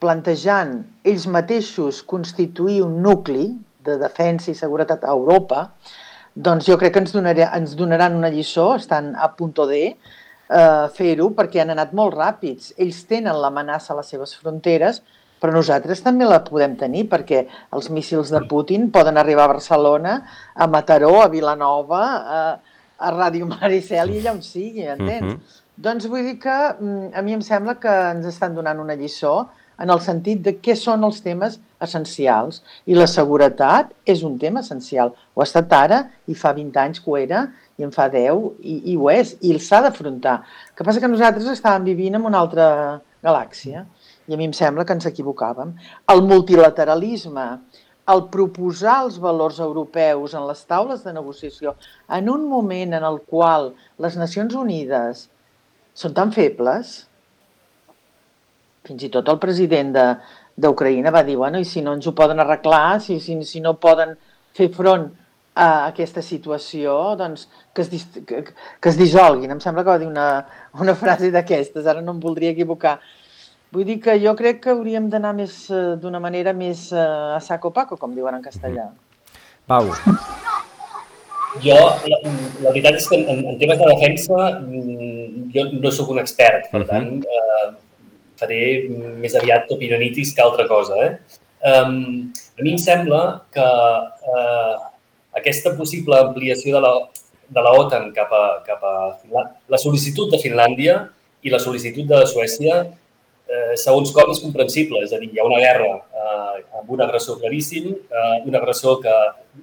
plantejant 0.00 0.76
ells 1.04 1.26
mateixos 1.28 2.00
constituir 2.06 2.80
un 2.84 3.00
nucli 3.04 3.50
de 3.84 3.96
defensa 4.00 4.50
i 4.52 4.56
seguretat 4.56 5.04
a 5.04 5.14
Europa, 5.16 5.70
doncs 6.34 6.66
jo 6.68 6.76
crec 6.78 6.94
que 6.94 7.02
ens, 7.04 7.12
donaré, 7.12 7.46
ens 7.56 7.76
donaran 7.76 8.16
una 8.16 8.30
lliçó, 8.30 8.74
estan 8.76 9.14
a 9.16 9.30
punt 9.36 9.54
de 9.70 9.80
eh, 9.86 10.86
fer-ho, 10.96 11.30
perquè 11.36 11.62
han 11.62 11.72
anat 11.74 11.94
molt 11.96 12.14
ràpids. 12.14 12.74
Ells 12.78 13.04
tenen 13.10 13.38
l'amenaça 13.40 13.94
a 13.94 13.98
les 14.00 14.10
seves 14.12 14.34
fronteres, 14.38 15.02
però 15.40 15.54
nosaltres 15.54 16.02
també 16.04 16.26
la 16.28 16.42
podem 16.44 16.76
tenir, 16.76 17.06
perquè 17.08 17.46
els 17.72 17.88
míssils 17.90 18.30
de 18.30 18.42
Putin 18.48 18.90
poden 18.92 19.16
arribar 19.16 19.46
a 19.46 19.54
Barcelona, 19.54 20.18
a 20.54 20.66
Mataró, 20.68 21.14
a 21.22 21.30
Vilanova, 21.32 22.02
a, 22.38 22.42
a 23.00 23.14
Ràdio 23.14 23.48
Maricel 23.48 24.12
i 24.12 24.20
allà 24.20 24.36
on 24.36 24.42
sigui, 24.44 24.84
entens? 24.84 25.32
Uh 25.32 25.38
-huh. 25.38 25.58
Doncs 25.80 26.06
vull 26.12 26.26
dir 26.26 26.38
que 26.38 26.58
mm, 26.78 27.14
a 27.16 27.22
mi 27.22 27.32
em 27.32 27.40
sembla 27.40 27.78
que 27.80 27.88
ens 27.88 28.26
estan 28.26 28.54
donant 28.54 28.78
una 28.78 28.94
lliçó 28.94 29.48
en 29.80 29.90
el 29.90 30.00
sentit 30.04 30.42
de 30.44 30.54
què 30.60 30.76
són 30.76 31.04
els 31.08 31.22
temes 31.24 31.58
essencials. 31.82 32.60
I 32.86 32.98
la 32.98 33.08
seguretat 33.10 33.92
és 34.04 34.22
un 34.26 34.36
tema 34.38 34.60
essencial. 34.64 35.14
Ho 35.34 35.42
ha 35.42 35.48
estat 35.48 35.72
ara 35.76 36.02
i 36.28 36.36
fa 36.36 36.52
20 36.56 36.80
anys 36.84 37.00
que 37.00 37.10
ho 37.10 37.18
era 37.20 37.46
i 37.80 37.86
en 37.86 37.92
fa 37.94 38.10
10 38.12 38.44
i, 38.60 38.76
i 38.92 38.96
ho 38.96 39.10
és. 39.12 39.34
I 39.40 39.56
s'ha 39.58 39.82
d'afrontar. 39.86 40.40
El 40.70 40.76
que 40.78 40.86
passa 40.86 41.02
que 41.02 41.10
nosaltres 41.10 41.48
estàvem 41.54 41.88
vivint 41.88 42.20
en 42.20 42.28
una 42.28 42.42
altra 42.44 42.66
galàxia 43.24 43.86
i 44.28 44.34
a 44.34 44.38
mi 44.38 44.46
em 44.48 44.54
sembla 44.56 44.86
que 44.86 44.96
ens 44.96 45.08
equivocàvem. 45.08 45.72
El 46.12 46.22
multilateralisme, 46.28 47.46
el 48.12 48.24
proposar 48.32 49.00
els 49.06 49.18
valors 49.22 49.60
europeus 49.62 50.34
en 50.36 50.46
les 50.48 50.62
taules 50.68 51.04
de 51.06 51.12
negociació 51.16 51.74
en 52.18 52.30
un 52.32 52.46
moment 52.48 52.96
en 52.96 53.06
el 53.06 53.20
qual 53.32 53.72
les 54.02 54.16
Nacions 54.20 54.56
Unides 54.58 55.28
són 56.00 56.14
tan 56.16 56.32
febles, 56.32 57.09
fins 58.86 59.06
i 59.06 59.10
tot 59.12 59.28
el 59.28 59.38
president 59.42 59.94
d'Ucraïna 60.60 61.12
va 61.14 61.24
dir, 61.26 61.36
bueno, 61.40 61.60
i 61.60 61.68
si 61.68 61.82
no 61.84 61.94
ens 61.96 62.06
ho 62.08 62.14
poden 62.16 62.40
arreglar, 62.40 63.00
si, 63.00 63.20
si, 63.20 63.36
si 63.44 63.60
no 63.64 63.78
poden 63.80 64.16
fer 64.56 64.70
front 64.74 65.10
a 65.60 65.68
aquesta 65.90 66.22
situació, 66.22 67.16
doncs 67.18 67.48
que 67.74 67.82
es, 67.82 68.06
que, 68.26 68.42
que 68.80 68.92
es 68.92 68.98
dissolguin. 68.98 69.50
Em 69.52 69.60
sembla 69.62 69.84
que 69.84 69.92
va 69.92 69.98
dir 70.00 70.08
una, 70.08 70.28
una 70.80 70.94
frase 70.98 71.32
d'aquestes, 71.34 71.86
ara 71.86 72.02
no 72.04 72.14
em 72.16 72.22
voldria 72.22 72.54
equivocar. 72.54 72.98
Vull 73.74 73.86
dir 73.86 74.00
que 74.02 74.16
jo 74.18 74.32
crec 74.38 74.62
que 74.64 74.72
hauríem 74.72 75.06
d'anar 75.10 75.34
més 75.38 75.62
eh, 75.70 75.94
d'una 76.00 76.18
manera 76.22 76.54
més 76.56 76.88
uh, 76.90 77.36
a 77.36 77.40
saco 77.44 77.70
paco, 77.74 77.98
com 78.00 78.16
diuen 78.16 78.34
en 78.34 78.42
castellà. 78.42 78.88
Pau. 79.70 79.92
Jo, 81.62 81.76
la, 81.76 82.18
la 82.64 82.72
veritat 82.72 82.98
és 82.98 83.06
que 83.10 83.20
en, 83.20 83.44
en 83.52 83.60
temes 83.60 83.78
de 83.78 83.86
defensa 83.92 84.40
mm, 84.58 85.46
jo 85.54 85.64
no 85.76 85.94
sóc 85.94 86.10
un 86.14 86.18
expert, 86.22 86.66
per 86.72 86.82
tant, 86.88 87.12
uh, 87.22 87.70
faré 88.40 88.88
més 88.90 89.36
aviat 89.38 89.70
opinionitis 89.76 90.34
que 90.34 90.44
altra 90.44 90.66
cosa. 90.68 90.96
Eh? 91.06 91.40
Um, 91.70 92.30
a 92.56 92.64
mi 92.64 92.72
em 92.74 92.80
sembla 92.80 93.44
que 93.52 93.64
uh, 93.64 94.76
aquesta 95.36 95.74
possible 95.76 96.16
ampliació 96.18 96.78
de 96.78 96.84
la, 96.86 96.94
de 97.50 97.64
la 97.66 97.74
cap 98.16 98.32
a, 98.32 98.44
cap 98.66 98.82
a 98.84 98.94
Finlàndia, 99.20 99.60
la 99.68 99.78
sol·licitud 99.78 100.32
de 100.32 100.40
Finlàndia 100.42 100.96
i 101.42 101.52
la 101.52 101.60
sol·licitud 101.62 102.08
de 102.08 102.24
Suècia, 102.26 102.80
eh, 103.50 103.76
segons 103.76 104.12
com 104.14 104.30
és 104.32 104.42
comprensible. 104.42 105.02
És 105.04 105.12
a 105.12 105.20
dir, 105.20 105.30
hi 105.32 105.40
ha 105.40 105.46
una 105.48 105.60
guerra 105.62 105.92
eh, 105.96 106.64
amb 106.80 106.90
un 106.96 107.04
agressor 107.06 107.40
claríssim, 107.40 107.92
eh, 107.94 108.36
un 108.46 108.56
agressor 108.56 109.00
que 109.04 109.14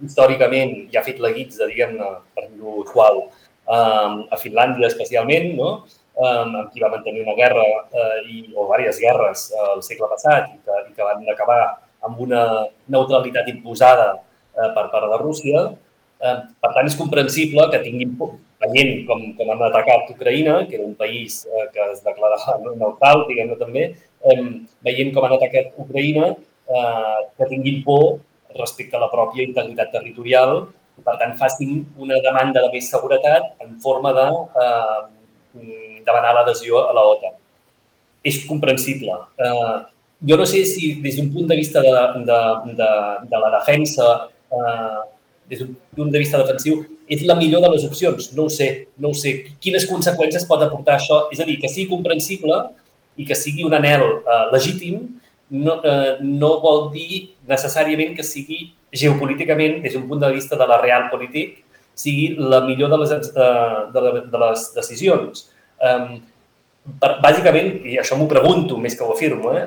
històricament 0.04 0.88
ja 0.94 1.02
ha 1.02 1.08
fet 1.08 1.22
la 1.24 1.34
guitza, 1.36 1.68
diguem-ne, 1.70 2.10
per 2.36 2.48
dir-ho 2.50 2.84
suau, 2.92 3.28
eh, 3.28 4.18
a 4.34 4.42
Finlàndia 4.42 4.90
especialment, 4.92 5.54
no? 5.60 5.72
Amb 6.18 6.72
qui 6.72 6.82
va 6.82 6.90
mantenir 6.94 7.24
una 7.24 7.36
guerra 7.38 7.64
eh, 7.64 8.22
i, 8.26 8.40
o 8.56 8.66
diverses 8.66 9.02
guerres 9.02 9.44
eh, 9.54 9.66
el 9.76 9.84
segle 9.86 10.10
passat 10.10 10.50
i 10.54 10.58
que, 10.66 10.80
i 10.90 10.96
que 10.96 11.06
van 11.06 11.22
acabar 11.34 11.60
amb 12.08 12.22
una 12.26 12.44
neutralitat 12.94 13.50
imposada 13.52 14.16
eh, 14.16 14.70
per 14.74 14.88
part 14.94 15.10
de 15.12 15.20
Rússia. 15.22 15.68
Eh, 16.18 16.38
per 16.64 16.72
tant, 16.74 16.90
és 16.90 16.98
comprensible 16.98 17.68
que 17.74 17.84
tinguin 17.86 18.16
por, 18.18 18.34
veient 18.64 19.04
com, 19.10 19.22
com 19.38 19.52
han 19.54 19.62
atacat 19.68 20.10
Ucraïna, 20.16 20.64
que 20.70 20.80
era 20.80 20.88
un 20.88 20.96
país 20.98 21.44
eh, 21.46 21.68
que 21.74 21.92
es 21.92 22.02
declarava 22.06 22.58
neutral, 22.74 23.28
diguem-ne 23.30 23.60
també, 23.60 23.92
eh, 24.26 24.40
veient 24.88 25.14
com 25.14 25.28
han 25.28 25.38
atacat 25.38 25.78
Ucraïna, 25.84 26.32
eh, 26.34 27.20
que 27.38 27.52
tinguin 27.54 27.84
por 27.86 28.18
respecte 28.58 28.98
a 28.98 29.04
la 29.06 29.12
pròpia 29.14 29.46
integritat 29.46 29.94
territorial 29.94 30.66
per 31.06 31.16
tant, 31.22 31.36
facin 31.38 31.84
una 32.02 32.18
demanda 32.24 32.64
de 32.66 32.72
més 32.74 32.90
seguretat 32.90 33.52
en 33.64 33.78
forma 33.84 34.14
de 34.18 34.26
eh, 34.64 35.02
demanar 36.06 36.34
l'adhesió 36.38 36.86
a 36.88 36.96
la 36.96 37.04
OTAN. 37.12 37.36
És 38.24 38.44
comprensible. 38.48 39.16
Eh, 39.38 39.78
jo 40.30 40.38
no 40.38 40.46
sé 40.50 40.64
si 40.66 40.96
des 41.04 41.18
d'un 41.18 41.30
punt 41.34 41.48
de 41.48 41.56
vista 41.56 41.82
de, 41.82 41.92
de, 42.26 42.40
de, 42.80 42.90
de 43.32 43.42
la 43.44 43.52
defensa, 43.60 44.08
eh, 44.52 45.00
des 45.50 45.60
d'un 45.60 45.76
punt 45.96 46.12
de 46.12 46.20
vista 46.20 46.42
defensiu, 46.42 46.82
és 47.08 47.24
la 47.24 47.36
millor 47.36 47.62
de 47.64 47.70
les 47.76 47.86
opcions. 47.88 48.32
No 48.36 48.48
ho 48.48 48.50
sé, 48.50 48.88
no 48.98 49.14
ho 49.14 49.18
sé. 49.18 49.36
Quines 49.64 49.88
conseqüències 49.90 50.48
pot 50.50 50.64
aportar 50.64 50.98
això? 50.98 51.28
És 51.32 51.40
a 51.40 51.48
dir, 51.48 51.60
que 51.62 51.72
sigui 51.72 51.88
comprensible 51.92 52.58
i 53.18 53.26
que 53.26 53.38
sigui 53.38 53.64
un 53.66 53.74
anel 53.78 54.04
eh, 54.20 54.44
legítim 54.52 55.06
no, 55.50 55.78
eh, 55.84 56.18
no 56.22 56.58
vol 56.64 56.90
dir 56.92 57.30
necessàriament 57.48 58.16
que 58.18 58.26
sigui 58.26 58.74
geopolíticament, 58.92 59.82
des 59.84 59.94
d'un 59.96 60.08
punt 60.08 60.20
de 60.20 60.32
vista 60.34 60.58
de 60.60 60.68
la 60.68 60.80
real 60.82 61.08
polític, 61.12 61.64
sigui 61.98 62.36
la 62.38 62.62
millor 62.66 62.92
de 62.94 63.00
les, 63.02 63.14
eh, 63.14 63.78
de, 63.94 64.02
de 64.32 64.42
les 64.44 64.66
decisions. 64.76 65.48
Um, 65.84 66.20
per, 67.02 67.18
bàsicament, 67.24 67.74
i 67.90 67.98
això 68.02 68.18
m'ho 68.18 68.30
pregunto 68.32 68.78
més 68.82 68.96
que 68.98 69.06
ho 69.06 69.14
afirmo, 69.16 69.54
eh? 69.58 69.66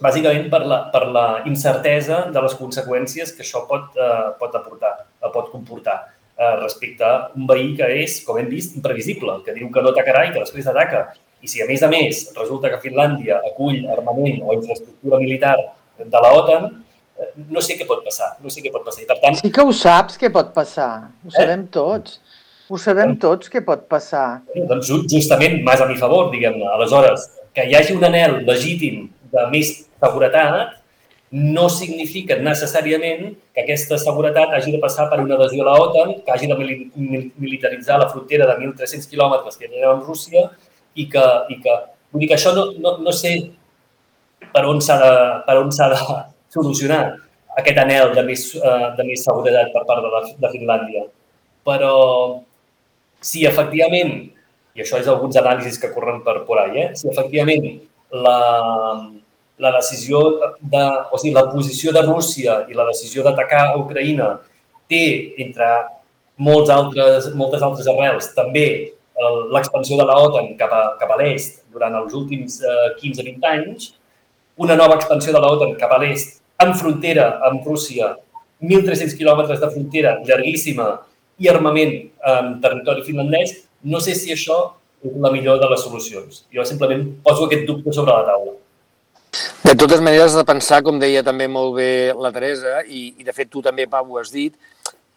bàsicament 0.00 0.46
per 0.52 0.62
la, 0.70 0.78
per 0.92 1.02
la 1.10 1.26
incertesa 1.50 2.22
de 2.30 2.42
les 2.44 2.54
conseqüències 2.58 3.32
que 3.34 3.42
això 3.44 3.64
pot, 3.68 3.96
uh, 3.98 4.30
pot 4.38 4.54
aportar, 4.54 4.92
uh, 5.18 5.30
pot 5.34 5.50
comportar 5.50 5.96
uh, 6.06 6.60
respecte 6.60 7.06
a 7.06 7.16
un 7.34 7.48
veí 7.50 7.72
que 7.78 7.88
és, 8.04 8.20
com 8.26 8.38
hem 8.38 8.48
vist, 8.52 8.76
imprevisible, 8.78 9.40
que 9.46 9.56
diu 9.56 9.70
que 9.74 9.82
no 9.82 9.90
atacarà 9.90 10.28
i 10.28 10.32
que 10.34 10.44
després 10.44 10.70
ataca. 10.70 11.08
I 11.40 11.48
si, 11.48 11.62
a 11.64 11.66
més 11.66 11.82
a 11.82 11.90
més, 11.90 12.28
resulta 12.36 12.70
que 12.70 12.80
Finlàndia 12.84 13.40
acull 13.50 13.82
armament 13.90 14.44
o 14.44 14.54
infraestructura 14.54 15.18
militar 15.22 15.56
de 16.00 16.22
la 16.22 16.32
OTAN, 16.38 16.70
no 17.50 17.62
sé 17.64 17.76
què 17.78 17.86
pot 17.88 18.02
passar, 18.06 18.32
no 18.42 18.52
sé 18.52 18.64
què 18.64 18.72
pot 18.72 18.84
passar. 18.86 19.04
I 19.04 19.08
per 19.08 19.18
tant... 19.22 19.38
Sí 19.40 19.52
que 19.54 19.64
ho 19.64 19.72
saps 19.76 20.18
què 20.20 20.30
pot 20.32 20.52
passar, 20.56 20.90
ho 21.24 21.30
eh? 21.30 21.36
sabem 21.36 21.66
tots. 21.72 22.20
Ho 22.70 22.78
sabem 22.78 23.16
tots 23.18 23.50
què 23.50 23.64
pot 23.66 23.86
passar. 23.90 24.42
Doncs 24.54 24.90
justament, 25.10 25.58
més 25.66 25.80
a 25.82 25.88
mi 25.90 25.96
favor, 25.98 26.28
diguem-ne. 26.30 26.68
Aleshores, 26.76 27.26
que 27.54 27.64
hi 27.66 27.74
hagi 27.74 27.96
un 27.96 28.06
anel 28.06 28.44
legítim 28.46 29.08
de 29.32 29.46
més 29.50 29.72
seguretat 30.02 30.76
no 31.30 31.68
significa 31.70 32.38
necessàriament 32.42 33.36
que 33.54 33.62
aquesta 33.62 33.98
seguretat 34.02 34.54
hagi 34.56 34.72
de 34.74 34.80
passar 34.82 35.06
per 35.10 35.20
una 35.22 35.36
adhesió 35.36 35.62
a 35.62 35.68
la 35.68 35.76
OTAN, 35.84 36.16
que 36.26 36.32
hagi 36.34 36.48
de 36.50 36.56
militaritzar 37.38 38.00
la 38.02 38.08
frontera 38.10 38.48
de 38.50 38.56
1.300 38.66 39.06
quilòmetres 39.10 39.58
que 39.58 39.70
hi 39.70 39.84
ha 39.84 39.92
amb 39.94 40.06
Rússia 40.06 40.48
i 40.94 41.06
que, 41.10 41.26
i 41.50 41.60
que 41.62 41.76
vull 42.10 42.24
dir 42.24 42.32
que 42.32 42.38
això 42.38 42.54
no, 42.56 42.72
no, 42.82 42.96
no 42.98 43.14
sé 43.14 43.36
per 44.50 44.64
on 44.66 44.82
s'ha 44.82 44.98
de, 44.98 45.12
per 45.46 45.56
on 45.60 45.70
s'ha 45.74 45.88
de 45.94 46.00
solucionar 46.52 47.02
aquest 47.58 47.78
anel 47.82 48.14
de 48.14 48.24
més, 48.26 48.44
eh, 48.56 48.90
de 48.96 49.06
més 49.06 49.24
seguretat 49.26 49.72
per 49.74 49.84
part 49.88 50.04
de, 50.04 50.10
la, 50.12 50.22
de 50.44 50.52
Finlàndia. 50.52 51.06
Però 51.66 51.94
si 53.20 53.44
efectivament, 53.46 54.14
i 54.74 54.84
això 54.84 55.00
és 55.00 55.08
alguns 55.10 55.36
anàlisis 55.36 55.78
que 55.80 55.92
corren 55.94 56.22
per 56.26 56.40
por 56.46 56.60
ahí, 56.62 56.84
eh? 56.84 56.90
si 56.96 57.10
efectivament 57.10 57.66
la, 58.10 58.38
la 59.60 59.72
decisió 59.76 60.22
de, 60.60 60.84
o 61.10 61.18
sigui, 61.18 61.34
la 61.36 61.48
posició 61.52 61.92
de 61.92 62.04
Rússia 62.06 62.62
i 62.70 62.78
la 62.78 62.88
decisió 62.88 63.24
d'atacar 63.26 63.76
Ucraïna 63.80 64.32
té, 64.90 65.04
entre 65.44 65.68
molts 66.40 66.72
altres, 66.72 67.28
moltes 67.36 67.62
altres 67.62 67.88
arrels, 67.90 68.32
també 68.34 68.66
l'expansió 69.52 69.98
de 70.00 70.06
la 70.08 70.16
OTAN 70.16 70.54
cap 70.56 70.72
a, 70.72 70.82
cap 71.00 71.10
a 71.12 71.16
l'est 71.20 71.60
durant 71.74 71.92
els 71.98 72.14
últims 72.16 72.56
eh, 72.64 72.94
15-20 73.02 73.48
anys, 73.50 73.90
una 74.56 74.76
nova 74.80 74.96
expansió 74.96 75.34
de 75.34 75.42
la 75.42 75.50
OTAN 75.52 75.74
cap 75.80 75.92
a 75.92 75.98
l'est 76.00 76.39
en 76.60 76.74
frontera 76.76 77.38
amb 77.48 77.64
Rússia, 77.66 78.14
1.300 78.60 79.16
quilòmetres 79.16 79.60
de 79.60 79.70
frontera 79.72 80.18
llarguíssima 80.26 80.90
i 81.40 81.48
armament 81.48 81.94
en 82.34 82.56
territori 82.60 83.04
finlandès, 83.06 83.56
no 83.82 84.00
sé 84.04 84.14
si 84.14 84.32
això 84.34 84.58
és 85.00 85.14
la 85.16 85.30
millor 85.32 85.60
de 85.62 85.68
les 85.70 85.80
solucions. 85.80 86.42
Jo 86.52 86.66
simplement 86.68 87.06
poso 87.24 87.46
aquest 87.46 87.64
dubte 87.68 87.94
sobre 87.96 88.12
la 88.12 88.26
taula. 88.28 88.58
De 89.64 89.76
totes 89.78 90.02
maneres, 90.02 90.34
de 90.34 90.44
pensar, 90.44 90.82
com 90.82 90.98
deia 91.00 91.22
també 91.24 91.46
molt 91.48 91.76
bé 91.78 91.90
la 92.18 92.32
Teresa, 92.34 92.80
i, 92.84 93.14
i 93.16 93.24
de 93.24 93.32
fet 93.32 93.48
tu 93.48 93.62
també, 93.64 93.86
Pau, 93.88 94.08
ho 94.10 94.18
has 94.20 94.32
dit, 94.34 94.56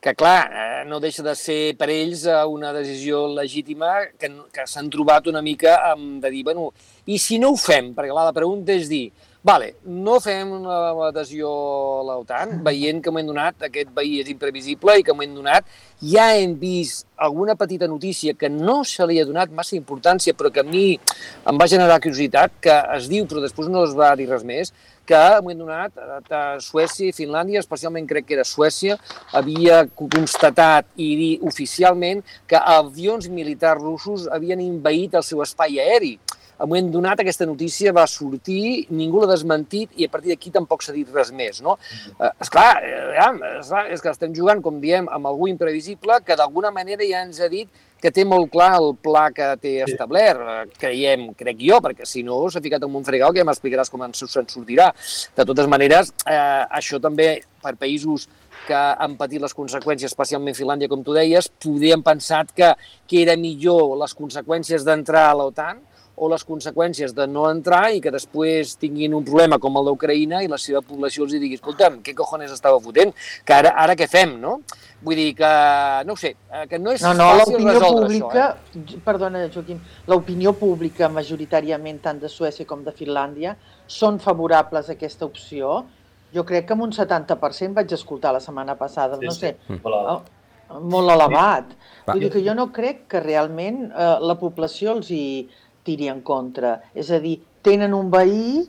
que 0.03 0.13
clar, 0.19 0.39
eh, 0.51 0.83
no 0.85 0.99
deixa 0.99 1.23
de 1.23 1.33
ser 1.39 1.73
per 1.79 1.87
ells 1.89 2.25
eh, 2.27 2.39
una 2.51 2.73
decisió 2.75 3.23
legítima 3.31 3.93
que, 4.19 4.29
que 4.51 4.65
s'han 4.67 4.89
trobat 4.91 5.29
una 5.31 5.41
mica 5.41 5.77
amb 5.93 6.19
de 6.23 6.31
dir, 6.31 6.43
bueno, 6.43 6.67
i 7.07 7.17
si 7.17 7.39
no 7.39 7.53
ho 7.53 7.59
fem? 7.59 7.93
Perquè 7.95 8.11
clar, 8.11 8.27
la 8.27 8.35
pregunta 8.35 8.75
és 8.75 8.91
dir, 8.91 9.07
Vale, 9.43 9.73
no 9.83 10.21
fem 10.23 10.53
una 10.55 10.75
adhesió 11.09 11.49
a 11.51 12.03
l'OTAN, 12.07 12.61
veient 12.63 13.01
que 13.03 13.11
m'ho 13.11 13.19
hem 13.19 13.27
donat, 13.27 13.65
aquest 13.67 13.89
veí 13.91 14.21
és 14.21 14.29
imprevisible 14.31 14.93
i 14.95 15.03
que 15.03 15.11
m'ho 15.11 15.25
hem 15.25 15.33
donat, 15.35 15.67
ja 15.99 16.29
hem 16.37 16.53
vist 16.61 17.03
alguna 17.19 17.57
petita 17.59 17.89
notícia 17.91 18.37
que 18.39 18.47
no 18.47 18.77
se 18.87 19.03
li 19.03 19.17
ha 19.19 19.25
donat 19.27 19.51
massa 19.51 19.75
importància, 19.75 20.31
però 20.31 20.47
que 20.47 20.63
a 20.63 20.63
mi 20.63 20.85
em 20.95 21.59
va 21.59 21.67
generar 21.67 21.99
curiositat, 21.99 22.55
que 22.63 22.77
es 22.95 23.09
diu, 23.11 23.27
però 23.27 23.43
després 23.43 23.67
no 23.67 23.83
es 23.83 23.91
va 23.99 24.13
dir 24.15 24.29
res 24.29 24.45
més, 24.47 24.71
que 25.03 25.19
m'ho 25.43 25.51
hem 25.51 25.59
donat 25.59 26.31
a 26.31 26.43
Suècia 26.63 27.11
i 27.11 27.17
Finlàndia, 27.17 27.59
especialment 27.59 28.07
crec 28.07 28.29
que 28.29 28.37
era 28.37 28.47
Suècia, 28.47 28.95
havia 29.35 29.81
constatat 29.99 30.87
i 30.95 31.09
dir 31.19 31.33
oficialment 31.51 32.23
que 32.47 32.63
avions 32.79 33.27
militars 33.27 33.83
russos 33.83 34.29
havien 34.31 34.63
invaït 34.63 35.19
el 35.19 35.27
seu 35.27 35.43
espai 35.43 35.83
aeri 35.83 36.13
al 36.63 36.69
moment 36.71 36.91
donat 36.93 37.19
aquesta 37.19 37.45
notícia 37.45 37.91
va 37.91 38.05
sortir, 38.07 38.87
ningú 38.95 39.19
l'ha 39.19 39.33
desmentit 39.33 39.91
i 39.99 40.07
a 40.07 40.11
partir 40.11 40.31
d'aquí 40.31 40.51
tampoc 40.55 40.85
s'ha 40.85 40.95
dit 40.95 41.09
res 41.11 41.33
més. 41.35 41.59
No? 41.61 41.75
Eh, 42.15 42.29
esclar, 42.39 42.69
eh, 42.79 43.17
esclar, 43.59 43.89
és 43.91 44.01
que 44.01 44.13
estem 44.13 44.35
jugant, 44.35 44.61
com 44.63 44.79
diem, 44.79 45.09
amb 45.11 45.27
algú 45.27 45.49
imprevisible 45.51 46.21
que 46.23 46.37
d'alguna 46.39 46.71
manera 46.71 47.03
ja 47.03 47.25
ens 47.27 47.41
ha 47.43 47.51
dit 47.51 47.67
que 47.99 48.11
té 48.11 48.23
molt 48.27 48.49
clar 48.51 48.77
el 48.79 48.95
pla 48.99 49.25
que 49.35 49.49
té 49.59 49.73
establert, 49.83 50.39
eh, 50.39 50.79
creiem, 50.79 51.29
crec 51.35 51.59
jo, 51.59 51.81
perquè 51.83 52.07
si 52.07 52.23
no 52.23 52.39
s'ha 52.47 52.63
ficat 52.63 52.83
en 52.83 52.95
un 52.95 53.03
fregal 53.03 53.35
que 53.35 53.43
ja 53.43 53.47
m'explicaràs 53.47 53.91
com 53.91 54.07
se'n 54.13 54.47
sortirà. 54.47 54.89
De 55.35 55.43
totes 55.43 55.67
maneres, 55.67 56.13
eh, 56.23 56.63
això 56.79 56.99
també 56.99 57.41
per 57.61 57.75
països 57.75 58.29
que 58.67 58.75
han 58.75 59.17
patit 59.19 59.41
les 59.41 59.55
conseqüències, 59.55 60.11
especialment 60.11 60.55
Finlàndia, 60.55 60.87
com 60.87 61.03
tu 61.03 61.11
deies, 61.11 61.49
podríem 61.59 62.03
pensat 62.03 62.55
que, 62.55 62.75
que 63.07 63.23
era 63.23 63.35
millor 63.35 63.97
les 63.99 64.15
conseqüències 64.15 64.87
d'entrar 64.87 65.29
a 65.29 65.33
l'OTAN, 65.35 65.81
o 66.15 66.29
les 66.29 66.43
conseqüències 66.45 67.13
de 67.17 67.25
no 67.27 67.47
entrar 67.49 67.87
i 67.95 68.01
que 68.03 68.11
després 68.13 68.75
tinguin 68.81 69.15
un 69.17 69.25
problema 69.25 69.57
com 69.61 69.77
el 69.79 69.87
d'Ucraïna 69.89 70.43
i 70.45 70.49
la 70.51 70.59
seva 70.61 70.83
població 70.85 71.25
els 71.25 71.33
digui, 71.33 71.57
escolta'm, 71.57 72.01
què 72.05 72.13
cojones 72.17 72.53
estava 72.53 72.79
fotent? 72.83 73.13
Que 73.45 73.55
ara, 73.57 73.73
ara 73.83 73.95
què 73.97 74.07
fem, 74.09 74.35
no? 74.41 74.59
Vull 75.03 75.17
dir 75.19 75.31
que, 75.35 75.49
no 76.07 76.13
ho 76.13 76.19
sé, 76.19 76.35
eh, 76.51 76.65
que 76.69 76.79
no 76.79 76.93
és 76.93 77.01
no, 77.03 77.15
no, 77.17 77.31
fàcil 77.41 77.65
resoldre 77.65 78.05
pública, 78.05 78.45
això. 78.53 78.83
Eh? 78.83 79.01
Perdona, 79.03 79.41
Joaquim, 79.53 79.81
l'opinió 80.11 80.53
pública 80.59 81.09
majoritàriament 81.11 81.99
tant 82.05 82.21
de 82.21 82.31
Suècia 82.31 82.69
com 82.69 82.85
de 82.85 82.93
Finlàndia 82.95 83.57
són 83.89 84.21
favorables 84.23 84.89
a 84.89 84.95
aquesta 84.95 85.27
opció. 85.27 85.81
Jo 86.33 86.45
crec 86.47 86.69
que 86.69 86.77
amb 86.77 86.85
un 86.85 86.93
70% 86.95 87.81
vaig 87.81 87.91
escoltar 87.97 88.31
la 88.33 88.41
setmana 88.41 88.77
passada, 88.79 89.19
sí, 89.19 89.27
no 89.27 89.35
sé, 89.35 89.55
sí. 89.67 89.81
molt, 89.83 90.31
molt 90.81 91.11
elevat. 91.13 91.73
Sí. 91.73 92.05
Vull 92.07 92.23
dir 92.25 92.31
que 92.33 92.43
jo 92.45 92.55
no 92.57 92.69
crec 92.75 93.05
que 93.11 93.21
realment 93.23 93.85
eh, 93.89 94.07
la 94.23 94.37
població 94.39 94.95
els 94.97 95.11
hi, 95.11 95.25
tiri 95.83 96.09
en 96.11 96.21
contra. 96.21 96.77
És 96.93 97.11
a 97.11 97.19
dir, 97.23 97.37
tenen 97.63 97.93
un 97.93 98.09
veí 98.11 98.63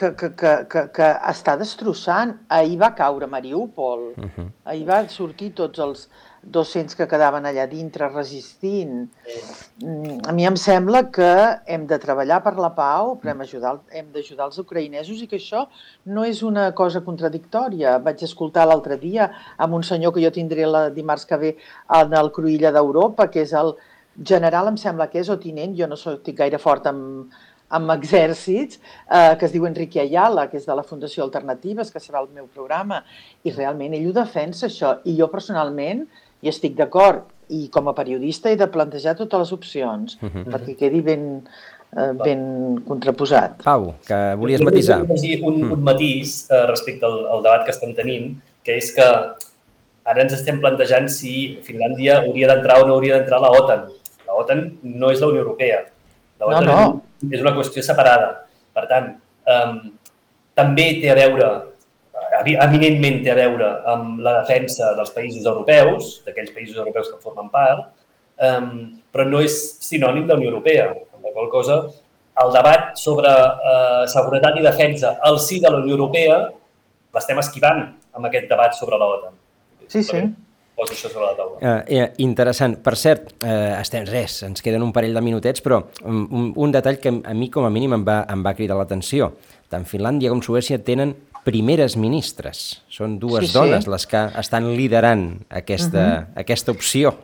que, 0.00 0.14
que, 0.16 0.32
que, 0.34 0.54
que, 0.70 0.86
que 0.96 1.12
està 1.30 1.56
destrossant. 1.60 2.34
Ahir 2.48 2.78
va 2.80 2.94
caure 2.96 3.28
Mariúpol, 3.28 4.10
uh 4.16 4.26
-huh. 4.26 4.48
ahir 4.64 4.86
va 4.88 5.06
sortir 5.08 5.52
tots 5.54 5.78
els 5.78 6.08
200 6.42 6.96
que 6.96 7.06
quedaven 7.06 7.44
allà 7.44 7.66
dintre 7.68 8.08
resistint. 8.08 9.10
Mm, 9.84 10.20
a 10.28 10.32
mi 10.32 10.46
em 10.46 10.56
sembla 10.56 11.02
que 11.12 11.60
hem 11.66 11.86
de 11.86 11.98
treballar 11.98 12.40
per 12.42 12.54
la 12.56 12.70
pau, 12.74 13.18
però 13.20 13.34
hem, 13.34 13.40
ajudar, 13.40 13.74
hem 13.92 14.08
d'ajudar 14.14 14.46
els 14.46 14.58
ucraïnesos 14.58 15.20
i 15.20 15.26
que 15.26 15.36
això 15.36 15.66
no 16.04 16.24
és 16.24 16.42
una 16.42 16.72
cosa 16.72 17.04
contradictòria. 17.04 17.98
Vaig 17.98 18.22
escoltar 18.22 18.66
l'altre 18.66 18.96
dia 18.96 19.30
amb 19.58 19.74
un 19.74 19.82
senyor 19.82 20.14
que 20.14 20.24
jo 20.24 20.30
tindré 20.30 20.66
la 20.66 20.88
dimarts 20.88 21.26
que 21.26 21.36
ve 21.36 21.56
en 21.88 22.14
el 22.14 22.32
Cruïlla 22.32 22.72
d'Europa, 22.72 23.28
que 23.30 23.42
és 23.42 23.52
el, 23.52 23.74
general 24.26 24.68
em 24.68 24.76
sembla 24.76 25.08
que 25.10 25.20
és 25.20 25.30
o 25.32 25.38
tinent, 25.40 25.74
jo 25.76 25.88
no 25.88 25.96
soc 25.96 26.28
gaire 26.36 26.58
fort 26.60 26.86
amb, 26.90 27.32
amb 27.70 27.92
exèrcits, 27.94 28.80
eh, 29.06 29.34
que 29.38 29.46
es 29.46 29.52
diu 29.54 29.66
Enrique 29.66 30.00
Ayala, 30.02 30.48
que 30.50 30.58
és 30.58 30.66
de 30.66 30.76
la 30.76 30.84
Fundació 30.86 31.24
Alternatives, 31.24 31.92
que 31.94 32.02
serà 32.02 32.22
el 32.22 32.30
meu 32.34 32.48
programa, 32.50 33.02
i 33.44 33.54
realment 33.54 33.94
ell 33.94 34.08
ho 34.10 34.14
defensa, 34.16 34.66
això. 34.66 34.96
I 35.06 35.16
jo 35.18 35.30
personalment 35.32 36.06
hi 36.42 36.50
estic 36.50 36.76
d'acord, 36.78 37.28
i 37.50 37.66
com 37.74 37.90
a 37.90 37.94
periodista 37.94 38.50
he 38.50 38.56
de 38.58 38.68
plantejar 38.70 39.16
totes 39.18 39.44
les 39.44 39.52
opcions, 39.52 40.18
uh 40.20 40.26
mhm. 40.26 40.42
-huh. 40.42 40.52
perquè 40.52 40.76
quedi 40.76 41.00
ben, 41.00 41.42
eh, 41.96 42.12
ben 42.24 42.82
contraposat. 42.86 43.62
Pau, 43.62 43.94
que 44.06 44.34
volies 44.36 44.60
matisar. 44.60 45.02
Un, 45.02 45.38
un 45.42 45.78
mm. 45.78 45.82
matís 45.82 46.50
eh, 46.50 46.66
respecte 46.66 47.06
al, 47.06 47.26
al 47.26 47.42
debat 47.42 47.64
que 47.64 47.70
estem 47.70 47.94
tenint, 47.94 48.36
que 48.64 48.76
és 48.76 48.92
que 48.94 49.06
ara 50.04 50.22
ens 50.22 50.32
estem 50.32 50.60
plantejant 50.60 51.08
si 51.08 51.58
Finlàndia 51.62 52.20
hauria 52.22 52.46
d'entrar 52.48 52.82
o 52.82 52.86
no 52.86 52.94
hauria 52.94 53.18
d'entrar 53.18 53.38
a 53.38 53.42
la 53.42 53.50
OTAN 53.50 53.99
la 54.30 54.38
OTAN 54.38 54.62
no 54.82 55.10
és 55.10 55.20
la 55.20 55.30
Unió 55.32 55.42
Europea. 55.42 55.80
La 56.40 56.46
OTAN 56.46 56.68
no, 56.68 56.76
no. 56.78 57.30
és 57.34 57.42
una 57.42 57.52
qüestió 57.56 57.82
separada. 57.84 58.30
Per 58.76 58.86
tant, 58.90 59.08
um, 59.54 59.80
també 60.56 60.86
té 61.02 61.10
a 61.10 61.16
veure, 61.18 61.48
eminentment 62.46 63.18
té 63.24 63.32
a 63.32 63.38
veure 63.38 63.70
amb 63.90 64.20
la 64.24 64.36
defensa 64.40 64.92
dels 64.98 65.10
països 65.16 65.46
europeus, 65.46 66.12
d'aquells 66.26 66.54
països 66.54 66.78
europeus 66.78 67.10
que 67.10 67.18
formen 67.24 67.50
part, 67.52 67.88
um, 68.50 68.70
però 69.10 69.26
no 69.26 69.42
és 69.42 69.58
sinònim 69.82 70.28
de 70.28 70.36
la 70.36 70.38
Unió 70.38 70.52
Europea. 70.54 70.92
Amb 71.16 71.26
la 71.26 71.34
qual 71.34 71.50
cosa, 71.52 71.80
el 72.40 72.54
debat 72.54 72.94
sobre 72.96 73.30
uh, 73.30 74.04
seguretat 74.08 74.60
i 74.60 74.64
defensa 74.64 75.16
al 75.26 75.40
si 75.42 75.58
de 75.60 75.72
la 75.72 75.82
Unió 75.82 75.98
Europea 75.98 76.44
l'estem 77.16 77.42
esquivant 77.42 77.82
amb 78.14 78.30
aquest 78.30 78.46
debat 78.48 78.78
sobre 78.78 79.00
la 79.00 79.10
OTAN. 79.16 79.34
Sí, 79.90 80.04
sí 80.06 80.22
poso 80.80 80.96
això 80.96 81.10
sobre 81.12 81.28
la 81.28 81.36
taula. 81.36 81.58
Uh, 81.60 81.82
eh, 81.86 82.08
interessant. 82.24 82.78
Per 82.80 82.96
cert, 82.96 83.34
eh, 83.44 83.76
estem 83.80 84.06
res, 84.08 84.40
ens 84.46 84.64
queden 84.64 84.84
un 84.86 84.92
parell 84.96 85.16
de 85.16 85.22
minutets, 85.24 85.62
però 85.64 85.82
un, 86.08 86.52
un 86.56 86.72
detall 86.72 87.00
que 87.02 87.12
a 87.12 87.34
mi 87.36 87.50
com 87.52 87.68
a 87.68 87.72
mínim 87.72 87.98
em 87.98 88.06
va, 88.06 88.22
em 88.32 88.44
va 88.46 88.54
cridar 88.56 88.78
l'atenció. 88.80 89.34
Tant 89.70 89.84
Finlàndia 89.86 90.32
com 90.32 90.40
Suècia 90.42 90.80
tenen 90.82 91.14
primeres 91.44 91.96
ministres. 92.00 92.80
Són 92.92 93.18
dues 93.20 93.48
sí, 93.48 93.54
dones 93.56 93.84
sí. 93.84 93.92
les 93.92 94.06
que 94.08 94.24
estan 94.40 94.70
liderant 94.76 95.26
aquesta, 95.48 96.00
uh 96.00 96.16
-huh. 96.16 96.40
aquesta 96.44 96.72
opció. 96.72 97.14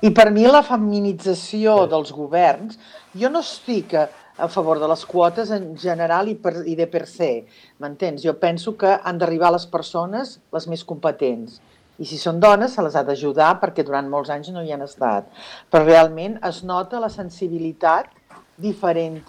I 0.00 0.10
per 0.14 0.30
mi 0.30 0.46
la 0.46 0.62
feminització 0.62 1.84
sí. 1.84 1.90
dels 1.90 2.12
governs, 2.12 2.78
jo 3.14 3.28
no 3.30 3.40
estic 3.40 3.94
a, 3.94 4.08
a 4.36 4.48
favor 4.48 4.78
de 4.78 4.86
les 4.86 5.04
quotes 5.04 5.50
en 5.50 5.76
general 5.76 6.28
i, 6.28 6.34
per, 6.34 6.62
i 6.66 6.76
de 6.76 6.86
per 6.86 7.06
se, 7.06 7.46
m'entens? 7.78 8.22
Jo 8.22 8.38
penso 8.38 8.76
que 8.76 8.98
han 9.02 9.18
d'arribar 9.18 9.50
les 9.52 9.66
persones 9.66 10.38
les 10.52 10.68
més 10.68 10.84
competents 10.84 11.60
i 11.98 12.06
si 12.06 12.18
són 12.18 12.38
dones 12.40 12.74
se 12.74 12.82
les 12.84 12.96
ha 12.96 13.04
d'ajudar 13.06 13.56
perquè 13.62 13.84
durant 13.86 14.08
molts 14.10 14.30
anys 14.30 14.52
no 14.54 14.62
hi 14.62 14.72
han 14.72 14.84
estat. 14.86 15.26
Però 15.70 15.84
realment 15.84 16.38
es 16.46 16.62
nota 16.64 17.00
la 17.02 17.10
sensibilitat 17.10 18.12
diferent 18.58 19.24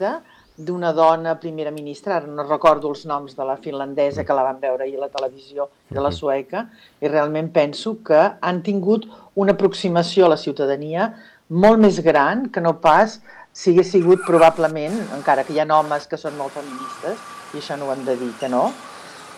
d'una 0.59 0.91
dona 0.91 1.37
primera 1.39 1.71
ministra, 1.71 2.17
ara 2.17 2.27
no 2.27 2.43
recordo 2.43 2.89
els 2.91 3.05
noms 3.07 3.35
de 3.37 3.45
la 3.47 3.55
finlandesa 3.63 4.25
que 4.27 4.35
la 4.35 4.43
van 4.43 4.59
veure 4.59 4.83
ahir 4.83 4.97
a 4.97 5.05
la 5.05 5.13
televisió, 5.13 5.69
de 5.89 6.01
la 6.03 6.11
sueca, 6.11 6.65
i 6.99 7.07
realment 7.07 7.47
penso 7.55 7.95
que 8.03 8.19
han 8.41 8.61
tingut 8.61 9.07
una 9.35 9.55
aproximació 9.55 10.25
a 10.25 10.33
la 10.35 10.37
ciutadania 10.37 11.13
molt 11.49 11.79
més 11.79 12.01
gran 12.03 12.49
que 12.51 12.61
no 12.61 12.75
pas 12.83 13.21
si 13.53 13.71
hagués 13.71 13.89
sigut 13.95 14.21
probablement, 14.27 14.99
encara 15.15 15.43
que 15.43 15.55
hi 15.55 15.59
ha 15.63 15.67
homes 15.79 16.05
que 16.07 16.19
són 16.19 16.35
molt 16.37 16.53
feministes, 16.53 17.17
i 17.53 17.63
això 17.63 17.79
no 17.79 17.87
ho 17.87 17.95
hem 17.95 18.03
de 18.05 18.15
dir 18.19 18.33
que 18.39 18.51
no, 18.51 18.67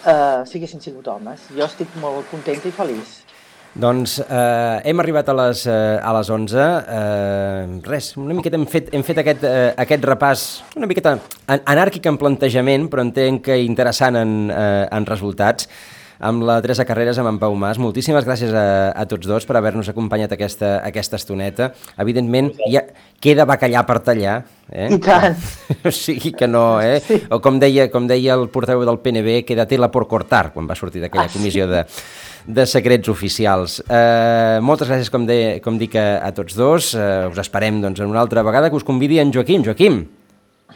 eh, 0.05 0.41
si 0.45 0.57
haguessin 0.59 0.81
sigut 0.83 1.07
homes. 1.07 1.49
Jo 1.55 1.67
estic 1.67 1.93
molt 2.01 2.29
contenta 2.31 2.69
i 2.69 2.75
feliç. 2.75 3.19
Doncs 3.71 4.17
eh, 4.19 4.81
hem 4.89 4.99
arribat 4.99 5.29
a 5.31 5.35
les, 5.37 5.63
eh, 5.71 5.95
a 6.03 6.11
les 6.17 6.29
11. 6.29 6.59
Eh, 6.59 7.79
res, 7.87 8.11
una 8.19 8.35
miqueta 8.35 8.59
hem 8.59 8.65
fet, 8.67 8.89
hem 8.91 9.05
fet 9.07 9.21
aquest, 9.23 9.45
eh, 9.47 9.69
aquest 9.79 10.07
repàs 10.09 10.43
una 10.75 10.89
miqueta 10.91 11.15
anàrquic 11.47 12.09
en 12.11 12.19
plantejament, 12.19 12.89
però 12.91 13.05
entenc 13.07 13.45
que 13.47 13.61
interessant 13.63 14.19
en, 14.19 14.35
eh, 14.51 14.87
en 14.91 15.07
resultats. 15.07 15.69
Amb 16.21 16.43
la 16.45 16.59
Teresa 16.61 16.85
Carreras, 16.85 17.17
amb 17.17 17.31
en 17.31 17.39
Pau 17.41 17.55
Mas. 17.57 17.79
Moltíssimes 17.81 18.25
gràcies 18.27 18.53
a, 18.53 18.93
a 18.93 19.05
tots 19.09 19.25
dos 19.27 19.47
per 19.49 19.57
haver-nos 19.57 19.89
acompanyat 19.89 20.35
aquesta, 20.35 20.75
aquesta 20.85 21.17
estoneta. 21.17 21.71
Evidentment, 22.01 22.51
ja 22.69 22.83
queda 23.21 23.47
bacallà 23.49 23.81
per 23.89 23.97
tallar. 24.05 24.35
Eh? 24.69 24.87
I 24.93 24.99
tant. 25.01 25.35
O 25.87 25.91
sigui 25.91 26.31
que 26.37 26.45
no, 26.47 26.79
eh? 26.79 26.99
Sí. 27.01 27.17
O 27.33 27.39
com 27.41 27.57
deia, 27.59 27.87
com 27.91 28.05
deia 28.07 28.35
el 28.37 28.45
portaveu 28.53 28.85
del 28.85 28.99
PNB, 29.01 29.41
queda 29.47 29.65
tela 29.65 29.89
por 29.91 30.05
cortar, 30.11 30.51
quan 30.53 30.69
va 30.69 30.77
sortir 30.77 31.01
d'aquella 31.01 31.25
Ah, 31.25 31.33
comissió 31.33 31.65
de, 31.69 31.81
de 32.45 32.65
secrets 32.69 33.09
oficials. 33.09 33.79
Eh, 33.89 34.59
moltes 34.61 34.89
gràcies, 34.89 35.09
com, 35.13 35.25
de, 35.25 35.59
com 35.65 35.81
dic, 35.81 35.97
a, 35.97 36.21
a 36.21 36.31
tots 36.37 36.53
dos. 36.57 36.93
Eh, 36.93 37.09
us 37.31 37.41
esperem 37.41 37.81
doncs, 37.81 38.01
en 38.01 38.13
una 38.13 38.21
altra 38.21 38.45
vegada 38.45 38.69
que 38.69 38.77
us 38.77 38.85
convidi 38.85 39.19
en 39.21 39.33
Joaquim. 39.33 39.65
Joaquim, 39.65 40.03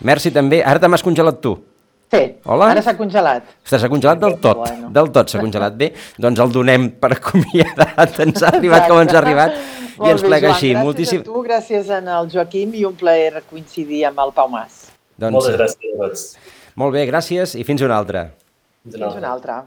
merci 0.02 0.34
també. 0.34 0.64
Ara 0.66 0.82
te 0.82 0.89
m'has 0.89 1.06
congelat 1.06 1.41
tu. 1.46 1.56
Sí, 2.16 2.36
Hola? 2.45 2.70
ara 2.72 2.82
s'ha 2.86 2.93
congelat. 2.97 3.43
Ostres, 3.63 3.82
s'ha 3.82 3.89
congelat 3.91 4.20
del 4.22 4.38
tot, 4.43 4.57
Bueno. 4.63 4.89
del 4.95 5.11
tot 5.11 5.30
s'ha 5.30 5.39
congelat 5.43 5.76
bé. 5.78 5.91
Doncs 6.18 6.39
el 6.39 6.51
donem 6.55 6.89
per 7.01 7.11
acomiadat, 7.18 8.20
ens 8.26 8.41
ha 8.43 8.49
arribat 8.55 8.88
com 8.88 8.99
ens 9.03 9.13
ha 9.13 9.20
arribat 9.22 9.51
i 9.55 9.99
Molt 9.99 10.11
ens 10.11 10.22
bé, 10.24 10.28
plega 10.28 10.47
Joan, 10.47 10.55
així. 10.55 10.72
Gràcies 10.74 10.84
Moltíssim... 10.84 11.22
a 11.22 11.24
tu, 11.30 11.43
gràcies 11.45 11.89
al 11.95 12.30
Joaquim 12.32 12.74
i 12.76 12.86
un 12.86 12.95
plaer 12.99 13.43
coincidir 13.49 14.05
amb 14.09 14.20
el 14.26 14.34
Pau 14.36 14.49
Mas. 14.51 14.89
Doncs, 15.18 15.32
Moltes 15.38 15.55
gràcies 15.55 15.93
a 15.95 16.01
tots. 16.03 16.26
molt 16.76 16.93
bé, 16.93 17.05
gràcies 17.07 17.55
i 17.55 17.63
fins 17.63 17.82
una 17.82 17.95
altra. 17.97 18.26
Fins 18.84 18.95
Fins 18.99 19.16
una 19.16 19.32
altra. 19.32 19.61